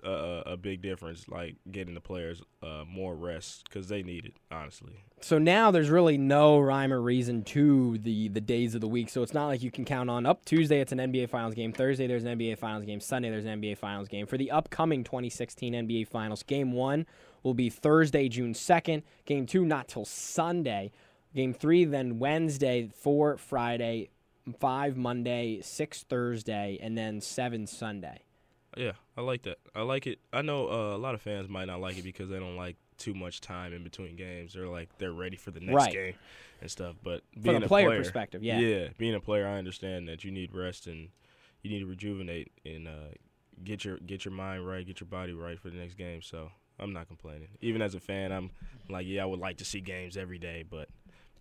a, 0.03 0.43
a- 0.51 0.57
big 0.57 0.81
difference. 0.81 1.27
Like 1.27 1.55
getting 1.71 1.93
the 1.93 2.01
players 2.01 2.41
uh, 2.61 2.83
more 2.87 3.15
rest 3.15 3.63
because 3.65 3.87
they 3.87 4.03
need 4.03 4.25
it. 4.25 4.33
Honestly, 4.51 4.93
So 5.21 5.37
now 5.37 5.71
there's 5.71 5.89
really 5.89 6.17
no 6.17 6.59
rhyme 6.59 6.93
or 6.93 7.01
reason 7.01 7.43
to 7.45 7.97
the 7.97 8.27
the 8.27 8.41
days 8.41 8.75
of 8.75 8.81
the 8.81 8.87
week. 8.87 9.09
So 9.09 9.23
it's 9.23 9.33
not 9.33 9.47
like 9.47 9.61
you 9.63 9.71
can 9.71 9.85
count 9.85 10.09
on 10.09 10.25
up 10.25 10.45
Tuesday 10.45 10.79
it's 10.81 10.91
an 10.91 10.97
NBA 10.99 11.29
Finals 11.29 11.53
game, 11.53 11.73
Thursday 11.73 12.07
there's 12.07 12.23
an 12.23 12.37
NBA 12.37 12.57
Finals 12.57 12.85
game, 12.85 12.99
Sunday 12.99 13.29
there's 13.29 13.45
an 13.45 13.61
NBA 13.61 13.77
Finals 13.77 14.07
game. 14.07 14.25
For 14.27 14.37
the 14.37 14.51
upcoming 14.51 15.03
2016 15.03 15.73
NBA 15.73 16.07
Finals, 16.07 16.43
game 16.43 16.71
1 16.73 17.05
will 17.43 17.53
be 17.53 17.69
Thursday, 17.69 18.29
June 18.29 18.53
2nd. 18.53 19.03
Game 19.25 19.45
2 19.45 19.65
not 19.65 19.87
till 19.87 20.05
Sunday. 20.05 20.91
Game 21.35 21.53
3 21.53 21.85
then 21.85 22.19
Wednesday, 22.19 22.89
4 22.93 23.37
Friday, 23.37 24.09
5 24.59 24.97
Monday, 24.97 25.59
6 25.61 26.03
Thursday, 26.03 26.77
and 26.81 26.97
then 26.97 27.21
7 27.21 27.65
Sunday. 27.67 28.19
yeah, 28.75 28.91
I 29.17 29.21
like 29.21 29.43
that. 29.43 29.57
I 29.75 29.81
like 29.81 30.07
it. 30.07 30.19
I 30.31 30.41
know 30.41 30.67
uh, 30.69 30.95
a 30.95 30.99
lot 30.99 31.15
of 31.15 31.21
fans 31.21 31.49
might 31.49 31.65
not 31.65 31.81
like 31.81 31.97
it 31.97 32.03
because 32.03 32.29
they 32.29 32.39
don't 32.39 32.55
like 32.55 32.77
too 32.97 33.13
much 33.13 33.41
time 33.41 33.73
in 33.73 33.83
between 33.83 34.15
games. 34.15 34.53
They're 34.53 34.67
like 34.67 34.97
they're 34.97 35.11
ready 35.13 35.35
for 35.37 35.51
the 35.51 35.59
next 35.59 35.73
Right. 35.73 35.91
game 35.93 36.13
and 36.61 36.71
stuff. 36.71 36.95
But 37.03 37.23
From 37.33 37.41
being 37.43 37.61
a 37.63 37.65
a 37.65 37.67
player 37.67 37.87
player 37.87 37.99
perspective, 37.99 38.43
yeah. 38.43 38.59
yeah, 38.59 38.87
being 38.97 39.15
a 39.15 39.19
player, 39.19 39.47
I 39.47 39.57
understand 39.57 40.07
that 40.07 40.23
you 40.23 40.31
need 40.31 40.53
rest 40.55 40.87
and 40.87 41.09
you 41.61 41.69
need 41.69 41.79
to 41.79 41.85
rejuvenate 41.87 42.51
and 42.65 42.87
uh, 42.87 42.91
get 43.63 43.83
your 43.83 43.97
get 43.97 44.23
your 44.25 44.33
mind 44.33 44.65
right, 44.67 44.85
get 44.85 44.99
your 45.01 45.07
body 45.09 45.33
right 45.33 45.59
for 45.59 45.69
the 45.69 45.77
next 45.77 45.95
game. 45.95 46.21
So 46.21 46.49
I'm 46.79 46.93
not 46.93 47.07
complaining. 47.07 47.49
Even 47.59 47.81
as 47.81 47.95
a 47.95 47.99
fan, 47.99 48.31
I'm 48.31 48.51
like, 48.89 49.05
yeah, 49.07 49.23
I 49.23 49.25
would 49.25 49.39
like 49.39 49.57
to 49.57 49.65
see 49.65 49.81
games 49.81 50.15
every 50.15 50.37
day, 50.39 50.63
but 50.67 50.87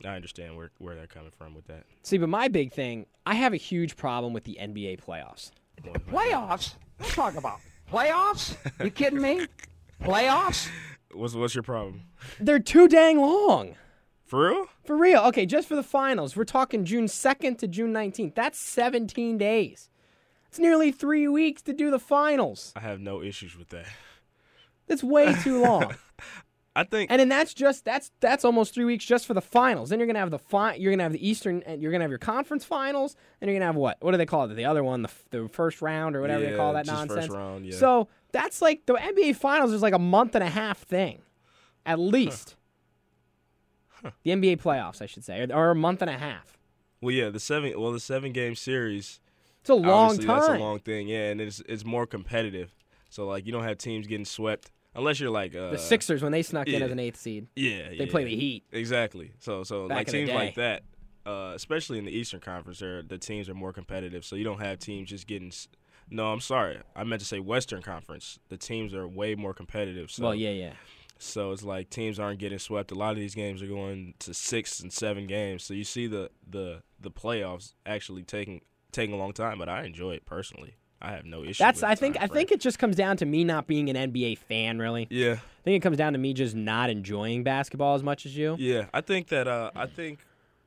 I 0.04 0.16
understand 0.16 0.56
where 0.56 0.70
where 0.78 0.96
they're 0.96 1.06
coming 1.06 1.30
from 1.30 1.54
with 1.54 1.66
that. 1.68 1.85
See, 2.02 2.18
but 2.18 2.28
my 2.28 2.48
big 2.48 2.72
thing, 2.72 3.06
I 3.26 3.35
have 3.35 3.52
a 3.52 3.56
huge 3.59 3.96
problem 3.96 4.33
with 4.33 4.44
the 4.44 4.59
NBA 4.61 5.00
playoffs. 5.04 5.50
Playoffs? 5.82 6.74
Don't 6.98 7.10
talk 7.12 7.36
about 7.36 7.60
playoffs. 7.90 8.56
You 8.82 8.90
kidding 8.90 9.20
me? 9.20 9.46
Playoffs? 10.02 10.68
What's 11.12 11.34
what's 11.34 11.54
your 11.54 11.62
problem? 11.62 12.02
They're 12.38 12.58
too 12.58 12.88
dang 12.88 13.18
long. 13.18 13.74
For 14.24 14.48
real? 14.48 14.66
For 14.84 14.96
real. 14.96 15.22
Okay, 15.22 15.44
just 15.44 15.66
for 15.66 15.74
the 15.74 15.82
finals, 15.82 16.36
we're 16.36 16.44
talking 16.44 16.84
June 16.84 17.06
2nd 17.06 17.58
to 17.58 17.66
June 17.66 17.92
19th. 17.92 18.36
That's 18.36 18.58
17 18.60 19.36
days. 19.38 19.90
It's 20.46 20.58
nearly 20.60 20.92
three 20.92 21.26
weeks 21.26 21.62
to 21.62 21.72
do 21.72 21.90
the 21.90 21.98
finals. 21.98 22.72
I 22.76 22.80
have 22.80 23.00
no 23.00 23.22
issues 23.22 23.56
with 23.56 23.70
that. 23.70 23.86
That's 24.86 25.02
way 25.02 25.34
too 25.42 25.62
long. 25.62 25.96
I 26.76 26.85
think 26.85 27.11
and 27.11 27.18
then 27.18 27.28
that's 27.28 27.52
just 27.52 27.85
that's 27.85 28.12
that's 28.20 28.44
almost 28.44 28.74
three 28.74 28.85
weeks 28.85 29.04
just 29.04 29.26
for 29.26 29.35
the 29.35 29.40
finals. 29.40 29.90
Then 29.90 29.98
you're 29.98 30.06
gonna 30.06 30.20
have 30.20 30.30
the 30.30 30.38
fi- 30.38 30.74
you're 30.74 30.92
gonna 30.92 31.02
have 31.02 31.12
the 31.12 31.28
Eastern 31.28 31.62
and 31.66 31.83
you're 31.83 31.90
gonna 31.90 32.04
have 32.04 32.11
your 32.12 32.18
conference 32.18 32.64
finals, 32.64 33.16
and 33.40 33.50
you're 33.50 33.56
gonna 33.59 33.66
have 33.66 33.74
what? 33.76 33.96
What 34.00 34.12
do 34.12 34.16
they 34.18 34.26
call 34.26 34.44
it? 34.44 34.54
The 34.54 34.64
other 34.66 34.85
one, 34.85 35.02
the, 35.02 35.09
f- 35.09 35.24
the 35.30 35.48
first 35.48 35.83
round 35.83 36.14
or 36.14 36.20
whatever 36.20 36.44
they 36.44 36.56
call 36.56 36.72
that 36.74 36.87
nonsense. 36.87 37.28
round, 37.28 37.66
yeah. 37.66 37.76
So 37.76 38.09
that's 38.30 38.62
like 38.62 38.87
the 38.87 38.94
NBA 38.94 39.35
finals 39.37 39.72
is 39.72 39.83
like 39.83 39.94
a 39.94 39.98
month 39.98 40.37
and 40.37 40.44
a 40.44 40.48
half 40.50 40.78
thing, 40.78 41.22
at 41.85 41.98
least. 41.98 42.54
The 44.22 44.30
NBA 44.30 44.62
playoffs, 44.62 45.02
I 45.02 45.06
should 45.06 45.24
say, 45.24 45.42
or, 45.42 45.54
or 45.54 45.70
a 45.72 45.74
month 45.74 46.00
and 46.00 46.11
a 46.11 46.16
half. 46.16 46.56
well, 47.02 47.14
yeah, 47.14 47.28
the 47.30 47.40
seven 47.40 47.78
well 47.78 47.92
the 47.92 48.00
seven 48.00 48.33
game 48.33 48.54
series. 48.54 49.20
It's 49.61 49.68
a 49.70 49.74
long 49.74 50.16
time. 50.16 50.26
That's 50.26 50.48
a 50.48 50.59
long 50.59 50.78
thing, 50.78 51.09
yeah, 51.09 51.30
and 51.30 51.40
it's 51.40 51.61
it's 51.68 51.85
more 51.85 52.06
competitive. 52.06 52.72
So 53.11 53.26
like 53.26 53.44
you 53.44 53.52
don't 53.52 53.64
have 53.64 53.76
teams 53.76 54.06
getting 54.06 54.24
swept 54.24 54.70
unless 54.94 55.20
you're 55.20 55.31
like 55.31 55.55
uh, 55.55 55.70
the 55.70 55.79
Sixers 55.79 56.22
when 56.22 56.33
they 56.33 56.42
snuck 56.42 56.68
in 56.68 56.83
as 56.83 56.90
an 56.90 56.98
eighth 56.98 57.18
seed, 57.18 57.46
Yeah, 57.57 57.90
they 57.96 58.07
play 58.07 58.24
the 58.24 58.37
Heat. 58.37 58.64
Exactly. 58.72 59.33
So 59.38 59.62
so 59.62 59.88
Back 59.88 59.96
like 59.98 60.07
teams 60.09 60.31
like 60.31 60.55
that, 60.57 60.83
uh, 61.26 61.53
especially 61.55 61.98
in 61.98 62.05
the 62.05 62.12
Eastern 62.12 62.40
Conference, 62.40 62.81
the 62.81 63.18
teams 63.18 63.48
are 63.48 63.55
more 63.55 63.72
competitive. 63.72 64.24
So 64.24 64.37
you 64.37 64.44
don't 64.44 64.61
have 64.61 64.79
teams 64.79 65.09
just 65.09 65.26
getting. 65.26 65.53
No, 66.11 66.33
I'm 66.33 66.40
sorry. 66.40 66.81
I 66.96 67.05
meant 67.05 67.20
to 67.20 67.26
say 67.26 67.38
Western 67.38 67.83
Conference. 67.83 68.38
The 68.48 68.57
teams 68.57 68.94
are 68.94 69.07
way 69.07 69.35
more 69.35 69.55
competitive. 69.55 70.11
So 70.11 70.24
well, 70.24 70.35
yeah, 70.35 70.50
yeah. 70.50 70.72
So 71.18 71.53
it's 71.53 71.62
like 71.62 71.90
teams 71.90 72.18
aren't 72.18 72.40
getting 72.40 72.59
swept. 72.59 72.90
A 72.90 72.94
lot 72.94 73.11
of 73.11 73.16
these 73.18 73.35
games 73.35 73.62
are 73.62 73.66
going 73.66 74.14
to 74.20 74.33
six 74.33 74.81
and 74.81 74.92
seven 74.92 75.26
games. 75.26 75.62
So 75.62 75.74
you 75.74 75.85
see 75.85 76.07
the 76.07 76.31
the 76.48 76.83
the 76.98 77.11
playoffs 77.11 77.74
actually 77.87 78.22
taking 78.24 78.62
taking 78.90 79.14
a 79.14 79.18
long 79.18 79.33
time. 79.33 79.59
But 79.59 79.68
I 79.68 79.85
enjoy 79.85 80.12
it 80.12 80.24
personally. 80.24 80.76
I 81.02 81.12
have 81.12 81.24
no 81.24 81.42
issue. 81.42 81.62
That's 81.62 81.82
I 81.82 81.94
think 81.94 82.16
I 82.20 82.26
think 82.26 82.52
it 82.52 82.60
just 82.60 82.78
comes 82.78 82.96
down 82.96 83.16
to 83.18 83.26
me 83.26 83.44
not 83.44 83.66
being 83.66 83.88
an 83.88 84.12
NBA 84.12 84.38
fan, 84.38 84.78
really. 84.78 85.06
Yeah. 85.10 85.32
I 85.32 85.62
think 85.62 85.76
it 85.76 85.80
comes 85.80 85.96
down 85.96 86.12
to 86.12 86.18
me 86.18 86.34
just 86.34 86.54
not 86.54 86.90
enjoying 86.90 87.42
basketball 87.42 87.94
as 87.94 88.02
much 88.02 88.26
as 88.26 88.36
you. 88.36 88.56
Yeah, 88.58 88.86
I 88.92 89.00
think 89.00 89.28
that 89.28 89.48
uh, 89.48 89.70
I 89.74 89.86
think 89.86 90.20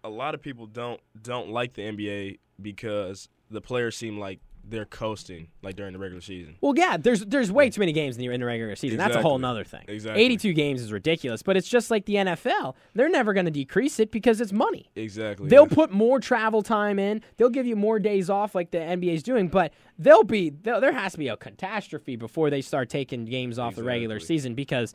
a 0.04 0.10
lot 0.10 0.34
of 0.34 0.42
people 0.42 0.66
don't 0.66 1.00
don't 1.22 1.50
like 1.50 1.74
the 1.74 1.84
NBA 1.84 2.40
because 2.62 3.30
the 3.50 3.62
players 3.62 3.96
seem 3.96 4.20
like 4.20 4.40
they're 4.66 4.86
coasting 4.86 5.48
like 5.62 5.76
during 5.76 5.94
the 5.94 6.00
regular 6.00 6.22
season. 6.22 6.56
Well, 6.62 6.74
yeah, 6.76 6.98
there's 6.98 7.22
there's 7.26 7.52
way 7.52 7.70
too 7.70 7.80
many 7.80 7.92
games 7.92 8.16
in 8.16 8.22
the, 8.22 8.34
in 8.34 8.40
the 8.40 8.46
regular 8.46 8.76
season. 8.76 8.98
That's 8.98 9.16
a 9.16 9.22
whole 9.22 9.36
Exactly. 9.36 9.42
nother 9.42 9.64
thing. 9.64 9.86
Exactly. 9.88 10.24
82 10.24 10.54
games 10.54 10.82
is 10.82 10.92
ridiculous, 10.92 11.44
but 11.44 11.58
it's 11.58 11.68
just 11.68 11.92
like 11.92 12.06
the 12.06 12.16
NFL. 12.16 12.76
They're 12.94 13.10
never 13.10 13.34
going 13.34 13.46
to 13.46 13.52
decrease 13.52 14.00
it 14.00 14.12
because 14.12 14.40
it's 14.40 14.54
money. 14.54 14.90
Exactly. 14.96 15.50
They'll 15.50 15.68
yeah. 15.68 15.76
put 15.76 15.92
more 15.92 16.20
travel 16.20 16.64
time 16.64 17.00
in. 17.00 17.22
They'll 17.38 17.50
give 17.50 17.66
you 17.66 17.76
more 17.76 18.00
days 18.00 18.30
off, 18.30 18.56
like 18.56 18.72
the 18.72 18.78
NBA 18.78 19.16
is 19.16 19.24
doing. 19.24 19.50
But 19.50 19.74
they'll 20.00 20.24
be 20.24 20.50
they'll, 20.50 20.80
there 20.80 20.94
has 20.94 21.14
to 21.14 21.18
be 21.18 21.28
a 21.28 21.38
catastrophe 21.38 22.16
before 22.16 22.50
they 22.50 22.62
start 22.62 22.90
taking 22.90 23.26
games 23.26 23.60
off 23.60 23.76
the 23.76 23.84
regular 23.84 24.20
season 24.20 24.56
because 24.56 24.94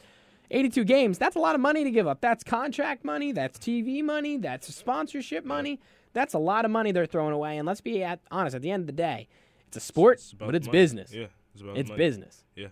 82 0.51 0.85
games 0.85 1.19
that's 1.19 1.37
a 1.37 1.41
lot 1.41 1.55
of 1.55 1.61
money 1.61 1.85
to 1.85 1.91
give 1.91 2.07
up. 2.07 2.21
That's 2.21 2.43
contract 2.43 3.05
money. 3.05 3.33
That's 3.33 3.59
TV 3.59 4.03
money. 4.03 4.39
That's 4.39 4.75
sponsorship 4.75 5.45
money. 5.45 5.81
That's 6.15 6.35
a 6.35 6.39
lot 6.39 6.65
of 6.65 6.71
money 6.71 6.91
they're 6.91 7.07
throwing 7.07 7.35
away. 7.35 7.59
And 7.59 7.67
let's 7.67 7.81
be 7.81 8.03
at, 8.03 8.21
honest. 8.31 8.57
At 8.57 8.63
the 8.63 8.71
end 8.71 8.83
of 8.83 8.87
the 8.87 8.93
day, 8.93 9.29
it's 9.69 9.77
a 9.77 9.81
sport, 9.81 10.19
It's 10.19 10.33
but 10.33 10.55
it's 10.55 10.67
money. 10.67 10.79
business. 10.79 11.13
Yeah, 11.13 11.27
it's 11.55 11.63
about 11.63 11.79
It's 11.79 11.89
money. 11.89 11.99
business. 11.99 12.45
Yeah, 12.57 12.69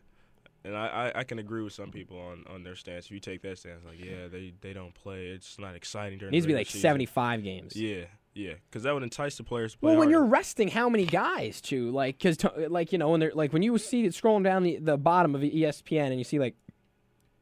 and 0.65 0.77
I, 0.77 1.13
I 1.15 1.21
I 1.21 1.25
can 1.25 1.39
agree 1.39 1.63
with 1.63 1.73
some 1.73 1.91
people 1.91 2.19
on 2.19 2.45
on 2.53 2.63
their 2.65 2.75
stance. 2.75 3.07
If 3.07 3.13
you 3.13 3.21
take 3.21 3.43
that 3.43 3.59
stance, 3.59 3.85
like 3.85 4.03
yeah, 4.05 4.29
they 4.31 4.53
they 4.61 4.73
don't 4.73 4.95
play. 4.95 5.29
It's 5.29 5.59
not 5.59 5.75
exciting 5.77 6.19
during. 6.19 6.33
It 6.33 6.37
needs 6.37 6.45
to 6.45 6.49
be 6.49 6.55
like 6.55 6.69
75 6.69 7.43
games. 7.45 7.77
Yeah, 7.77 8.05
yeah, 8.35 8.55
because 8.69 8.83
that 8.83 8.93
would 8.95 9.03
entice 9.03 9.37
the 9.37 9.45
players 9.45 9.73
to 9.73 9.79
play. 9.79 9.89
Well, 9.91 9.99
when 9.99 10.09
harder. 10.09 10.19
you're 10.19 10.27
resting, 10.29 10.69
how 10.69 10.89
many 10.89 11.07
guys 11.07 11.61
too? 11.61 11.91
Like, 11.91 12.19
cause 12.19 12.37
to, 12.39 12.67
like 12.69 12.93
you 12.93 12.99
know 12.99 13.11
when 13.11 13.21
they're 13.21 13.33
like 13.35 13.53
when 13.53 13.63
you 13.63 13.79
see 13.79 14.05
it 14.05 14.13
scrolling 14.13 14.45
down 14.45 14.63
the, 14.65 14.79
the 14.79 14.97
bottom 14.99 15.35
of 15.35 15.41
ESPN 15.43 16.09
and 16.09 16.19
you 16.19 16.25
see 16.25 16.39
like 16.39 16.57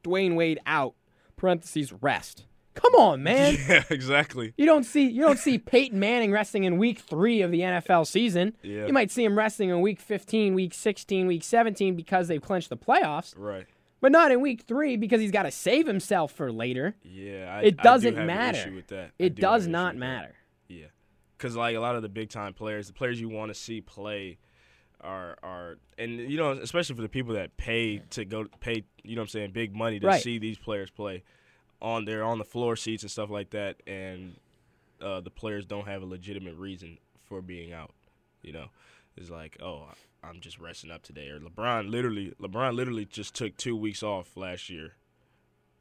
Dwyane 0.02 0.34
Wade 0.36 0.58
out 0.66 0.94
parentheses 1.36 1.92
rest. 1.92 2.44
Come 2.74 2.94
on, 2.96 3.22
man. 3.22 3.56
yeah, 3.68 3.84
exactly. 3.90 4.52
You 4.56 4.66
don't 4.66 4.84
see 4.84 5.08
you 5.08 5.22
don't 5.22 5.38
see 5.38 5.58
Peyton 5.58 5.98
Manning 6.00 6.32
resting 6.32 6.64
in 6.64 6.76
week 6.76 6.98
three 6.98 7.40
of 7.42 7.50
the 7.50 7.60
NFL 7.60 8.06
season. 8.06 8.56
Yeah. 8.62 8.86
You 8.86 8.92
might 8.92 9.10
see 9.10 9.24
him 9.24 9.38
resting 9.38 9.68
in 9.70 9.80
week 9.80 10.00
15, 10.00 10.54
week 10.54 10.74
16, 10.74 11.26
week 11.28 11.44
17 11.44 11.94
because 11.94 12.28
they've 12.28 12.42
clinched 12.42 12.70
the 12.70 12.76
playoffs, 12.76 13.34
Right. 13.36 13.66
but 14.00 14.10
not 14.10 14.32
in 14.32 14.40
week 14.40 14.62
three 14.66 14.96
because 14.96 15.20
he's 15.20 15.30
got 15.30 15.44
to 15.44 15.50
save 15.52 15.86
himself 15.86 16.32
for 16.32 16.50
later. 16.50 16.96
Yeah, 17.04 17.56
I, 17.58 17.62
It 17.62 17.76
do 17.76 17.82
doesn't 17.84 18.18
an 18.18 18.26
matter. 18.26 18.58
issue 18.58 18.74
with 18.74 18.88
that. 18.88 19.12
It 19.18 19.36
do 19.36 19.42
does 19.42 19.66
not 19.68 19.96
matter. 19.96 20.34
Yeah, 20.68 20.86
because 21.38 21.54
like 21.56 21.76
a 21.76 21.80
lot 21.80 21.94
of 21.94 22.02
the 22.02 22.08
big 22.08 22.28
time 22.30 22.54
players, 22.54 22.88
the 22.88 22.92
players 22.92 23.20
you 23.20 23.28
want 23.28 23.50
to 23.50 23.54
see 23.54 23.80
play 23.80 24.38
are 25.00 25.36
are 25.42 25.76
and 25.98 26.18
you 26.18 26.38
know 26.38 26.52
especially 26.52 26.96
for 26.96 27.02
the 27.02 27.08
people 27.10 27.34
that 27.34 27.54
pay 27.58 27.98
to 28.08 28.24
go 28.24 28.46
pay 28.60 28.84
you 29.02 29.14
know 29.14 29.20
what 29.20 29.24
I'm 29.24 29.28
saying 29.28 29.50
big 29.52 29.74
money 29.76 30.00
to 30.00 30.06
Right. 30.06 30.22
see 30.22 30.38
these 30.38 30.56
players 30.56 30.88
play 30.90 31.22
on 31.84 32.06
their 32.06 32.24
on 32.24 32.38
the 32.38 32.44
floor 32.44 32.76
seats 32.76 33.02
and 33.02 33.10
stuff 33.10 33.28
like 33.30 33.50
that, 33.50 33.76
and 33.86 34.36
uh, 35.02 35.20
the 35.20 35.30
players 35.30 35.66
don't 35.66 35.86
have 35.86 36.02
a 36.02 36.06
legitimate 36.06 36.56
reason 36.56 36.96
for 37.28 37.42
being 37.42 37.72
out. 37.74 37.92
You 38.42 38.52
know, 38.54 38.66
it's 39.16 39.28
like 39.30 39.58
oh 39.62 39.88
I'm 40.22 40.40
just 40.40 40.58
resting 40.58 40.90
up 40.90 41.02
today, 41.02 41.28
or 41.28 41.38
LeBron 41.38 41.90
literally 41.90 42.32
LeBron 42.40 42.74
literally 42.74 43.04
just 43.04 43.34
took 43.34 43.56
two 43.58 43.76
weeks 43.76 44.02
off 44.02 44.34
last 44.36 44.70
year 44.70 44.92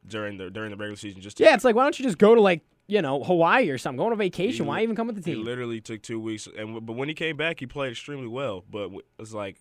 during 0.06 0.36
the 0.36 0.50
during 0.50 0.70
the 0.70 0.76
regular 0.76 0.96
season 0.96 1.22
just 1.22 1.38
to 1.38 1.44
Yeah, 1.44 1.54
it's 1.54 1.64
like 1.64 1.74
why 1.74 1.82
don't 1.84 1.98
you 1.98 2.04
just 2.04 2.18
go 2.18 2.34
to 2.34 2.40
like 2.40 2.60
you 2.86 3.00
know 3.00 3.24
Hawaii 3.24 3.70
or 3.70 3.78
something? 3.78 3.96
Go 3.96 4.06
on 4.06 4.12
a 4.12 4.16
vacation. 4.16 4.66
He- 4.66 4.68
Why 4.68 4.82
even 4.82 4.94
come 4.94 5.06
with 5.06 5.16
the 5.16 5.22
team? 5.22 5.38
He 5.38 5.42
literally 5.42 5.80
took 5.80 6.02
two 6.02 6.20
weeks, 6.20 6.46
and 6.56 6.84
but 6.84 6.92
when 6.92 7.08
he 7.08 7.14
came 7.14 7.36
back, 7.38 7.60
he 7.60 7.66
played 7.66 7.92
extremely 7.92 8.28
well. 8.28 8.62
But 8.70 8.90
it's 9.18 9.32
like, 9.32 9.56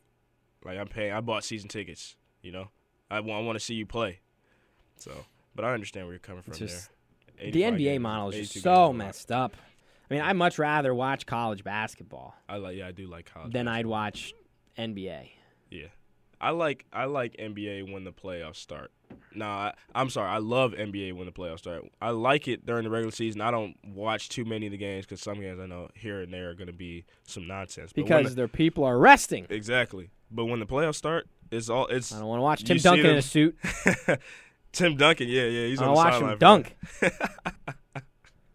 like 0.66 0.78
I'm 0.78 0.90
paying. 0.90 1.14
I 1.14 1.22
bought 1.22 1.46
season 1.46 1.70
tickets. 1.70 2.18
You 2.42 2.52
know, 2.52 2.68
I 3.10 3.22
want 3.22 3.42
I 3.42 3.46
want 3.46 3.58
to 3.58 3.64
see 3.64 3.76
you 3.76 3.86
play. 3.86 4.20
So, 4.98 5.12
but 5.56 5.66
I 5.66 5.74
understand 5.74 6.06
where 6.08 6.14
you're 6.14 6.20
coming 6.20 6.42
from 6.44 6.54
just- 6.56 6.90
there. 7.38 7.52
The 7.52 7.64
NBA 7.64 8.00
model 8.00 8.30
is 8.30 8.52
just 8.52 8.64
so 8.64 8.94
messed 8.94 9.32
up. 9.32 9.56
I 10.10 10.14
mean, 10.14 10.24
I'd 10.24 10.34
much 10.34 10.60
rather 10.60 10.94
watch 10.94 11.26
college 11.26 11.64
basketball 11.64 12.36
I 12.48 12.58
like. 12.58 12.78
Yeah, 12.78 12.88
I 12.88 12.92
do 12.92 13.08
like 13.08 13.32
college. 13.34 13.52
than 13.52 13.68
I'd 13.68 13.88
watch 13.88 14.34
NBA. 14.78 15.30
Yeah, 15.72 15.88
I 16.40 16.52
like 16.52 16.86
I 16.94 17.06
like 17.06 17.36
NBA 17.38 17.92
when 17.92 18.04
the 18.04 18.12
playoffs 18.14 18.58
start. 18.58 18.92
Nah, 19.34 19.46
I, 19.46 19.74
I'm 19.96 20.10
sorry. 20.10 20.30
I 20.30 20.38
love 20.38 20.74
NBA 20.74 21.14
when 21.14 21.26
the 21.26 21.32
playoffs 21.32 21.60
start. 21.60 21.84
I 22.02 22.12
like 22.12 22.48
it 22.48 22.66
during 22.66 22.84
the 22.84 22.90
regular 22.92 23.12
season. 23.12 23.42
I 23.42 23.50
don't 23.52 23.76
watch 23.84 24.30
too 24.30 24.46
many 24.46 24.68
of 24.68 24.72
the 24.72 24.78
games 24.78 25.06
because 25.06 25.22
some 25.22 25.40
games 25.40 25.60
I 25.60 25.66
know 25.66 25.90
here 25.96 26.22
and 26.22 26.32
there 26.34 26.50
are 26.52 26.54
going 26.56 26.68
to 26.68 26.74
be 26.74 27.06
some 27.26 27.48
nonsense. 27.48 27.94
Because 27.94 28.30
the- 28.30 28.36
their 28.36 28.48
people 28.48 28.84
are 28.84 28.98
resting. 28.98 29.48
exactly. 29.50 30.12
But 30.30 30.46
when 30.46 30.60
the 30.60 30.66
playoffs 30.66 30.96
start, 30.96 31.28
it's 31.52 31.70
all 31.70 31.88
it's 31.88 32.12
I 32.12 32.20
don't 32.20 32.28
want 32.28 32.40
to 32.40 32.44
watch 32.44 32.64
Tim 32.64 32.78
Duncan 32.78 33.06
in 33.08 33.18
a 33.18 33.22
suit. 33.22 33.58
Tim 34.74 34.98
Duncan. 34.98 35.28
Yeah, 35.30 35.44
yeah, 35.44 35.68
he's 35.68 35.80
oh, 35.82 35.86
I 35.86 35.88
on 35.88 35.94
want 35.94 36.14
the 36.14 36.26
watch 36.26 36.34
him 36.34 36.40
dunk. 36.40 36.76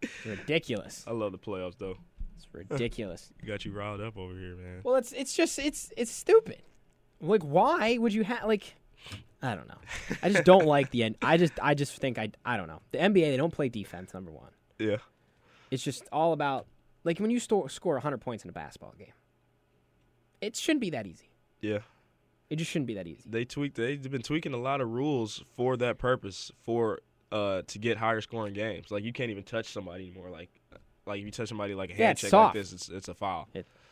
ridiculous. 0.25 1.03
I 1.07 1.11
love 1.11 1.31
the 1.31 1.37
playoffs 1.37 1.77
though. 1.77 1.95
It's 2.37 2.47
ridiculous. 2.53 3.31
You 3.41 3.47
got 3.47 3.65
you 3.65 3.71
riled 3.71 4.01
up 4.01 4.17
over 4.17 4.33
here, 4.33 4.55
man. 4.55 4.81
well, 4.83 4.95
it's 4.95 5.11
it's 5.13 5.33
just 5.33 5.57
it's 5.57 5.91
it's 5.97 6.11
stupid. 6.11 6.61
Like, 7.21 7.43
why 7.43 7.97
would 7.97 8.13
you 8.13 8.23
have 8.23 8.45
like? 8.45 8.75
I 9.41 9.55
don't 9.55 9.67
know. 9.69 9.77
I 10.21 10.29
just 10.29 10.43
don't 10.43 10.65
like 10.65 10.91
the 10.91 11.03
end. 11.03 11.15
I 11.21 11.37
just 11.37 11.53
I 11.61 11.73
just 11.73 11.95
think 11.95 12.19
I 12.19 12.31
I 12.45 12.57
don't 12.57 12.67
know. 12.67 12.81
The 12.91 12.97
NBA 12.99 13.31
they 13.31 13.37
don't 13.37 13.53
play 13.53 13.69
defense. 13.69 14.13
Number 14.13 14.31
one. 14.31 14.51
Yeah. 14.77 14.97
It's 15.71 15.83
just 15.83 16.03
all 16.11 16.33
about 16.33 16.67
like 17.05 17.19
when 17.19 17.31
you 17.31 17.39
store, 17.39 17.69
score 17.69 17.93
100 17.93 18.17
points 18.19 18.43
in 18.43 18.49
a 18.49 18.53
basketball 18.53 18.93
game. 18.97 19.13
It 20.41 20.55
shouldn't 20.55 20.81
be 20.81 20.89
that 20.89 21.07
easy. 21.07 21.29
Yeah. 21.61 21.79
It 22.49 22.55
just 22.57 22.71
shouldn't 22.71 22.87
be 22.87 22.95
that 22.95 23.05
easy. 23.07 23.23
They 23.29 23.45
tweaked. 23.45 23.75
They've 23.75 24.01
been 24.09 24.21
tweaking 24.23 24.53
a 24.53 24.57
lot 24.57 24.81
of 24.81 24.89
rules 24.89 25.43
for 25.55 25.77
that 25.77 25.97
purpose, 25.97 26.51
for 26.63 26.99
uh 27.31 27.61
to 27.67 27.77
get 27.79 27.97
higher 27.97 28.21
scoring 28.21 28.53
games. 28.53 28.89
Like 28.89 29.03
you 29.03 29.13
can't 29.13 29.29
even 29.29 29.43
touch 29.43 29.67
somebody 29.67 30.05
anymore. 30.07 30.29
Like 30.31 30.49
like 31.05 31.19
if 31.19 31.25
you 31.25 31.31
touch 31.31 31.49
somebody 31.49 31.75
like 31.75 31.91
a 31.91 31.93
Yeah, 31.95 32.07
handshake 32.07 32.33
like 32.33 32.53
this, 32.53 32.73
it's, 32.73 32.89
it's 32.89 33.07
a 33.07 33.13
foul. 33.13 33.47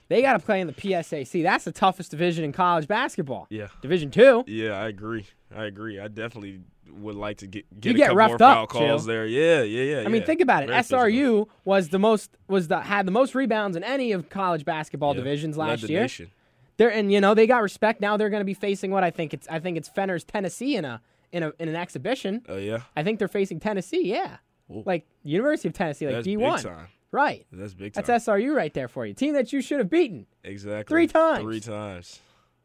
They 0.10 0.22
got 0.22 0.34
to 0.34 0.40
play 0.40 0.62
in 0.62 0.68
the 0.68 0.74
PSAC. 0.74 1.44
That's 1.44 1.66
the 1.66 1.72
toughest 1.74 2.12
division 2.12 2.46
in 2.46 2.54
college 2.54 2.88
basketball. 2.88 3.46
Yeah. 3.50 3.68
Division 3.82 4.10
two. 4.10 4.44
Yeah, 4.48 4.72
I 4.80 4.88
agree. 4.88 5.26
I 5.54 5.66
agree. 5.66 6.00
I 6.00 6.08
definitely 6.08 6.62
would 6.90 7.16
like 7.16 7.38
to 7.40 7.48
get 7.48 7.66
You 7.76 7.94
get 7.94 7.96
a 7.96 7.98
get 7.98 8.14
more 8.16 8.34
up, 8.36 8.40
foul 8.40 8.68
calls 8.68 9.06
there. 9.06 9.26
Yeah, 9.26 9.64
yeah, 9.64 10.00
yeah. 10.00 10.06
I 10.06 10.10
mean, 10.10 10.24
think 10.24 10.40
about 10.42 10.64
it. 10.64 10.68
Very 10.68 10.80
physical. 10.82 11.00
SRU 11.04 11.48
was 11.66 11.90
the 11.90 12.00
most 12.00 12.38
was 12.48 12.70
the 12.70 12.80
had 12.80 13.06
the 13.06 13.12
most 13.12 13.36
rebounds 13.36 13.76
in 13.76 13.84
any 13.84 14.14
of 14.14 14.30
college 14.30 14.64
basketball 14.66 15.14
Yeah. 15.14 15.18
divisions 15.24 15.58
last 15.58 15.84
year. 15.90 16.02
nation. 16.02 16.32
They're 16.78 16.92
and 16.92 17.12
you 17.12 17.20
know 17.22 17.34
they 17.34 17.48
got 17.48 17.62
respect. 17.62 18.02
Now 18.02 18.18
they're 18.18 18.30
going 18.30 18.42
to 18.42 18.46
be 18.46 18.54
facing 18.54 18.92
what 18.92 19.04
I 19.04 19.12
think 19.12 19.34
it's 19.34 19.48
I 19.50 19.60
think 19.60 19.78
it's 19.78 19.90
Fenner's 19.90 20.24
Tennessee 20.24 20.76
in 20.76 20.86
a 20.86 21.02
in 21.32 21.44
a 21.44 21.52
in 21.60 21.68
an 21.70 21.76
exhibition. 21.76 22.44
Oh 22.48 22.58
yeah, 22.58 22.82
I 22.96 23.04
think 23.04 23.20
they're 23.20 23.28
facing 23.28 23.60
Tennessee. 23.60 24.08
Yeah, 24.10 24.38
Ooh. 24.72 24.84
like 24.86 25.06
University 25.24 25.68
of 25.70 25.74
Tennessee, 25.74 26.06
like 26.06 26.16
that's 26.16 26.26
D 26.26 26.36
big 26.36 26.44
one. 26.46 26.60
time. 26.62 26.88
Right. 27.12 27.46
That's 27.52 27.74
big 27.74 27.94
time. 27.94 28.04
That's 28.06 28.26
SRU 28.26 28.54
right 28.54 28.74
there 28.74 28.88
for 28.90 29.06
you. 29.06 29.14
Team 29.14 29.34
that 29.34 29.52
you 29.54 29.62
should 29.62 29.80
have 29.80 29.90
beaten. 29.90 30.28
exactly 30.44 30.94
Three 30.94 31.08
times. 31.08 31.42
Three 31.44 31.60
times. 31.62 32.20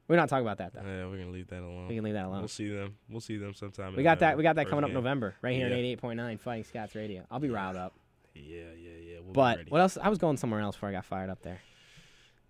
We're 0.09 0.17
not 0.17 0.29
talking 0.29 0.45
about 0.45 0.59
that 0.59 0.75
though. 0.75 0.83
Yeah, 0.83 1.07
we're 1.07 1.17
gonna 1.19 1.31
leave 1.31 1.47
that 1.49 1.61
alone. 1.63 1.87
We 1.89 1.95
can 1.95 2.05
leave 2.05 2.15
that 2.15 2.27
alone. 2.27 2.41
We'll 2.41 2.49
see 2.49 2.69
them. 2.69 2.97
We'll 3.09 3.21
see 3.21 3.37
them 3.39 3.55
sometime. 3.55 3.95
We 3.97 4.03
got 4.03 4.19
that. 4.19 4.37
We 4.37 4.43
got 4.43 4.57
that 4.57 4.69
coming 4.69 4.85
up. 4.85 4.91
November, 4.91 5.37
right 5.43 5.55
here 5.57 5.69
Yeah. 5.69 5.73
on 5.75 5.79
eighty 5.79 5.93
eight 5.93 6.01
point 6.01 6.17
nine 6.19 6.37
Fighting 6.39 6.65
Scots 6.65 6.95
Radio. 6.95 7.23
I'll 7.31 7.39
be 7.39 7.49
riled 7.51 7.77
up. 7.77 7.95
Yeah, 8.35 8.63
yeah, 8.77 8.91
yeah. 9.01 9.15
We'll 9.21 9.29
be 9.29 9.33
But 9.33 9.57
ready. 9.59 9.71
what 9.71 9.81
else? 9.81 9.97
I 9.97 10.09
was 10.09 10.19
going 10.19 10.37
somewhere 10.37 10.61
else 10.61 10.75
before 10.77 10.89
I 10.89 10.93
got 10.93 11.05
fired 11.05 11.31
up 11.31 11.41
there. 11.43 11.61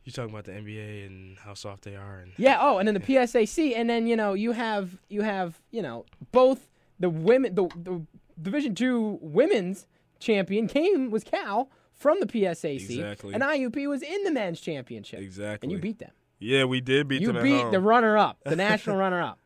You 0.05 0.11
talking 0.13 0.31
about 0.31 0.45
the 0.45 0.53
NBA 0.53 1.07
and 1.07 1.39
how 1.39 1.55
soft 1.55 1.85
they 1.85 1.95
are, 1.95 2.19
and 2.21 2.33
Yeah. 2.37 2.59
Oh, 2.61 2.79
and 2.79 2.87
then 2.89 2.95
the 2.95 3.01
PSAC, 3.01 3.75
and 3.77 3.89
then 3.89 4.07
you 4.07 4.17
know 4.17 4.35
you 4.35 4.53
have 4.53 4.99
you 5.09 5.23
have 5.23 5.61
you 5.71 5.81
know 5.83 6.05
both 6.33 6.69
the 6.99 7.09
women 7.11 7.55
the, 7.55 7.69
the 7.83 8.03
Division 8.41 8.75
two 8.75 9.19
women's 9.23 9.87
champion 10.19 10.67
came 10.67 11.11
was 11.11 11.23
Cal 11.23 11.71
from 11.93 12.19
the 12.21 12.27
PSAC, 12.27 12.75
Exactly. 12.77 13.35
and 13.35 13.43
IUP 13.43 13.89
was 13.89 14.03
in 14.03 14.25
the 14.25 14.31
men's 14.33 14.61
championship, 14.61 15.21
exactly. 15.21 15.67
and 15.67 15.73
you 15.73 15.79
beat 15.79 15.99
them. 16.01 16.11
Yeah, 16.41 16.65
we 16.65 16.81
did 16.81 17.07
beat 17.07 17.21
you 17.23 17.29
them. 17.29 17.37
at 17.37 17.43
beat 17.45 17.71
the 17.71 17.79
runner 17.81 18.17
up, 18.19 18.39
the 18.45 18.57
national 18.57 18.97
runner 19.05 19.23
up. 19.23 19.39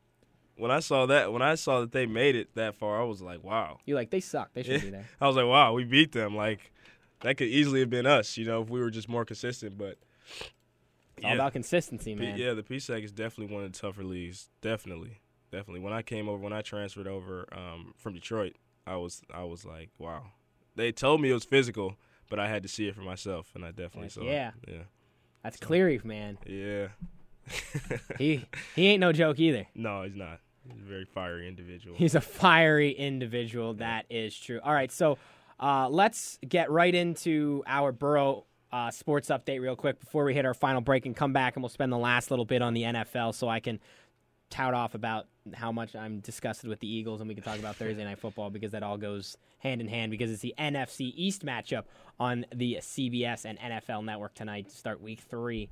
when 0.56 0.70
I 0.70 0.80
saw 0.80 1.04
that, 1.06 1.30
when 1.34 1.42
I 1.42 1.56
saw 1.56 1.80
that 1.80 1.92
they 1.92 2.06
made 2.06 2.34
it 2.34 2.54
that 2.54 2.74
far, 2.76 2.98
I 2.98 3.04
was 3.04 3.20
like, 3.20 3.44
wow. 3.44 3.78
You're 3.84 3.98
like 3.98 4.08
they 4.08 4.20
suck. 4.20 4.54
They 4.54 4.62
should 4.62 4.72
Yeah. 4.76 4.78
be 4.78 4.90
there. 4.96 5.04
I 5.20 5.26
was 5.26 5.36
like, 5.36 5.44
wow, 5.46 5.74
we 5.74 5.84
beat 5.84 6.12
them. 6.12 6.34
Like 6.34 6.72
that 7.20 7.36
could 7.36 7.48
easily 7.48 7.80
have 7.80 7.90
been 7.90 8.06
us, 8.06 8.38
you 8.38 8.46
know, 8.46 8.62
if 8.62 8.70
we 8.70 8.80
were 8.80 8.90
just 8.90 9.08
more 9.10 9.26
consistent. 9.26 9.76
But 9.76 9.98
It's 11.16 11.24
all 11.24 11.32
about 11.32 11.52
consistency, 11.52 12.14
P- 12.14 12.20
man. 12.20 12.36
yeah, 12.38 12.52
the 12.52 12.62
PSAC 12.62 13.02
is 13.02 13.12
definitely 13.12 13.54
one 13.54 13.64
of 13.64 13.72
the 13.72 13.78
tougher 13.78 14.04
leagues. 14.04 14.50
Definitely, 14.60 15.20
definitely. 15.50 15.80
When 15.80 15.92
I 15.92 16.02
came 16.02 16.28
over, 16.28 16.42
when 16.42 16.52
I 16.52 16.60
transferred 16.60 17.06
over 17.06 17.46
um, 17.52 17.94
from 17.96 18.12
Detroit, 18.14 18.56
I 18.86 18.96
was 18.96 19.22
I 19.32 19.44
was 19.44 19.64
like, 19.64 19.90
wow. 19.98 20.24
They 20.74 20.92
told 20.92 21.22
me 21.22 21.30
it 21.30 21.34
was 21.34 21.44
physical, 21.44 21.96
but 22.28 22.38
I 22.38 22.48
had 22.48 22.62
to 22.62 22.68
see 22.68 22.86
it 22.86 22.94
for 22.94 23.00
myself, 23.00 23.52
and 23.54 23.64
I 23.64 23.70
definitely 23.70 24.10
saw 24.10 24.22
yeah. 24.24 24.50
it. 24.62 24.72
Yeah, 24.74 24.82
That's 25.42 25.56
Cleary, 25.58 26.00
man. 26.04 26.38
yeah. 26.46 26.88
He 28.18 28.44
he 28.74 28.88
ain't 28.88 29.00
no 29.00 29.12
joke 29.12 29.38
either. 29.38 29.66
no, 29.74 30.02
he's 30.02 30.16
not. 30.16 30.40
He's 30.68 30.82
a 30.82 30.84
very 30.84 31.04
fiery 31.04 31.46
individual. 31.46 31.96
He's 31.96 32.14
a 32.16 32.20
fiery 32.20 32.90
individual. 32.90 33.74
That 33.74 34.04
is 34.10 34.36
true. 34.36 34.58
All 34.64 34.72
right, 34.74 34.90
so 34.90 35.16
uh, 35.60 35.88
let's 35.88 36.38
get 36.46 36.70
right 36.70 36.92
into 36.94 37.62
our 37.66 37.92
Boro 37.92 38.44
uh, 38.76 38.90
sports 38.90 39.28
update 39.30 39.62
real 39.62 39.74
quick 39.74 39.98
before 39.98 40.24
we 40.24 40.34
hit 40.34 40.44
our 40.44 40.52
final 40.52 40.82
break 40.82 41.06
and 41.06 41.16
come 41.16 41.32
back, 41.32 41.56
and 41.56 41.62
we'll 41.62 41.70
spend 41.70 41.90
the 41.90 41.96
last 41.96 42.30
little 42.30 42.44
bit 42.44 42.60
on 42.60 42.74
the 42.74 42.82
NFL 42.82 43.34
so 43.34 43.48
I 43.48 43.58
can 43.58 43.80
tout 44.50 44.74
off 44.74 44.94
about 44.94 45.26
how 45.54 45.72
much 45.72 45.96
I'm 45.96 46.20
disgusted 46.20 46.68
with 46.68 46.80
the 46.80 46.88
Eagles, 46.88 47.20
and 47.20 47.28
we 47.28 47.34
can 47.34 47.42
talk 47.42 47.58
about 47.58 47.76
Thursday 47.76 48.04
night 48.04 48.18
football 48.18 48.50
because 48.50 48.72
that 48.72 48.82
all 48.82 48.98
goes 48.98 49.38
hand 49.60 49.80
in 49.80 49.88
hand 49.88 50.10
because 50.10 50.30
it's 50.30 50.42
the 50.42 50.54
NFC 50.58 51.12
East 51.16 51.44
matchup 51.44 51.84
on 52.20 52.44
the 52.54 52.76
CBS 52.80 53.46
and 53.46 53.58
NFL 53.58 54.04
Network 54.04 54.34
tonight 54.34 54.68
to 54.68 54.76
start 54.76 55.00
Week 55.00 55.20
Three. 55.20 55.70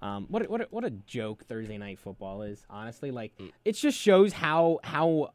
Um, 0.00 0.26
what 0.28 0.44
a, 0.44 0.48
what 0.48 0.60
a, 0.60 0.66
what 0.70 0.84
a 0.84 0.90
joke 0.90 1.44
Thursday 1.46 1.76
night 1.76 1.98
football 1.98 2.42
is. 2.42 2.64
Honestly, 2.70 3.10
like 3.10 3.32
it 3.64 3.72
just 3.72 3.98
shows 3.98 4.32
how 4.32 4.78
how 4.84 5.30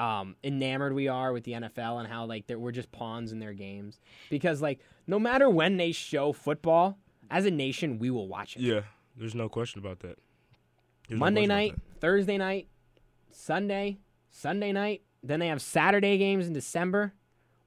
um, 0.00 0.34
enamored 0.42 0.94
we 0.94 1.06
are 1.08 1.32
with 1.32 1.44
the 1.44 1.52
NFL 1.52 2.00
and 2.00 2.08
how 2.08 2.24
like 2.24 2.46
that 2.48 2.58
we're 2.58 2.72
just 2.72 2.90
pawns 2.90 3.32
in 3.32 3.38
their 3.38 3.52
games. 3.52 4.00
Because 4.30 4.60
like 4.62 4.80
no 5.06 5.18
matter 5.18 5.48
when 5.50 5.76
they 5.76 5.92
show 5.92 6.32
football, 6.32 6.98
as 7.30 7.44
a 7.44 7.50
nation 7.50 7.98
we 7.98 8.10
will 8.10 8.26
watch 8.26 8.56
it. 8.56 8.62
yeah, 8.62 8.80
there's 9.16 9.34
no 9.34 9.48
question 9.48 9.78
about 9.78 10.00
that. 10.00 10.18
There's 11.08 11.20
Monday 11.20 11.44
about 11.44 11.54
night, 11.54 11.74
Thursday 12.00 12.38
night, 12.38 12.68
Sunday, 13.30 13.98
Sunday 14.30 14.72
night. 14.72 15.02
Then 15.22 15.38
they 15.38 15.48
have 15.48 15.60
Saturday 15.60 16.16
games 16.16 16.46
in 16.46 16.54
December. 16.54 17.12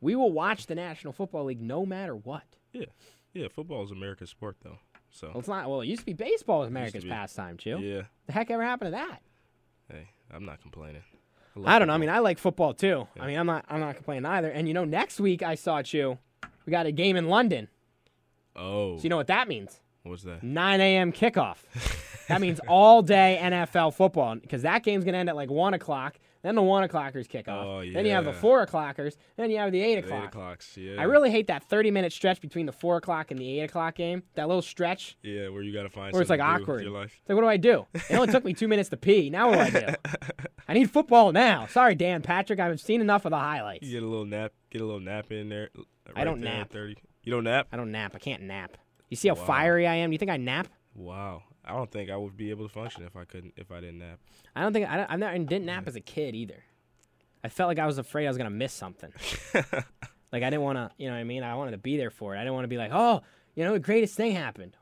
We 0.01 0.15
will 0.15 0.31
watch 0.31 0.65
the 0.65 0.75
National 0.75 1.13
Football 1.13 1.45
League 1.45 1.61
no 1.61 1.85
matter 1.85 2.15
what. 2.15 2.43
Yeah, 2.73 2.85
yeah. 3.33 3.47
Football 3.47 3.83
is 3.83 3.91
America's 3.91 4.29
sport, 4.31 4.57
though. 4.63 4.79
So 5.11 5.27
Well, 5.27 5.39
it's 5.39 5.47
not. 5.47 5.69
Well, 5.69 5.81
it 5.81 5.85
used 5.87 5.99
to 5.99 6.05
be 6.07 6.13
baseball 6.13 6.61
was 6.61 6.69
America's 6.69 7.05
pastime. 7.05 7.57
too. 7.57 7.77
yeah. 7.79 8.01
The 8.25 8.31
heck 8.33 8.49
ever 8.49 8.63
happened 8.63 8.87
to 8.87 8.97
that? 8.97 9.21
Hey, 9.91 10.09
I'm 10.31 10.45
not 10.45 10.61
complaining. 10.61 11.03
Love 11.59 11.67
I 11.69 11.79
don't 11.79 11.87
know. 11.87 11.93
I 11.93 11.97
mean, 11.97 12.09
I 12.09 12.19
like 12.19 12.37
football 12.37 12.73
too. 12.73 13.07
Yeah. 13.15 13.23
I 13.23 13.27
mean, 13.27 13.37
I'm 13.37 13.45
not. 13.45 13.65
I'm 13.69 13.79
not 13.79 13.95
complaining 13.95 14.25
either. 14.25 14.49
And 14.49 14.67
you 14.67 14.73
know, 14.73 14.85
next 14.85 15.19
week 15.19 15.43
I 15.43 15.55
saw 15.55 15.81
you. 15.85 16.17
We 16.65 16.71
got 16.71 16.85
a 16.85 16.91
game 16.91 17.15
in 17.15 17.27
London. 17.27 17.67
oh, 18.55 18.97
So 18.97 19.03
you 19.03 19.09
know 19.09 19.17
what 19.17 19.27
that 19.27 19.47
means? 19.47 19.79
what's 20.03 20.23
that? 20.23 20.43
9 20.43 20.81
a.m. 20.81 21.11
kickoff. 21.13 21.57
that 22.27 22.41
means 22.41 22.59
all 22.67 23.01
day 23.01 23.39
NFL 23.41 23.93
football 23.93 24.35
because 24.35 24.61
that 24.63 24.83
game's 24.83 25.03
gonna 25.05 25.17
end 25.17 25.29
at 25.29 25.35
like 25.35 25.49
one 25.51 25.73
o'clock. 25.73 26.17
Then 26.43 26.55
the 26.55 26.61
one 26.61 26.83
o'clockers 26.87 27.27
kick 27.29 27.47
off. 27.47 27.65
Oh, 27.65 27.79
Then 27.79 28.05
you 28.05 28.11
have 28.11 28.25
the 28.25 28.33
four 28.33 28.61
o'clockers. 28.65 29.15
Then 29.37 29.49
you 29.49 29.57
have 29.59 29.71
the 29.71 29.81
eight 29.81 29.97
o'clock. 29.97 30.23
Eight 30.23 30.27
o'clocks. 30.27 30.75
Yeah. 30.77 30.99
I 30.99 31.03
really 31.03 31.31
hate 31.31 31.47
that 31.47 31.63
30 31.63 31.89
minute 31.89 32.11
stretch 32.11 32.41
between 32.41 32.65
the 32.65 32.73
four 32.73 32.97
o'clock 32.97 33.31
and 33.31 33.39
the 33.39 33.59
eight 33.59 33.63
o'clock 33.63 33.95
game. 33.95 34.23
That 34.35 34.47
little 34.49 34.61
stretch 34.61 35.17
Yeah, 35.23 35.47
where 35.49 35.61
you 35.63 35.73
gotta 35.73 35.89
find. 35.89 36.11
where 36.11 36.21
it's 36.21 36.29
like 36.29 36.41
something 36.41 36.59
to 36.59 36.65
do 36.65 36.71
with 36.71 36.81
awkward. 36.81 36.83
Your 36.83 36.91
life. 36.91 37.17
It's 37.21 37.29
like, 37.29 37.35
what 37.37 37.41
do 37.43 37.47
I 37.47 37.57
do? 37.57 37.85
It 37.93 38.15
only 38.15 38.31
took 38.31 38.43
me 38.43 38.53
two 38.53 38.67
minutes 38.67 38.89
to 38.89 38.97
pee. 38.97 39.29
Now 39.29 39.49
what 39.51 39.71
do 39.71 39.77
I 39.77 39.81
do? 39.81 39.93
I 40.67 40.73
need 40.73 40.91
football 40.91 41.31
now. 41.31 41.65
Sorry, 41.67 41.95
Dan 41.95 42.21
Patrick. 42.21 42.59
I've 42.59 42.79
seen 42.81 42.99
enough 42.99 43.23
of 43.25 43.31
the 43.31 43.37
highlights. 43.39 43.85
You 43.87 43.93
get 43.93 44.03
a 44.03 44.07
little 44.09 44.25
nap. 44.25 44.51
Get 44.69 44.81
a 44.81 44.85
little 44.85 44.99
nap 44.99 45.31
in 45.31 45.47
there. 45.49 45.69
uh, 45.77 45.81
I 46.15 46.23
don't 46.25 46.41
there 46.41 46.53
nap. 46.53 46.69
Thirty. 46.71 46.97
You 47.23 47.31
don't 47.31 47.45
nap? 47.45 47.67
I 47.71 47.77
don't 47.77 47.91
nap. 47.91 48.11
I 48.15 48.19
can't 48.19 48.43
nap. 48.43 48.75
You 49.09 49.15
see 49.15 49.29
how 49.29 49.35
Wow. 49.35 49.45
fiery 49.45 49.87
I 49.87 49.95
am? 49.95 50.11
You 50.11 50.17
think 50.17 50.29
I 50.31 50.35
nap? 50.37 50.67
Wow. 50.93 51.43
I 51.65 51.73
don't 51.73 51.89
think 51.91 52.09
I 52.09 52.17
would 52.17 52.35
be 52.35 52.49
able 52.49 52.67
to 52.67 52.73
function 52.73 53.03
if 53.03 53.15
I 53.15 53.23
couldn't 53.23 53.53
if 53.55 53.71
I 53.71 53.79
didn't 53.79 53.99
nap. 53.99 54.19
I 54.55 54.61
don't 54.61 54.73
think 54.73 54.89
I, 54.89 54.97
don't, 54.97 55.11
I 55.11 55.15
never, 55.15 55.33
and 55.33 55.47
didn't 55.47 55.65
nap 55.65 55.81
mm-hmm. 55.81 55.89
as 55.89 55.95
a 55.95 56.01
kid 56.01 56.35
either. 56.35 56.63
I 57.43 57.49
felt 57.49 57.67
like 57.67 57.79
I 57.79 57.85
was 57.85 57.97
afraid 57.97 58.25
I 58.25 58.29
was 58.29 58.37
gonna 58.37 58.49
miss 58.49 58.73
something. 58.73 59.11
like 59.53 60.43
I 60.43 60.49
didn't 60.49 60.61
want 60.61 60.77
to, 60.77 60.91
you 60.97 61.07
know 61.07 61.13
what 61.13 61.19
I 61.19 61.23
mean? 61.23 61.43
I 61.43 61.55
wanted 61.55 61.71
to 61.71 61.77
be 61.77 61.97
there 61.97 62.09
for 62.09 62.35
it. 62.35 62.39
I 62.39 62.41
didn't 62.41 62.53
want 62.53 62.65
to 62.65 62.69
be 62.69 62.77
like, 62.77 62.91
oh, 62.93 63.21
you 63.55 63.63
know, 63.63 63.73
the 63.73 63.79
greatest 63.79 64.15
thing 64.15 64.33
happened. 64.33 64.75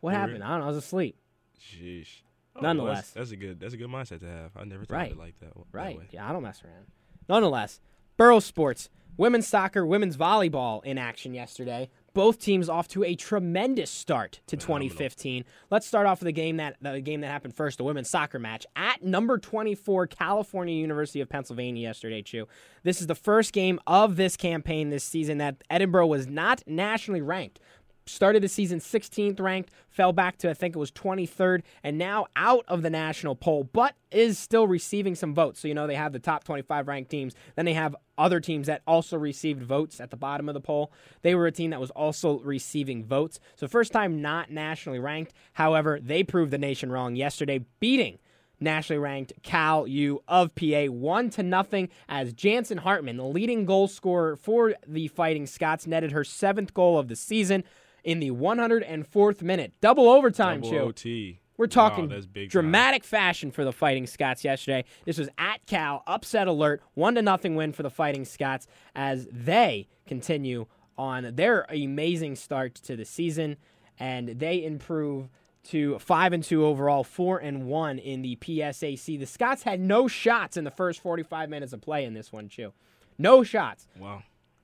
What 0.00 0.14
happened? 0.14 0.42
I 0.42 0.50
don't 0.50 0.60
know. 0.60 0.64
I 0.64 0.68
was 0.68 0.76
asleep. 0.76 1.16
Sheesh. 1.60 2.22
Oh, 2.54 2.60
well, 2.60 2.62
Nonetheless. 2.62 3.10
that's, 3.10 3.12
that's 3.12 3.30
a 3.32 3.36
good 3.36 3.60
that's 3.60 3.74
a 3.74 3.76
good 3.76 3.88
mindset 3.88 4.20
to 4.20 4.26
have. 4.26 4.50
I 4.56 4.64
never 4.64 4.84
thought 4.84 4.94
Right. 4.94 5.12
of 5.12 5.18
it 5.18 5.20
like 5.20 5.38
that. 5.40 5.52
Right. 5.72 5.98
Yeah, 6.10 6.28
I 6.28 6.32
don't 6.32 6.42
mess 6.42 6.62
around. 6.64 6.86
Nonetheless, 7.28 7.80
Boro 8.16 8.40
Sports, 8.40 8.88
women's 9.16 9.46
soccer, 9.46 9.84
women's 9.84 10.16
volleyball 10.16 10.84
in 10.84 10.96
action 10.96 11.34
yesterday. 11.34 11.90
Both 12.16 12.38
teams 12.38 12.70
off 12.70 12.88
to 12.88 13.04
a 13.04 13.14
tremendous 13.14 13.90
start 13.90 14.40
to 14.46 14.56
Phenomenal. 14.56 14.88
2015. 14.88 15.44
Let's 15.70 15.86
start 15.86 16.06
off 16.06 16.20
with 16.20 16.24
the 16.24 16.32
game 16.32 16.56
that 16.56 16.76
the 16.80 17.02
game 17.02 17.20
that 17.20 17.26
happened 17.26 17.54
first, 17.54 17.76
the 17.76 17.84
women's 17.84 18.08
soccer 18.08 18.38
match 18.38 18.64
at 18.74 19.04
number 19.04 19.36
24 19.36 20.06
California 20.06 20.74
University 20.74 21.20
of 21.20 21.28
Pennsylvania 21.28 21.82
yesterday, 21.82 22.22
Chew. 22.22 22.48
This 22.84 23.02
is 23.02 23.06
the 23.06 23.14
first 23.14 23.52
game 23.52 23.78
of 23.86 24.16
this 24.16 24.34
campaign 24.34 24.88
this 24.88 25.04
season 25.04 25.36
that 25.38 25.62
Edinboro 25.70 26.08
was 26.08 26.26
not 26.26 26.62
nationally 26.66 27.20
ranked. 27.20 27.60
Started 28.06 28.42
the 28.42 28.48
season 28.48 28.78
16th 28.78 29.40
ranked, 29.40 29.70
fell 29.88 30.12
back 30.12 30.38
to 30.38 30.50
I 30.50 30.54
think 30.54 30.76
it 30.76 30.78
was 30.78 30.90
23rd, 30.92 31.62
and 31.82 31.98
now 31.98 32.26
out 32.36 32.64
of 32.68 32.82
the 32.82 32.90
national 32.90 33.36
poll, 33.36 33.68
but 33.72 33.94
is 34.10 34.38
still 34.38 34.66
receiving 34.66 35.14
some 35.14 35.34
votes. 35.34 35.60
So 35.60 35.68
you 35.68 35.74
know 35.74 35.86
they 35.86 35.94
have 35.94 36.12
the 36.12 36.18
top 36.18 36.44
25 36.44 36.88
ranked 36.88 37.10
teams, 37.10 37.34
then 37.56 37.64
they 37.64 37.74
have 37.74 37.96
other 38.18 38.40
teams 38.40 38.66
that 38.66 38.82
also 38.86 39.18
received 39.18 39.62
votes 39.62 40.00
at 40.00 40.10
the 40.10 40.16
bottom 40.16 40.48
of 40.48 40.54
the 40.54 40.60
poll. 40.60 40.92
They 41.22 41.34
were 41.34 41.46
a 41.46 41.52
team 41.52 41.70
that 41.70 41.80
was 41.80 41.90
also 41.90 42.38
receiving 42.40 43.04
votes. 43.04 43.38
So 43.56 43.68
first 43.68 43.92
time 43.92 44.22
not 44.22 44.50
nationally 44.50 44.98
ranked. 44.98 45.34
However, 45.54 45.98
they 46.00 46.22
proved 46.22 46.50
the 46.50 46.58
nation 46.58 46.90
wrong 46.90 47.16
yesterday, 47.16 47.64
beating 47.80 48.18
nationally 48.60 48.98
ranked 48.98 49.32
Cal 49.42 49.86
U 49.86 50.22
of 50.26 50.54
PA 50.54 50.86
one 50.86 51.30
to 51.30 51.42
nothing 51.42 51.88
as 52.08 52.32
Jansen 52.32 52.78
Hartman, 52.78 53.16
the 53.16 53.24
leading 53.24 53.66
goal 53.66 53.88
scorer 53.88 54.36
for 54.36 54.74
the 54.86 55.08
Fighting 55.08 55.46
Scots, 55.46 55.86
netted 55.86 56.12
her 56.12 56.24
seventh 56.24 56.72
goal 56.72 56.98
of 56.98 57.08
the 57.08 57.16
season 57.16 57.64
in 58.06 58.20
the 58.20 58.30
104th 58.30 59.42
minute, 59.42 59.72
double 59.82 60.08
overtime. 60.08 60.60
Double. 60.60 60.78
OT. 60.78 61.40
We're 61.58 61.66
talking 61.66 62.08
Wow, 62.08 62.20
big 62.32 62.44
time. 62.44 62.48
dramatic 62.48 63.02
fashion 63.02 63.50
for 63.50 63.64
the 63.64 63.72
Fighting 63.72 64.06
Scots 64.06 64.44
yesterday. 64.44 64.84
This 65.06 65.18
was 65.18 65.28
at 65.38 65.66
Cal, 65.66 66.02
upset 66.06 66.46
alert, 66.48 66.82
one 66.94 67.14
to 67.16 67.22
nothing 67.22 67.56
win 67.56 67.72
for 67.72 67.82
the 67.82 67.90
Fighting 67.90 68.24
Scots 68.24 68.66
as 68.94 69.26
they 69.32 69.88
continue 70.06 70.66
on 70.96 71.34
their 71.34 71.66
amazing 71.68 72.36
start 72.36 72.74
to 72.76 72.94
the 72.96 73.04
season 73.04 73.56
and 73.98 74.28
they 74.38 74.62
improve 74.64 75.28
to 75.64 75.98
five 75.98 76.32
and 76.32 76.44
two 76.44 76.64
overall, 76.64 77.02
four 77.02 77.38
and 77.38 77.66
one 77.66 77.98
in 77.98 78.22
the 78.22 78.36
PSAC. 78.36 79.18
The 79.18 79.26
Scots 79.26 79.64
had 79.64 79.80
no 79.80 80.06
shots 80.06 80.56
in 80.56 80.62
the 80.64 80.70
first 80.70 81.00
45 81.00 81.48
minutes 81.50 81.72
of 81.72 81.80
play 81.80 82.04
in 82.04 82.14
this 82.14 82.30
one, 82.30 82.48
too. 82.48 82.72
No 83.18 83.42
shots. 83.42 83.88
Wow. 83.98 84.22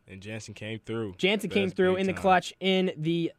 And 0.09 0.21
Jansen 0.21 0.55
came 0.55 0.79
through. 0.79 1.15
Jansen 1.19 1.51
came 1.51 1.71
through 1.71 1.97
in 1.97 2.07
the 2.07 2.13
clutch 2.13 2.53
in 2.61 2.93
the 2.97 3.33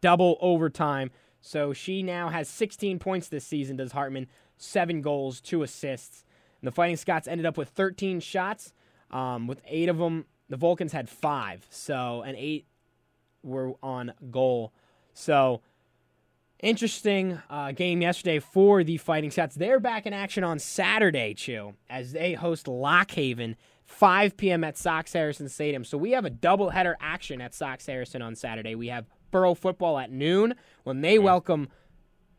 double 0.00 0.38
overtime. 0.40 1.10
So 1.40 1.72
she 1.72 2.02
now 2.02 2.28
has 2.28 2.48
16 2.48 2.98
points 2.98 3.28
this 3.28 3.44
season, 3.44 3.76
does 3.76 3.92
Hartman, 3.92 4.28
seven 4.56 5.02
goals, 5.02 5.40
two 5.40 5.62
assists. 5.62 6.24
And 6.60 6.66
the 6.66 6.72
Fighting 6.72 6.96
Scots 6.96 7.28
ended 7.28 7.46
up 7.46 7.58
with 7.58 7.68
13 7.70 8.20
shots. 8.20 8.72
Um, 9.10 9.46
with 9.46 9.60
eight 9.66 9.88
of 9.88 9.98
them, 9.98 10.24
the 10.48 10.56
Vulcans 10.56 10.92
had 10.92 11.08
five. 11.08 11.66
So, 11.70 12.22
and 12.22 12.36
eight 12.36 12.66
were 13.42 13.74
on 13.82 14.12
goal. 14.30 14.72
So, 15.12 15.60
interesting 16.60 17.40
uh, 17.50 17.72
game 17.72 18.00
yesterday 18.00 18.38
for 18.38 18.82
the 18.82 18.96
Fighting 18.96 19.30
Scots. 19.30 19.54
They're 19.54 19.80
back 19.80 20.06
in 20.06 20.12
action 20.12 20.44
on 20.44 20.58
Saturday, 20.58 21.34
Chew, 21.34 21.74
as 21.90 22.12
they 22.12 22.32
host 22.32 22.66
Lock 22.66 23.10
Haven, 23.12 23.56
5 23.84 24.36
p.m. 24.36 24.64
at 24.64 24.76
Sox 24.76 25.12
Harrison 25.12 25.48
Stadium. 25.48 25.84
So 25.84 25.98
we 25.98 26.12
have 26.12 26.24
a 26.24 26.30
doubleheader 26.30 26.94
action 27.00 27.40
at 27.40 27.54
Sox 27.54 27.86
Harrison 27.86 28.22
on 28.22 28.34
Saturday. 28.34 28.74
We 28.74 28.88
have 28.88 29.06
Boro 29.30 29.54
football 29.54 29.98
at 29.98 30.10
noon 30.10 30.54
when 30.84 31.00
they 31.00 31.18
welcome 31.18 31.68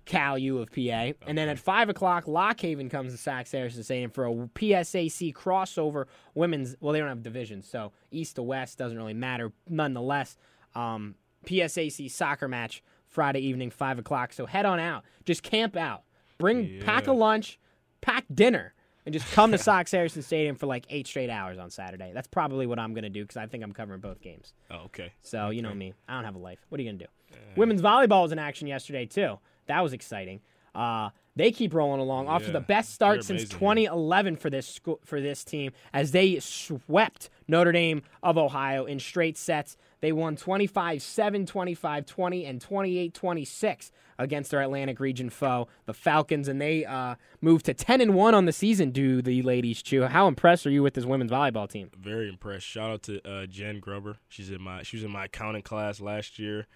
Cal 0.05 0.37
U 0.37 0.59
of 0.59 0.71
PA. 0.71 1.11
And 1.27 1.37
then 1.37 1.49
at 1.49 1.59
5 1.59 1.89
o'clock, 1.89 2.27
Lock 2.27 2.59
Haven 2.61 2.89
comes 2.89 3.11
to 3.11 3.17
Sox 3.17 3.51
Harrison 3.51 3.83
Stadium 3.83 4.11
for 4.11 4.25
a 4.25 4.29
PSAC 4.29 5.33
crossover 5.33 6.05
women's. 6.33 6.75
Well, 6.79 6.93
they 6.93 6.99
don't 6.99 7.09
have 7.09 7.23
divisions, 7.23 7.67
so 7.67 7.91
east 8.11 8.35
to 8.35 8.43
west 8.43 8.77
doesn't 8.77 8.97
really 8.97 9.13
matter. 9.13 9.51
Nonetheless, 9.67 10.37
um, 10.75 11.15
PSAC 11.45 12.09
soccer 12.11 12.47
match 12.47 12.83
Friday 13.07 13.39
evening, 13.39 13.71
5 13.71 13.99
o'clock. 13.99 14.33
So 14.33 14.45
head 14.45 14.65
on 14.65 14.79
out. 14.79 15.03
Just 15.25 15.43
camp 15.43 15.75
out. 15.75 16.03
Bring, 16.37 16.81
pack 16.81 17.07
a 17.07 17.13
lunch, 17.13 17.59
pack 18.01 18.25
dinner. 18.33 18.73
And 19.05 19.13
just 19.13 19.31
come 19.31 19.51
to 19.51 19.57
Sox 19.59 19.91
Harrison 19.91 20.21
Stadium 20.21 20.55
for 20.55 20.65
like 20.65 20.85
eight 20.89 21.07
straight 21.07 21.29
hours 21.29 21.57
on 21.57 21.69
Saturday. 21.69 22.11
That's 22.13 22.27
probably 22.27 22.65
what 22.65 22.79
I'm 22.79 22.93
going 22.93 23.03
to 23.03 23.09
do 23.09 23.23
because 23.23 23.37
I 23.37 23.45
think 23.45 23.63
I'm 23.63 23.71
covering 23.71 24.01
both 24.01 24.21
games. 24.21 24.53
Oh, 24.71 24.85
okay. 24.85 25.11
So 25.21 25.49
you 25.49 25.61
know 25.61 25.73
me, 25.73 25.93
I 26.07 26.15
don't 26.15 26.25
have 26.25 26.35
a 26.35 26.39
life. 26.39 26.59
What 26.69 26.79
are 26.79 26.83
you 26.83 26.89
gonna 26.89 27.03
do? 27.03 27.37
Women's 27.55 27.81
volleyball 27.81 28.23
was 28.23 28.31
in 28.31 28.39
action 28.39 28.67
yesterday 28.67 29.05
too. 29.05 29.39
That 29.67 29.81
was 29.81 29.93
exciting. 29.93 30.41
Uh, 30.73 31.09
they 31.37 31.51
keep 31.51 31.73
rolling 31.73 31.99
along 31.99 32.27
off 32.27 32.43
to 32.45 32.51
the 32.51 32.59
best 32.61 32.93
start 32.93 33.23
since 33.23 33.41
amazing, 33.43 33.59
2011 33.59 34.35
for 34.37 34.49
this 34.49 34.67
school, 34.67 34.99
for 35.03 35.19
this 35.19 35.43
team 35.43 35.71
as 35.93 36.11
they 36.11 36.39
swept 36.39 37.29
Notre 37.47 37.71
Dame 37.73 38.03
of 38.23 38.37
Ohio 38.37 38.85
in 38.85 38.99
straight 38.99 39.37
sets. 39.37 39.77
They 40.05 40.11
won 40.11 40.35
25-7, 40.35 41.51
25-20, 41.51 42.47
and 42.47 42.63
28-26 42.63 43.89
against 44.19 44.51
their 44.51 44.61
Atlantic 44.61 44.99
region 44.99 45.31
foe, 45.31 45.67
the 45.87 45.95
Falcons, 45.95 46.47
and 46.47 46.61
they 46.61 46.85
uh, 46.85 47.15
moved 47.41 47.65
to 47.65 47.73
10 47.73 48.01
and 48.01 48.13
one 48.13 48.35
on 48.35 48.45
the 48.45 48.51
season. 48.51 48.91
Do 48.91 49.23
the 49.23 49.41
ladies 49.41 49.81
chew? 49.81 50.03
How 50.03 50.27
impressed 50.27 50.67
are 50.67 50.69
you 50.69 50.83
with 50.83 50.93
this 50.93 51.05
women's 51.05 51.31
volleyball 51.31 51.67
team? 51.67 51.89
Very 51.97 52.29
impressed. 52.29 52.67
Shout 52.67 52.91
out 52.91 53.01
to 53.01 53.27
uh, 53.27 53.47
Jen 53.47 53.79
Gruber. 53.79 54.17
She's 54.29 54.51
in 54.51 54.61
my 54.61 54.83
she 54.83 54.97
was 54.97 55.03
in 55.03 55.09
my 55.09 55.25
accounting 55.25 55.63
class 55.63 55.99
last 55.99 56.37
year. 56.37 56.67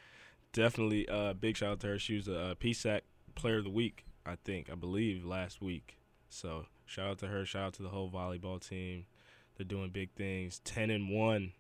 Definitely 0.52 1.08
uh, 1.08 1.34
big 1.34 1.56
shout 1.56 1.74
out 1.74 1.80
to 1.82 1.88
her. 1.90 2.00
She 2.00 2.16
was 2.16 2.28
a 2.28 2.40
uh, 2.40 2.56
PSAC 2.56 3.02
player 3.36 3.60
of 3.60 3.64
the 3.64 3.70
week, 3.70 4.06
I 4.26 4.38
think, 4.44 4.72
I 4.72 4.76
believe 4.76 5.24
last 5.24 5.62
week. 5.62 6.00
So 6.30 6.66
shout 6.88 7.12
out 7.12 7.20
to 7.20 7.28
her. 7.28 7.46
Shout 7.46 7.68
out 7.68 7.74
to 7.74 7.84
the 7.84 7.90
whole 7.90 8.10
volleyball 8.10 8.60
team. 8.60 9.06
They're 9.56 9.66
doing 9.66 9.92
big 9.92 10.14
things. 10.16 10.62
Ten 10.64 10.90
and 10.90 11.12
one, 11.12 11.52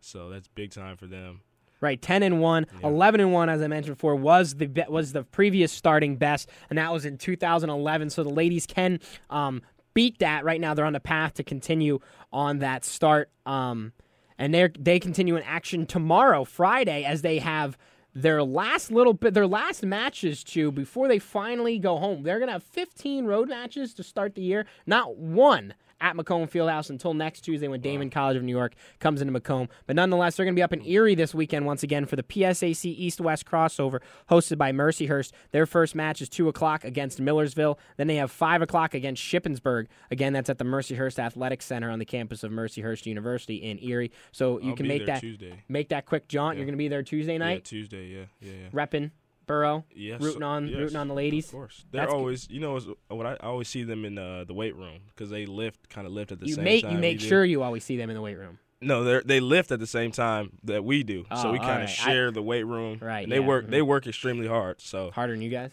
so 0.00 0.28
that's 0.30 0.48
big 0.48 0.70
time 0.72 0.96
for 0.96 1.06
them. 1.06 1.40
Right, 1.80 2.00
ten 2.00 2.22
and 2.22 2.40
one, 2.40 2.66
Yeah. 2.80 2.88
11 2.88 3.20
and 3.20 3.32
one, 3.32 3.48
as 3.48 3.62
I 3.62 3.66
mentioned 3.66 3.96
before, 3.96 4.14
was 4.14 4.54
the 4.56 4.68
was 4.90 5.12
the 5.12 5.22
previous 5.24 5.72
starting 5.72 6.16
best, 6.16 6.50
and 6.68 6.78
that 6.78 6.92
was 6.92 7.06
in 7.06 7.16
2011. 7.16 8.10
So 8.10 8.22
the 8.22 8.28
ladies 8.28 8.66
can 8.66 9.00
um, 9.30 9.62
beat 9.94 10.18
that. 10.18 10.44
Right 10.44 10.60
now, 10.60 10.74
they're 10.74 10.84
on 10.84 10.92
the 10.92 11.00
path 11.00 11.34
to 11.34 11.42
continue 11.42 12.00
on 12.32 12.58
that 12.58 12.84
start, 12.84 13.30
um, 13.46 13.92
and 14.38 14.52
they 14.52 14.68
they 14.78 15.00
continue 15.00 15.36
in 15.36 15.42
action 15.44 15.86
tomorrow, 15.86 16.44
Friday, 16.44 17.02
as 17.04 17.22
they 17.22 17.38
have 17.38 17.78
their 18.14 18.42
last 18.42 18.90
little 18.90 19.14
bit, 19.14 19.32
their 19.32 19.46
last 19.46 19.82
matches 19.82 20.44
to 20.44 20.70
before 20.70 21.08
they 21.08 21.18
finally 21.18 21.78
go 21.78 21.96
home. 21.96 22.24
They're 22.24 22.40
gonna 22.40 22.52
have 22.52 22.64
15 22.64 23.24
road 23.24 23.48
matches 23.48 23.94
to 23.94 24.02
start 24.02 24.34
the 24.34 24.42
year, 24.42 24.66
not 24.84 25.16
one 25.16 25.72
at 26.00 26.16
McComb 26.16 26.50
Fieldhouse 26.50 26.90
until 26.90 27.14
next 27.14 27.42
Tuesday 27.42 27.68
when 27.68 27.80
Daemen 27.80 28.10
College 28.10 28.36
of 28.36 28.42
New 28.42 28.56
York 28.56 28.74
comes 28.98 29.20
into 29.20 29.38
McComb. 29.38 29.68
But 29.86 29.96
nonetheless, 29.96 30.36
they're 30.36 30.44
going 30.46 30.54
to 30.54 30.58
be 30.58 30.62
up 30.62 30.72
in 30.72 30.84
Erie 30.84 31.14
this 31.14 31.34
weekend 31.34 31.66
once 31.66 31.82
again 31.82 32.06
for 32.06 32.16
the 32.16 32.22
PSAC 32.22 32.84
East 32.86 33.20
West 33.20 33.44
crossover 33.46 34.00
hosted 34.30 34.58
by 34.58 34.72
Mercyhurst. 34.72 35.32
Their 35.52 35.66
first 35.66 35.94
match 35.94 36.20
is 36.22 36.28
2 36.28 36.48
o'clock 36.48 36.84
against 36.84 37.20
Millersville. 37.20 37.78
Then 37.96 38.06
they 38.06 38.16
have 38.16 38.30
5 38.30 38.62
o'clock 38.62 38.94
against 38.94 39.22
Shippensburg. 39.22 39.86
Again, 40.10 40.32
that's 40.32 40.50
at 40.50 40.58
the 40.58 40.64
Mercyhurst 40.64 41.18
Athletic 41.18 41.62
Center 41.62 41.90
on 41.90 41.98
the 41.98 42.04
campus 42.04 42.42
of 42.42 42.50
Mercyhurst 42.52 43.06
University 43.06 43.56
in 43.56 43.78
Erie. 43.82 44.10
So 44.32 44.58
you 44.60 44.70
I'll 44.70 44.76
can 44.76 44.88
make 44.88 45.06
that 45.06 45.20
Tuesday. 45.20 45.62
make 45.68 45.88
that 45.90 46.06
quick 46.06 46.28
jaunt. 46.28 46.56
Yeah. 46.56 46.60
You're 46.60 46.66
going 46.66 46.74
to 46.74 46.78
be 46.78 46.88
there 46.88 47.02
Tuesday 47.02 47.32
Yeah, 47.32 47.38
night, 47.38 47.64
Tuesday. 47.64 48.06
Yeah, 48.08 48.24
yeah, 48.40 48.52
yeah. 48.52 48.68
repping 48.70 49.10
Boro, 49.50 49.84
Yes, 49.94 50.20
rooting 50.20 50.42
on 50.42 50.68
yes, 50.68 50.78
rooting 50.78 50.96
on 50.96 51.08
the 51.08 51.14
ladies. 51.14 51.46
Of 51.46 51.52
course, 51.52 51.84
they're 51.90 52.02
That's 52.02 52.12
always. 52.12 52.48
You 52.50 52.60
know, 52.60 52.78
what 53.08 53.26
I, 53.26 53.32
I 53.32 53.46
always 53.46 53.68
see 53.68 53.82
them 53.82 54.04
in 54.04 54.16
uh, 54.18 54.44
the 54.44 54.54
weight 54.54 54.74
room 54.76 55.00
because 55.08 55.30
they 55.30 55.46
lift, 55.46 55.88
kind 55.88 56.06
of 56.06 56.12
lift 56.12 56.32
at 56.32 56.40
the 56.40 56.46
You 56.46 56.54
same 56.54 56.64
make 56.64 56.82
time. 56.84 56.92
you 56.92 56.98
make 56.98 57.18
do. 57.18 57.26
sure 57.26 57.44
you 57.44 57.62
always 57.62 57.84
see 57.84 57.96
them 57.96 58.10
in 58.10 58.16
the 58.16 58.22
weight 58.22 58.38
room. 58.38 58.58
No, 58.80 59.04
they 59.04 59.20
they 59.24 59.40
lift 59.40 59.70
at 59.72 59.78
the 59.80 59.86
same 59.86 60.10
time 60.12 60.52
that 60.64 60.84
we 60.84 61.02
do, 61.02 61.26
Oh, 61.30 61.42
so 61.42 61.52
we 61.52 61.58
kind 61.58 61.70
right. 61.70 61.80
I- 61.80 61.84
of 61.84 61.90
share 61.90 62.30
the 62.30 62.42
weight 62.42 62.64
room. 62.64 62.98
Right, 63.02 63.24
And 63.24 63.32
they 63.32 63.40
yeah, 63.40 63.46
work. 63.46 63.66
mhm. 63.66 63.70
They 63.70 63.82
work 63.82 64.06
extremely 64.06 64.46
hard. 64.46 64.80
So 64.80 65.10
Harder 65.10 65.34
than 65.34 65.42
you 65.42 65.50
guys. 65.50 65.70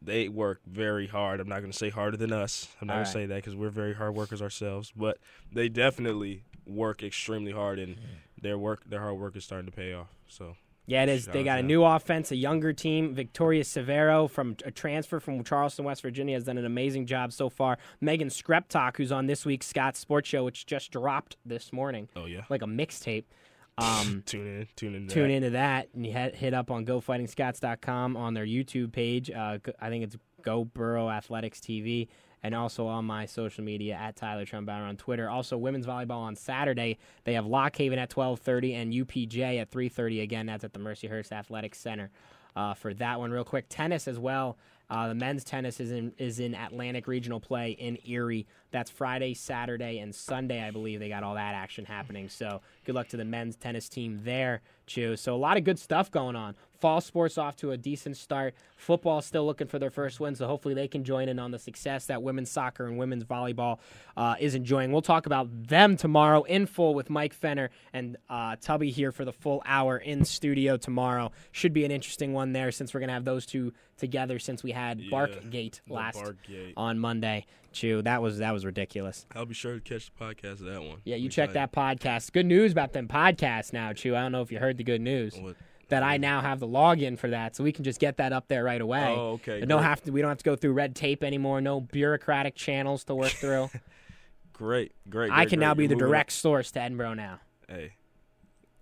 they 0.00 0.28
work 0.28 0.60
very 0.66 1.06
hard. 1.08 1.40
I'm 1.40 1.48
not 1.48 1.60
going 1.60 1.72
to 1.72 1.76
say 1.78 1.90
harder 1.90 2.16
than 2.16 2.32
us. 2.32 2.68
I'm 2.80 2.86
not 2.88 2.94
going 2.94 3.00
right. 3.00 3.06
to 3.06 3.12
say 3.12 3.26
that 3.26 3.36
because 3.36 3.56
we're 3.56 3.70
very 3.70 3.94
hard 3.94 4.14
workers 4.14 4.40
ourselves. 4.42 4.92
But 4.94 5.18
they 5.52 5.68
definitely 5.68 6.44
work 6.66 7.02
extremely 7.02 7.52
hard, 7.52 7.78
and 7.80 7.96
their 8.40 8.56
work, 8.58 8.82
their 8.88 9.00
hard 9.00 9.16
work 9.16 9.34
is 9.36 9.44
starting 9.44 9.66
to 9.70 9.76
pay 9.76 9.92
off. 9.92 10.08
So 10.28 10.56
Yeah, 10.86 11.04
it 11.04 11.08
is. 11.08 11.26
They 11.26 11.44
got 11.44 11.60
a 11.60 11.62
new 11.62 11.84
offense, 11.84 12.32
a 12.32 12.36
younger 12.36 12.72
team. 12.72 13.14
Victoria 13.14 13.62
Severo 13.62 14.28
from 14.28 14.56
a 14.64 14.70
transfer 14.70 15.20
from 15.20 15.44
Charleston, 15.44 15.84
West 15.84 16.02
Virginia, 16.02 16.34
has 16.34 16.44
done 16.44 16.58
an 16.58 16.64
amazing 16.64 17.06
job 17.06 17.32
so 17.32 17.48
far. 17.48 17.78
Megan 18.00 18.28
Skreptok, 18.28 18.96
who's 18.96 19.12
on 19.12 19.26
this 19.26 19.46
week's 19.46 19.66
Scott 19.66 19.96
Sports 19.96 20.28
Show, 20.28 20.44
which 20.44 20.66
just 20.66 20.90
dropped 20.90 21.36
this 21.46 21.72
morning, 21.72 22.08
oh 22.16 22.26
yeah, 22.26 22.42
like 22.50 22.62
a 22.62 22.66
mixtape. 22.66 23.24
Um, 23.78 24.22
tune 24.26 24.46
in, 24.46 24.68
tune 24.76 24.94
in, 24.94 25.08
tune 25.08 25.28
that. 25.28 25.34
into 25.34 25.50
that 25.50 25.88
and 25.94 26.04
you 26.04 26.12
hit, 26.12 26.34
hit 26.34 26.52
up 26.52 26.70
on 26.70 26.84
gofightingscots.com 26.84 28.18
on 28.18 28.34
their 28.34 28.44
YouTube 28.44 28.92
page. 28.92 29.30
Uh, 29.30 29.58
I 29.80 29.88
think 29.88 30.04
it's 30.04 30.16
Go 30.42 30.66
Boro 30.66 31.08
Athletics 31.08 31.58
TV. 31.58 32.08
And 32.42 32.54
also 32.54 32.86
on 32.86 33.04
my 33.04 33.26
social 33.26 33.62
media 33.64 33.94
at 33.94 34.16
Tyler 34.16 34.44
Trumbauer 34.44 34.88
on 34.88 34.96
Twitter. 34.96 35.30
Also, 35.30 35.56
women's 35.56 35.86
volleyball 35.86 36.22
on 36.22 36.34
Saturday. 36.36 36.98
They 37.24 37.34
have 37.34 37.46
Lock 37.46 37.76
Haven 37.76 37.98
at 37.98 38.10
12:30 38.10 38.74
and 38.74 38.92
UPJ 38.92 39.58
at 39.60 39.70
3:30. 39.70 40.20
Again, 40.22 40.46
that's 40.46 40.64
at 40.64 40.72
the 40.72 40.80
Mercyhurst 40.80 41.32
Athletics 41.32 41.78
Center. 41.78 42.10
Uh, 42.56 42.74
for 42.74 42.92
that 42.94 43.18
one, 43.18 43.30
real 43.30 43.44
quick, 43.44 43.66
tennis 43.68 44.08
as 44.08 44.18
well 44.18 44.58
Uh, 44.90 45.08
the 45.08 45.14
men's 45.14 45.42
tennis 45.42 45.80
is 45.80 45.90
in 45.90 46.12
is 46.18 46.38
in 46.38 46.54
Atlantic 46.54 47.06
Regional 47.06 47.40
Play 47.40 47.70
in 47.72 47.96
Erie. 48.04 48.46
That's 48.72 48.90
Friday, 48.90 49.32
Saturday, 49.32 49.98
and 49.98 50.14
Sunday, 50.14 50.62
I 50.62 50.70
believe. 50.70 51.00
They 51.00 51.08
got 51.08 51.22
all 51.22 51.34
that 51.34 51.54
action 51.54 51.86
happening. 51.86 52.28
So 52.28 52.60
good 52.84 52.94
luck 52.94 53.08
to 53.08 53.16
the 53.16 53.24
men's 53.24 53.56
tennis 53.56 53.88
team 53.88 54.20
there, 54.24 54.60
Chew. 54.86 55.16
So 55.16 55.34
a 55.34 55.38
lot 55.38 55.56
of 55.56 55.64
good 55.64 55.78
stuff 55.78 56.10
going 56.10 56.36
on. 56.36 56.54
Fall 56.82 57.00
sports 57.00 57.38
off 57.38 57.54
to 57.58 57.70
a 57.70 57.76
decent 57.76 58.16
start. 58.16 58.54
Football 58.76 59.22
still 59.22 59.46
looking 59.46 59.68
for 59.68 59.78
their 59.78 59.88
first 59.88 60.18
win, 60.18 60.34
so 60.34 60.48
hopefully 60.48 60.74
they 60.74 60.88
can 60.88 61.04
join 61.04 61.28
in 61.28 61.38
on 61.38 61.52
the 61.52 61.58
success 61.60 62.06
that 62.06 62.24
women's 62.24 62.50
soccer 62.50 62.86
and 62.86 62.98
women's 62.98 63.22
volleyball 63.22 63.78
uh, 64.16 64.34
is 64.40 64.56
enjoying. 64.56 64.90
We'll 64.90 65.00
talk 65.00 65.26
about 65.26 65.46
them 65.68 65.96
tomorrow 65.96 66.42
in 66.42 66.66
full 66.66 66.92
with 66.94 67.08
Mike 67.08 67.34
Fenner 67.34 67.70
and 67.92 68.16
uh, 68.28 68.56
Tubby 68.60 68.90
here 68.90 69.12
for 69.12 69.24
the 69.24 69.32
full 69.32 69.62
hour 69.64 69.96
in 69.96 70.24
studio 70.24 70.76
tomorrow. 70.76 71.30
Should 71.52 71.72
be 71.72 71.84
an 71.84 71.92
interesting 71.92 72.32
one 72.32 72.52
there 72.52 72.72
since 72.72 72.92
we're 72.92 72.98
gonna 73.00 73.12
have 73.12 73.24
those 73.24 73.46
two 73.46 73.72
together 73.96 74.40
since 74.40 74.64
we 74.64 74.72
had 74.72 74.98
Yeah, 74.98 75.10
Barkgate 75.12 75.80
last 75.88 76.18
Barkgate. 76.18 76.72
on 76.76 76.98
Monday. 76.98 77.46
Chew, 77.70 78.02
that 78.02 78.20
was 78.20 78.38
that 78.38 78.52
was 78.52 78.66
ridiculous. 78.66 79.24
I'll 79.36 79.46
be 79.46 79.54
sure 79.54 79.74
to 79.74 79.80
catch 79.80 80.10
the 80.12 80.24
podcast 80.24 80.52
of 80.60 80.64
that 80.66 80.82
one. 80.82 80.98
Yeah, 81.04 81.14
you 81.16 81.28
check 81.28 81.52
that 81.52 81.72
podcast. 81.72 82.32
Good 82.32 82.46
news 82.46 82.72
about 82.72 82.92
them 82.92 83.06
podcasts 83.06 83.72
now, 83.72 83.92
Chew. 83.92 84.16
I 84.16 84.20
don't 84.20 84.32
know 84.32 84.42
if 84.42 84.50
you 84.50 84.58
heard 84.58 84.76
the 84.78 84.84
good 84.84 85.00
news 85.00 85.38
What? 85.38 85.54
That 85.92 86.02
I 86.02 86.16
now 86.16 86.40
have 86.40 86.58
the 86.58 86.66
login 86.66 87.18
for 87.18 87.28
that, 87.28 87.54
so 87.54 87.62
we 87.62 87.70
can 87.70 87.84
just 87.84 88.00
get 88.00 88.16
that 88.16 88.32
up 88.32 88.48
there 88.48 88.64
right 88.64 88.80
away. 88.80 89.14
Oh, 89.14 89.32
okay, 89.32 89.60
And 89.60 89.68
don't 89.68 89.82
have 89.82 90.02
to. 90.04 90.10
We 90.10 90.22
don't 90.22 90.30
have 90.30 90.38
to 90.38 90.44
go 90.44 90.56
through 90.56 90.72
red 90.72 90.96
tape 90.96 91.22
anymore. 91.22 91.60
No 91.60 91.82
bureaucratic 91.82 92.54
channels 92.54 93.04
to 93.04 93.14
work 93.14 93.32
through. 93.32 93.68
Great, 94.54 94.92
great. 95.08 95.30
I 95.30 95.36
great, 95.36 95.48
can 95.50 95.58
great. 95.58 95.66
now 95.66 95.74
be 95.74 95.82
You're 95.84 95.88
the 95.90 95.96
direct 95.96 96.32
source 96.32 96.70
to 96.72 96.78
Edinboro 96.78 97.14
now. 97.16 97.40
On. 97.68 97.76
Hey, 97.76 97.92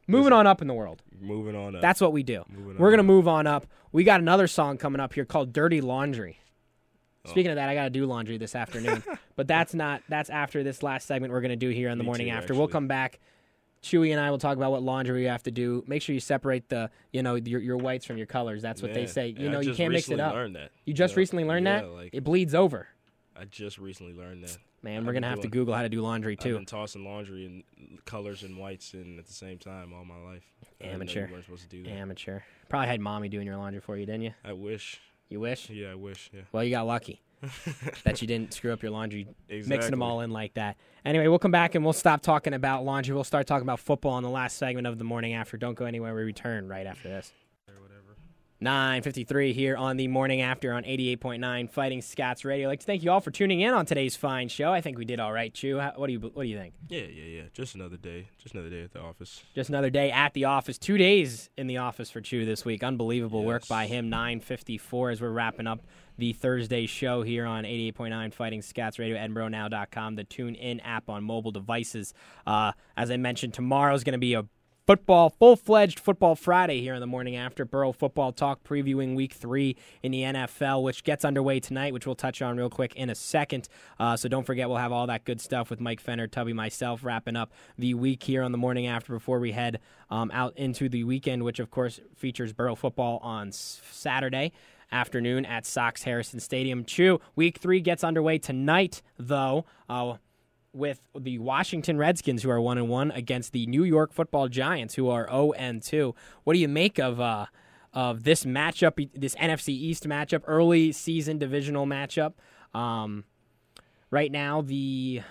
Moving 0.06 0.32
on 0.32 0.46
up 0.46 0.60
in 0.60 0.68
the 0.68 0.74
world. 0.74 1.02
moving 1.20 1.56
on 1.56 1.74
up. 1.74 1.82
That's 1.82 2.00
what 2.00 2.12
we 2.12 2.22
do. 2.22 2.44
We're 2.78 2.88
on 2.88 2.92
gonna 2.92 2.98
up. 2.98 3.06
move 3.06 3.26
on 3.28 3.46
up. 3.46 3.66
We 3.92 4.04
got 4.04 4.20
another 4.20 4.46
song 4.46 4.76
coming 4.78 5.00
up 5.00 5.14
here 5.14 5.24
called 5.24 5.52
"Dirty 5.52 5.80
Laundry." 5.80 6.38
Oh. 7.24 7.30
Speaking 7.30 7.50
of 7.50 7.56
that, 7.56 7.68
I 7.68 7.74
got 7.74 7.84
to 7.84 7.90
do 7.90 8.06
laundry 8.06 8.36
this 8.38 8.54
afternoon, 8.54 9.02
but 9.36 9.46
that's 9.48 9.74
not. 9.74 10.02
That's 10.08 10.30
after 10.30 10.62
this 10.62 10.82
last 10.82 11.06
segment 11.06 11.32
we're 11.32 11.40
gonna 11.40 11.56
do 11.56 11.70
here 11.70 11.88
in 11.88 11.98
the 11.98 12.04
Me 12.04 12.06
morning 12.06 12.26
too, 12.28 12.32
after. 12.34 12.54
We'll 12.54 12.68
come 12.68 12.86
back. 12.88 13.18
Chewy 13.82 14.10
and 14.10 14.20
I 14.20 14.30
will 14.30 14.38
talk 14.38 14.56
about 14.56 14.72
what 14.72 14.82
laundry 14.82 15.22
you 15.22 15.28
have 15.28 15.42
to 15.44 15.50
do. 15.50 15.82
Make 15.86 16.02
sure 16.02 16.14
you 16.14 16.20
separate 16.20 16.68
the, 16.68 16.90
you 17.12 17.22
know, 17.22 17.36
your, 17.36 17.60
your 17.60 17.76
whites 17.76 18.04
from 18.04 18.18
your 18.18 18.26
colors. 18.26 18.60
That's 18.60 18.82
what 18.82 18.92
they 18.92 19.06
say. 19.06 19.28
You 19.28 19.48
know, 19.48 19.60
you 19.60 19.74
can't 19.74 19.92
mix 19.92 20.10
it 20.10 20.20
up. 20.20 20.34
You 20.84 20.92
just 20.92 21.14
know? 21.14 21.20
recently 21.20 21.44
learned 21.44 21.66
yeah, 21.66 21.80
that 21.80 21.90
Like, 21.90 22.10
it 22.12 22.24
bleeds 22.24 22.54
over. 22.54 22.88
I 23.34 23.44
just 23.44 23.78
recently 23.78 24.12
learned 24.12 24.44
that. 24.44 24.58
Man, 24.82 24.98
I've 24.98 25.06
we're 25.06 25.12
gonna 25.12 25.28
have 25.28 25.40
to 25.40 25.48
Google 25.48 25.74
how 25.74 25.82
to 25.82 25.88
do 25.88 26.00
laundry 26.02 26.34
I've 26.34 26.44
too. 26.44 26.54
been 26.54 26.66
tossing 26.66 27.04
laundry 27.04 27.46
and 27.46 28.04
colors 28.04 28.42
and 28.42 28.56
whites 28.56 28.94
and 28.94 29.18
at 29.18 29.26
the 29.26 29.32
same 29.32 29.58
time 29.58 29.92
all 29.92 30.04
my 30.04 30.16
life. 30.16 30.42
I 30.62 30.84
didn't 30.84 30.90
know 30.90 30.94
Amateur. 30.94 31.26
You 31.26 31.32
weren't 31.32 31.44
supposed 31.44 31.62
to 31.62 31.68
do 31.68 31.82
that. 31.84 31.90
Amateur. 31.90 32.40
Probably 32.68 32.88
had 32.88 33.00
mommy 33.00 33.28
doing 33.28 33.46
your 33.46 33.56
laundry 33.56 33.80
for 33.80 33.96
you, 33.96 34.06
didn't 34.06 34.22
you? 34.22 34.34
I 34.44 34.52
wish. 34.52 35.00
You 35.28 35.40
wish? 35.40 35.70
Yeah, 35.70 35.92
I 35.92 35.94
wish. 35.94 36.30
Yeah. 36.32 36.42
Well, 36.52 36.64
you 36.64 36.70
got 36.70 36.86
lucky 36.86 37.20
that 38.04 38.20
you 38.20 38.28
didn't 38.28 38.52
screw 38.52 38.72
up 38.72 38.82
your 38.82 38.90
laundry 38.90 39.26
exactly. 39.48 39.76
mixing 39.76 39.90
them 39.90 40.02
all 40.02 40.20
in 40.20 40.30
like 40.30 40.54
that. 40.54 40.76
Anyway, 41.04 41.26
we'll 41.28 41.38
come 41.38 41.50
back 41.50 41.74
and 41.74 41.84
we'll 41.84 41.92
stop 41.92 42.20
talking 42.20 42.54
about 42.54 42.84
laundry. 42.84 43.14
We'll 43.14 43.24
start 43.24 43.46
talking 43.46 43.62
about 43.62 43.80
football 43.80 44.18
in 44.18 44.24
the 44.24 44.30
last 44.30 44.58
segment 44.58 44.86
of 44.86 44.98
the 44.98 45.04
morning 45.04 45.34
after. 45.34 45.56
Don't 45.56 45.74
go 45.74 45.86
anywhere. 45.86 46.14
We 46.14 46.22
return 46.22 46.68
right 46.68 46.86
after 46.86 47.08
this. 47.08 47.32
Or 48.62 48.68
whatever. 48.68 48.94
953 48.94 49.52
here 49.52 49.76
on 49.76 49.96
the 49.96 50.08
morning 50.08 50.40
after 50.40 50.72
on 50.72 50.84
88.9 50.84 51.70
Fighting 51.70 52.02
Scots 52.02 52.44
Radio. 52.44 52.68
I'd 52.68 52.72
like 52.72 52.80
to 52.80 52.86
thank 52.86 53.02
you 53.02 53.10
all 53.10 53.20
for 53.20 53.30
tuning 53.30 53.60
in 53.60 53.72
on 53.72 53.86
today's 53.86 54.16
fine 54.16 54.48
show. 54.48 54.72
I 54.72 54.80
think 54.80 54.98
we 54.98 55.04
did 55.04 55.20
all 55.20 55.32
right, 55.32 55.52
Chew. 55.52 55.78
How, 55.78 55.92
what 55.96 56.06
do 56.06 56.12
you 56.12 56.20
what 56.20 56.42
do 56.42 56.48
you 56.48 56.58
think? 56.58 56.74
Yeah, 56.88 57.02
yeah, 57.02 57.24
yeah. 57.24 57.42
Just 57.52 57.74
another 57.74 57.96
day. 57.96 58.28
Just 58.38 58.54
another 58.54 58.70
day 58.70 58.82
at 58.82 58.92
the 58.92 59.00
office. 59.00 59.42
Just 59.54 59.70
another 59.70 59.90
day 59.90 60.10
at 60.10 60.34
the 60.34 60.44
office. 60.44 60.78
Two 60.78 60.98
days 60.98 61.50
in 61.56 61.66
the 61.66 61.78
office 61.78 62.10
for 62.10 62.20
Chew 62.20 62.44
this 62.44 62.64
week. 62.64 62.82
Unbelievable 62.82 63.44
work 63.44 63.66
by 63.68 63.86
him. 63.86 64.08
954 64.10 65.10
as 65.10 65.20
we're 65.20 65.30
wrapping 65.30 65.66
up 65.66 65.80
the 66.18 66.32
Thursday 66.34 66.86
show 66.86 67.22
here 67.22 67.46
on 67.46 67.64
88.9 67.64 68.34
Fighting 68.34 68.60
Scots 68.60 68.98
Radio, 68.98 69.16
EdinboroNow.com, 69.16 70.16
the 70.16 70.24
Tune 70.24 70.54
In 70.54 70.78
app 70.80 71.08
on 71.08 71.24
mobile 71.24 71.50
devices. 71.50 72.12
Uh, 72.46 72.72
as 72.96 73.10
I 73.10 73.16
mentioned, 73.16 73.54
tomorrow's 73.54 74.04
going 74.04 74.12
to 74.12 74.18
be 74.18 74.34
a 74.34 74.44
football, 74.90 75.30
full 75.30 75.54
fledged 75.54 76.00
football 76.00 76.34
Friday 76.34 76.80
here 76.80 76.94
in 76.94 77.00
the 77.00 77.06
morning 77.06 77.36
after 77.36 77.64
Boro 77.64 77.92
Football 77.92 78.32
Talk 78.32 78.64
previewing 78.64 79.14
week 79.14 79.32
three 79.32 79.76
in 80.02 80.10
the 80.10 80.22
NFL, 80.22 80.82
which 80.82 81.04
gets 81.04 81.24
underway 81.24 81.60
tonight, 81.60 81.92
which 81.92 82.06
we'll 82.06 82.16
touch 82.16 82.42
on 82.42 82.56
real 82.56 82.68
quick 82.68 82.96
in 82.96 83.08
a 83.08 83.14
second. 83.14 83.68
Uh, 84.00 84.16
so 84.16 84.28
don't 84.28 84.42
forget, 84.42 84.68
we'll 84.68 84.78
have 84.78 84.90
all 84.90 85.06
that 85.06 85.24
good 85.24 85.40
stuff 85.40 85.70
with 85.70 85.78
Mike 85.78 86.00
Fenner, 86.00 86.26
Tubby, 86.26 86.52
myself, 86.52 87.04
wrapping 87.04 87.36
up 87.36 87.52
the 87.78 87.94
week 87.94 88.24
here 88.24 88.42
on 88.42 88.50
the 88.50 88.58
morning 88.58 88.88
after 88.88 89.12
before 89.12 89.38
we 89.38 89.52
head 89.52 89.78
um, 90.10 90.28
out 90.34 90.58
into 90.58 90.88
the 90.88 91.04
weekend, 91.04 91.44
which 91.44 91.60
of 91.60 91.70
course 91.70 92.00
features 92.16 92.52
Boro 92.52 92.74
Football 92.74 93.20
on 93.22 93.52
Saturday 93.52 94.50
afternoon 94.90 95.46
at 95.46 95.66
Sox 95.66 96.02
Harrison 96.02 96.40
Stadium. 96.40 96.84
Chew, 96.84 97.20
week 97.36 97.58
three 97.58 97.80
gets 97.80 98.02
underway 98.02 98.38
tonight, 98.38 99.02
though. 99.16 99.66
Uh, 99.88 100.16
with 100.72 101.00
the 101.18 101.38
Washington 101.38 101.98
Redskins, 101.98 102.42
who 102.42 102.50
are 102.50 102.60
one 102.60 102.78
and 102.78 102.88
one, 102.88 103.10
against 103.10 103.52
the 103.52 103.66
New 103.66 103.84
York 103.84 104.12
Football 104.12 104.48
Giants, 104.48 104.94
who 104.94 105.08
are 105.08 105.26
zero 105.28 105.52
and 105.52 105.82
two. 105.82 106.14
What 106.44 106.54
do 106.54 106.60
you 106.60 106.68
make 106.68 106.98
of 106.98 107.20
uh, 107.20 107.46
of 107.92 108.24
this 108.24 108.44
matchup, 108.44 109.10
this 109.14 109.34
NFC 109.36 109.70
East 109.70 110.06
matchup, 110.08 110.42
early 110.46 110.92
season 110.92 111.38
divisional 111.38 111.86
matchup? 111.86 112.34
Um, 112.74 113.24
right 114.10 114.30
now, 114.30 114.62
the 114.62 115.22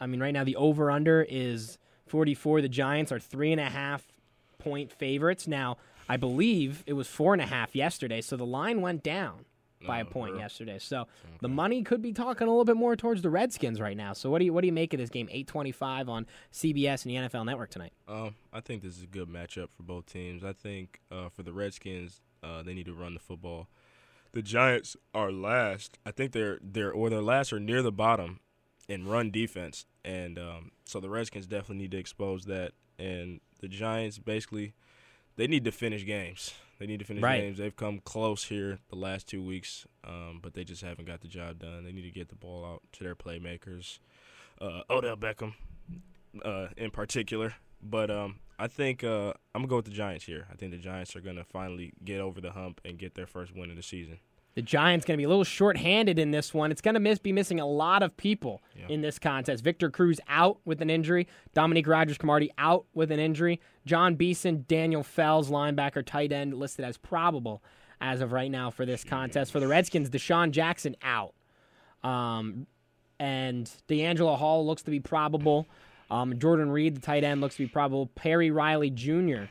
I 0.00 0.06
mean, 0.06 0.20
right 0.20 0.32
now 0.32 0.44
the 0.44 0.56
over 0.56 0.90
under 0.90 1.26
is 1.28 1.78
forty 2.06 2.34
four. 2.34 2.60
The 2.60 2.68
Giants 2.68 3.12
are 3.12 3.20
three 3.20 3.52
and 3.52 3.60
a 3.60 3.70
half 3.70 4.04
point 4.58 4.92
favorites. 4.92 5.46
Now, 5.46 5.76
I 6.08 6.16
believe 6.16 6.82
it 6.86 6.94
was 6.94 7.06
four 7.06 7.32
and 7.32 7.42
a 7.42 7.46
half 7.46 7.76
yesterday, 7.76 8.20
so 8.20 8.36
the 8.36 8.46
line 8.46 8.80
went 8.80 9.02
down 9.02 9.44
by 9.86 10.00
a 10.00 10.04
Oh, 10.04 10.08
point 10.08 10.36
yesterday. 10.38 10.78
So 10.78 11.06
the 11.40 11.48
money 11.48 11.82
could 11.82 12.02
be 12.02 12.12
talking 12.12 12.46
a 12.46 12.50
little 12.50 12.64
bit 12.64 12.76
more 12.76 12.96
towards 12.96 13.22
the 13.22 13.30
Redskins 13.30 13.80
right 13.80 13.96
now. 13.96 14.12
So 14.12 14.30
what 14.30 14.38
do 14.40 14.44
you 14.44 14.52
what 14.52 14.62
do 14.62 14.66
you 14.66 14.72
make 14.72 14.92
of 14.94 14.98
this 14.98 15.10
game? 15.10 15.28
Eight 15.30 15.46
twenty 15.46 15.72
five 15.72 16.08
on 16.08 16.26
CBS 16.52 17.04
and 17.04 17.14
the 17.14 17.28
NFL 17.28 17.44
Network 17.46 17.70
tonight. 17.70 17.92
Um, 18.08 18.34
I 18.52 18.60
think 18.60 18.82
this 18.82 18.96
is 18.96 19.02
a 19.04 19.06
good 19.06 19.28
matchup 19.28 19.68
for 19.76 19.82
both 19.82 20.06
teams. 20.06 20.42
I 20.44 20.52
think 20.52 21.00
uh, 21.12 21.28
for 21.28 21.42
the 21.42 21.52
Redskins, 21.52 22.20
uh, 22.42 22.62
they 22.62 22.74
need 22.74 22.86
to 22.86 22.94
run 22.94 23.14
the 23.14 23.20
football. 23.20 23.68
The 24.32 24.42
Giants 24.42 24.96
are 25.14 25.32
last. 25.32 25.98
I 26.04 26.10
think 26.10 26.32
they're 26.32 26.58
they're 26.62 26.92
or 26.92 27.08
they're 27.10 27.22
last 27.22 27.52
or 27.52 27.60
near 27.60 27.82
the 27.82 27.92
bottom 27.92 28.40
in 28.88 29.06
run 29.06 29.30
defense, 29.30 29.86
and 30.04 30.38
um, 30.38 30.70
so 30.84 30.98
the 31.00 31.10
Redskins 31.10 31.46
definitely 31.46 31.76
need 31.78 31.90
to 31.92 31.98
expose 31.98 32.44
that. 32.46 32.72
And 32.98 33.40
the 33.60 33.68
Giants 33.68 34.18
basically 34.18 34.74
they 35.38 35.46
need 35.46 35.64
to 35.64 35.72
finish 35.72 36.04
games. 36.04 36.52
They 36.78 36.86
need 36.86 36.98
to 36.98 37.04
finish 37.04 37.22
Right. 37.22 37.40
games. 37.40 37.58
They've 37.58 37.74
come 37.74 38.00
close 38.00 38.44
here 38.44 38.78
the 38.90 38.96
last 38.96 39.26
two 39.26 39.42
weeks, 39.42 39.86
um, 40.04 40.38
but 40.42 40.52
they 40.54 40.62
just 40.64 40.82
haven't 40.82 41.06
got 41.06 41.22
the 41.22 41.28
job 41.28 41.58
done. 41.60 41.84
They 41.84 41.92
need 41.92 42.02
to 42.02 42.10
get 42.10 42.28
the 42.28 42.34
ball 42.36 42.64
out 42.64 42.82
to 42.92 43.04
their 43.04 43.14
playmakers. 43.16 43.98
Uh, 44.60 44.82
Odell 44.90 45.16
Beckham, 45.16 45.54
uh, 46.44 46.68
in 46.76 46.90
particular. 46.90 47.54
But 47.82 48.10
um, 48.10 48.40
I 48.58 48.66
think 48.66 49.02
uh, 49.04 49.28
I'm 49.54 49.62
gonna 49.62 49.68
go 49.68 49.76
with 49.76 49.84
the 49.86 49.90
Giants 49.92 50.24
here. 50.24 50.46
I 50.52 50.56
think 50.56 50.72
the 50.72 50.78
Giants 50.78 51.14
are 51.16 51.20
gonna 51.20 51.44
finally 51.44 51.92
get 52.04 52.20
over 52.20 52.40
the 52.40 52.50
hump 52.52 52.80
and 52.84 52.98
get 52.98 53.14
their 53.14 53.26
first 53.26 53.54
win 53.54 53.70
of 53.70 53.76
the 53.76 53.82
season. 53.82 54.18
The 54.58 54.62
Giants 54.62 55.06
going 55.06 55.14
to 55.16 55.18
be 55.18 55.24
a 55.24 55.28
little 55.28 55.44
short-handed 55.44 56.18
in 56.18 56.32
this 56.32 56.52
one. 56.52 56.72
It's 56.72 56.80
going 56.80 56.94
to 56.94 57.00
miss, 57.00 57.20
be 57.20 57.30
missing 57.30 57.60
a 57.60 57.66
lot 57.66 58.02
of 58.02 58.16
people 58.16 58.60
Yeah. 58.74 58.86
in 58.88 59.02
this 59.02 59.16
contest. 59.16 59.62
Victor 59.62 59.88
Cruz 59.88 60.18
out 60.26 60.58
with 60.64 60.82
an 60.82 60.90
injury. 60.90 61.28
Dominique 61.54 61.86
Rogers-Cromartie 61.86 62.50
out 62.58 62.84
with 62.92 63.12
an 63.12 63.20
injury. 63.20 63.60
Jon 63.86 64.16
Beason, 64.16 64.64
Daniel 64.66 65.04
Fells, 65.04 65.48
linebacker, 65.48 66.04
tight 66.04 66.32
end, 66.32 66.54
listed 66.54 66.84
as 66.84 66.96
probable 66.96 67.62
as 68.00 68.20
of 68.20 68.32
right 68.32 68.50
now 68.50 68.68
for 68.68 68.84
this 68.84 69.04
contest. 69.04 69.52
For 69.52 69.60
the 69.60 69.68
Redskins, 69.68 70.10
DeSean 70.10 70.50
Jackson 70.50 70.96
out. 71.04 71.34
Um, 72.02 72.66
and 73.20 73.70
DeAngelo 73.88 74.36
Hall 74.38 74.66
looks 74.66 74.82
to 74.82 74.90
be 74.90 74.98
probable. 74.98 75.68
Um, 76.10 76.36
Jordan 76.40 76.72
Reed, 76.72 76.96
the 76.96 77.00
tight 77.00 77.22
end, 77.22 77.40
looks 77.40 77.54
to 77.58 77.62
be 77.62 77.68
probable. 77.68 78.06
Perry 78.08 78.50
Riley 78.50 78.90
Jr. 78.90 79.42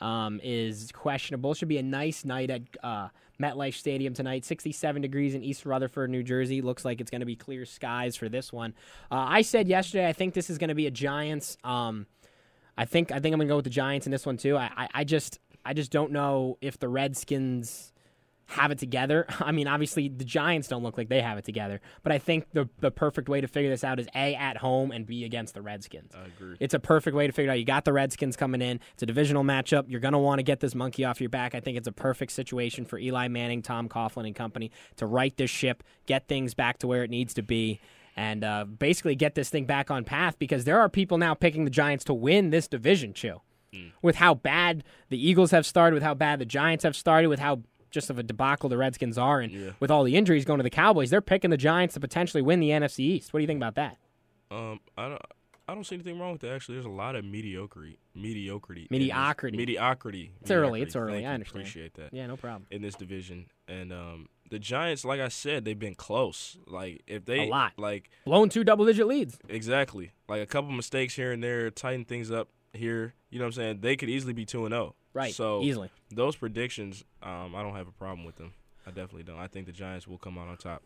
Um, 0.00 0.40
is 0.42 0.90
questionable. 0.92 1.54
Should 1.54 1.68
be 1.68 1.78
a 1.78 1.82
nice 1.82 2.24
night 2.24 2.50
at 2.50 2.62
uh, 2.82 3.08
MetLife 3.40 3.74
Stadium 3.74 4.14
tonight. 4.14 4.44
67 4.44 5.02
degrees 5.02 5.34
in 5.34 5.42
East 5.42 5.64
Rutherford, 5.64 6.10
New 6.10 6.22
Jersey. 6.22 6.60
Looks 6.60 6.84
like 6.84 7.00
it's 7.00 7.10
going 7.10 7.20
to 7.20 7.26
be 7.26 7.36
clear 7.36 7.64
skies 7.64 8.16
for 8.16 8.28
this 8.28 8.52
one. 8.52 8.74
Uh, 9.10 9.24
I 9.28 9.42
said 9.42 9.68
yesterday 9.68 10.06
I 10.06 10.12
think 10.12 10.34
this 10.34 10.50
is 10.50 10.58
going 10.58 10.68
to 10.68 10.74
be 10.74 10.86
a 10.86 10.90
Giants. 10.90 11.56
Um, 11.64 12.06
I 12.76 12.84
think 12.84 13.10
I 13.10 13.20
think 13.20 13.32
I'm 13.32 13.38
going 13.38 13.48
to 13.48 13.52
go 13.52 13.56
with 13.56 13.64
the 13.64 13.70
Giants 13.70 14.06
in 14.06 14.12
this 14.12 14.26
one 14.26 14.36
too. 14.36 14.56
I, 14.56 14.70
I, 14.76 14.88
I 14.94 15.04
just 15.04 15.38
I 15.64 15.72
just 15.72 15.90
don't 15.90 16.12
know 16.12 16.58
if 16.60 16.78
the 16.78 16.88
Redskins 16.88 17.92
have 18.46 18.70
it 18.70 18.78
together. 18.78 19.26
I 19.40 19.52
mean, 19.52 19.66
obviously 19.66 20.08
the 20.08 20.24
Giants 20.24 20.68
don't 20.68 20.82
look 20.82 20.96
like 20.96 21.08
they 21.08 21.20
have 21.20 21.38
it 21.38 21.44
together, 21.44 21.80
but 22.02 22.12
I 22.12 22.18
think 22.18 22.46
the 22.52 22.68
the 22.80 22.90
perfect 22.90 23.28
way 23.28 23.40
to 23.40 23.48
figure 23.48 23.70
this 23.70 23.84
out 23.84 23.98
is 23.98 24.06
a 24.14 24.34
at 24.34 24.58
home 24.58 24.90
and 24.92 25.06
b 25.06 25.24
against 25.24 25.54
the 25.54 25.62
Redskins. 25.62 26.12
I 26.14 26.26
agree. 26.26 26.56
It's 26.60 26.74
a 26.74 26.78
perfect 26.78 27.16
way 27.16 27.26
to 27.26 27.32
figure 27.32 27.50
it 27.50 27.54
out. 27.54 27.58
You 27.58 27.64
got 27.64 27.84
the 27.84 27.92
Redskins 27.92 28.36
coming 28.36 28.62
in. 28.62 28.80
It's 28.94 29.02
a 29.02 29.06
divisional 29.06 29.44
matchup. 29.44 29.84
You're 29.88 30.00
going 30.00 30.12
to 30.12 30.18
want 30.18 30.38
to 30.38 30.42
get 30.42 30.60
this 30.60 30.74
monkey 30.74 31.04
off 31.04 31.20
your 31.20 31.30
back. 31.30 31.54
I 31.54 31.60
think 31.60 31.76
it's 31.76 31.88
a 31.88 31.92
perfect 31.92 32.32
situation 32.32 32.84
for 32.84 32.98
Eli 32.98 33.28
Manning, 33.28 33.62
Tom 33.62 33.88
Coughlin, 33.88 34.26
and 34.26 34.34
company 34.34 34.70
to 34.96 35.06
right 35.06 35.36
this 35.36 35.50
ship, 35.50 35.82
get 36.06 36.28
things 36.28 36.54
back 36.54 36.78
to 36.78 36.86
where 36.86 37.02
it 37.02 37.10
needs 37.10 37.34
to 37.34 37.42
be, 37.42 37.80
and 38.16 38.44
uh, 38.44 38.64
basically 38.64 39.14
get 39.14 39.34
this 39.34 39.50
thing 39.50 39.66
back 39.66 39.90
on 39.90 40.04
path 40.04 40.38
because 40.38 40.64
there 40.64 40.80
are 40.80 40.88
people 40.88 41.18
now 41.18 41.34
picking 41.34 41.64
the 41.64 41.70
Giants 41.70 42.04
to 42.04 42.14
win 42.14 42.50
this 42.50 42.68
division, 42.68 43.12
Chew. 43.12 43.40
With 44.00 44.16
how 44.16 44.32
bad 44.32 44.84
the 45.10 45.28
Eagles 45.28 45.50
have 45.50 45.66
started, 45.66 45.92
with 45.92 46.02
how 46.02 46.14
bad 46.14 46.38
the 46.38 46.46
Giants 46.46 46.82
have 46.84 46.96
started, 46.96 47.28
with 47.28 47.40
how 47.40 47.60
just 47.96 48.10
of 48.10 48.18
a 48.18 48.22
debacle 48.22 48.68
the 48.68 48.76
Redskins 48.76 49.16
are, 49.16 49.40
and 49.40 49.50
Yeah. 49.52 49.70
with 49.80 49.90
all 49.90 50.04
the 50.04 50.16
injuries 50.16 50.44
going 50.44 50.58
to 50.58 50.62
the 50.62 50.70
Cowboys, 50.70 51.08
they're 51.10 51.22
picking 51.22 51.48
the 51.50 51.56
Giants 51.56 51.94
to 51.94 52.00
potentially 52.00 52.42
win 52.42 52.60
the 52.60 52.70
NFC 52.70 53.00
East. 53.00 53.32
What 53.32 53.38
do 53.38 53.42
you 53.42 53.46
think 53.46 53.58
about 53.58 53.74
that? 53.76 53.96
Um, 54.50 54.80
I 54.96 55.08
don't. 55.08 55.22
I 55.68 55.74
don't 55.74 55.82
see 55.82 55.96
anything 55.96 56.20
wrong 56.20 56.30
with 56.30 56.42
that. 56.42 56.52
Actually, 56.52 56.76
there's 56.76 56.84
a 56.86 56.90
lot 56.90 57.16
of 57.16 57.24
mediocrity, 57.24 57.98
mediocrity, 58.14 58.82
this- 58.82 58.90
Mediocrity. 58.92 59.56
mediocrity. 59.56 60.30
It's 60.40 60.50
early, 60.52 60.80
it's 60.80 60.94
early, 60.94 61.14
Thank 61.14 61.26
I 61.26 61.30
understand. 61.34 61.62
Appreciate 61.62 61.94
that. 61.94 62.14
Yeah, 62.14 62.28
no 62.28 62.36
problem. 62.36 62.66
in 62.70 62.82
this 62.82 62.94
division. 62.94 63.46
And 63.66 63.92
um, 63.92 64.28
the 64.48 64.60
Giants, 64.60 65.04
like 65.04 65.18
I 65.20 65.26
said, 65.26 65.64
they've 65.64 65.76
been 65.76 65.96
close. 65.96 66.56
Like 66.68 67.02
if 67.08 67.24
they 67.24 67.48
A 67.48 67.50
lot. 67.50 67.72
like 67.78 68.10
Blown 68.24 68.48
two 68.48 68.62
double 68.62 68.84
digit 68.86 69.08
leads. 69.08 69.40
exactly 69.48 70.12
like 70.28 70.40
a 70.40 70.46
couple 70.46 70.70
mistakes 70.70 71.16
here 71.16 71.32
and 71.32 71.42
there, 71.42 71.68
tighten 71.72 72.04
things 72.04 72.30
up 72.30 72.48
here. 72.72 73.14
You 73.30 73.38
know 73.38 73.44
what 73.44 73.48
I'm 73.48 73.52
saying? 73.52 73.78
They 73.80 73.96
could 73.96 74.08
easily 74.10 74.32
be 74.32 74.44
two 74.44 74.64
and 74.64 74.72
zero. 74.72 74.94
Right. 75.14 75.34
So 75.34 75.62
easily. 75.62 75.90
those 76.10 76.36
predictions, 76.36 77.04
um, 77.22 77.54
I 77.54 77.62
don't 77.62 77.74
have 77.74 77.88
a 77.88 77.92
problem 77.92 78.24
with 78.26 78.36
them. 78.36 78.52
I 78.86 78.90
definitely 78.90 79.22
don't. 79.24 79.38
I 79.38 79.46
think 79.48 79.66
the 79.66 79.72
Giants 79.72 80.06
will 80.06 80.18
come 80.18 80.38
out 80.38 80.46
on 80.48 80.56
top 80.58 80.82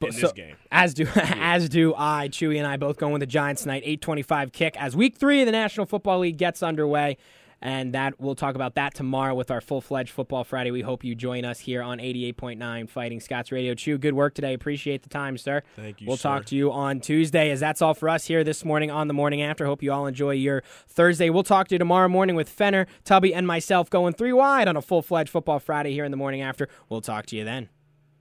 But 0.00 0.08
in 0.08 0.12
so- 0.14 0.20
this 0.22 0.32
game. 0.32 0.56
As 0.70 0.94
do 0.94 1.06
as 1.16 1.68
do 1.68 1.94
I. 1.96 2.28
Chewy 2.28 2.58
and 2.58 2.66
I 2.66 2.76
both 2.76 2.98
going 2.98 3.12
with 3.12 3.20
the 3.20 3.26
Giants 3.26 3.62
tonight. 3.62 3.82
Eight 3.84 4.00
twenty 4.00 4.22
five 4.22 4.52
kick 4.52 4.76
as 4.80 4.96
Week 4.96 5.16
Three 5.16 5.40
of 5.40 5.46
the 5.46 5.52
National 5.52 5.86
Football 5.86 6.20
League 6.20 6.36
gets 6.38 6.62
underway, 6.62 7.16
and 7.60 7.92
that 7.94 8.20
we'll 8.20 8.34
talk 8.34 8.54
about 8.54 8.74
that 8.76 8.94
tomorrow 8.94 9.34
with 9.34 9.50
our 9.50 9.60
full 9.60 9.80
fledged 9.80 10.10
Football 10.10 10.44
Friday. 10.44 10.70
We 10.70 10.82
hope 10.82 11.04
you 11.04 11.14
join 11.14 11.44
us 11.44 11.60
here 11.60 11.82
on 11.82 12.00
eighty 12.00 12.24
eight 12.24 12.36
point 12.36 12.58
nine 12.58 12.86
Fighting 12.86 13.20
Scots 13.20 13.50
Radio. 13.52 13.74
Chew, 13.74 13.98
good 13.98 14.14
work 14.14 14.34
today. 14.34 14.54
Appreciate 14.54 15.02
the 15.02 15.08
time, 15.08 15.36
sir. 15.38 15.62
Thank 15.76 16.00
you. 16.00 16.06
We'll 16.06 16.16
sir. 16.16 16.28
talk 16.28 16.44
to 16.46 16.56
you 16.56 16.70
on 16.72 17.00
Tuesday, 17.00 17.50
as 17.50 17.60
that's 17.60 17.82
all 17.82 17.94
for 17.94 18.08
us 18.08 18.26
here 18.26 18.44
this 18.44 18.64
morning 18.64 18.90
on 18.90 19.08
the 19.08 19.14
morning 19.14 19.42
after. 19.42 19.66
Hope 19.66 19.82
you 19.82 19.92
all 19.92 20.06
enjoy 20.06 20.32
your 20.32 20.62
Thursday. 20.86 21.30
We'll 21.30 21.42
talk 21.42 21.68
to 21.68 21.74
you 21.74 21.78
tomorrow 21.78 22.08
morning 22.08 22.36
with 22.36 22.48
Fenner, 22.48 22.86
Tubby, 23.04 23.34
and 23.34 23.46
myself 23.46 23.90
going 23.90 24.14
three 24.14 24.32
wide 24.32 24.68
on 24.68 24.76
a 24.76 24.82
full 24.82 25.02
fledged 25.02 25.30
Football 25.30 25.58
Friday 25.58 25.92
here 25.92 26.04
in 26.04 26.10
the 26.10 26.16
morning 26.16 26.40
after. 26.42 26.68
We'll 26.88 27.00
talk 27.00 27.26
to 27.26 27.36
you 27.36 27.44
then. 27.44 27.68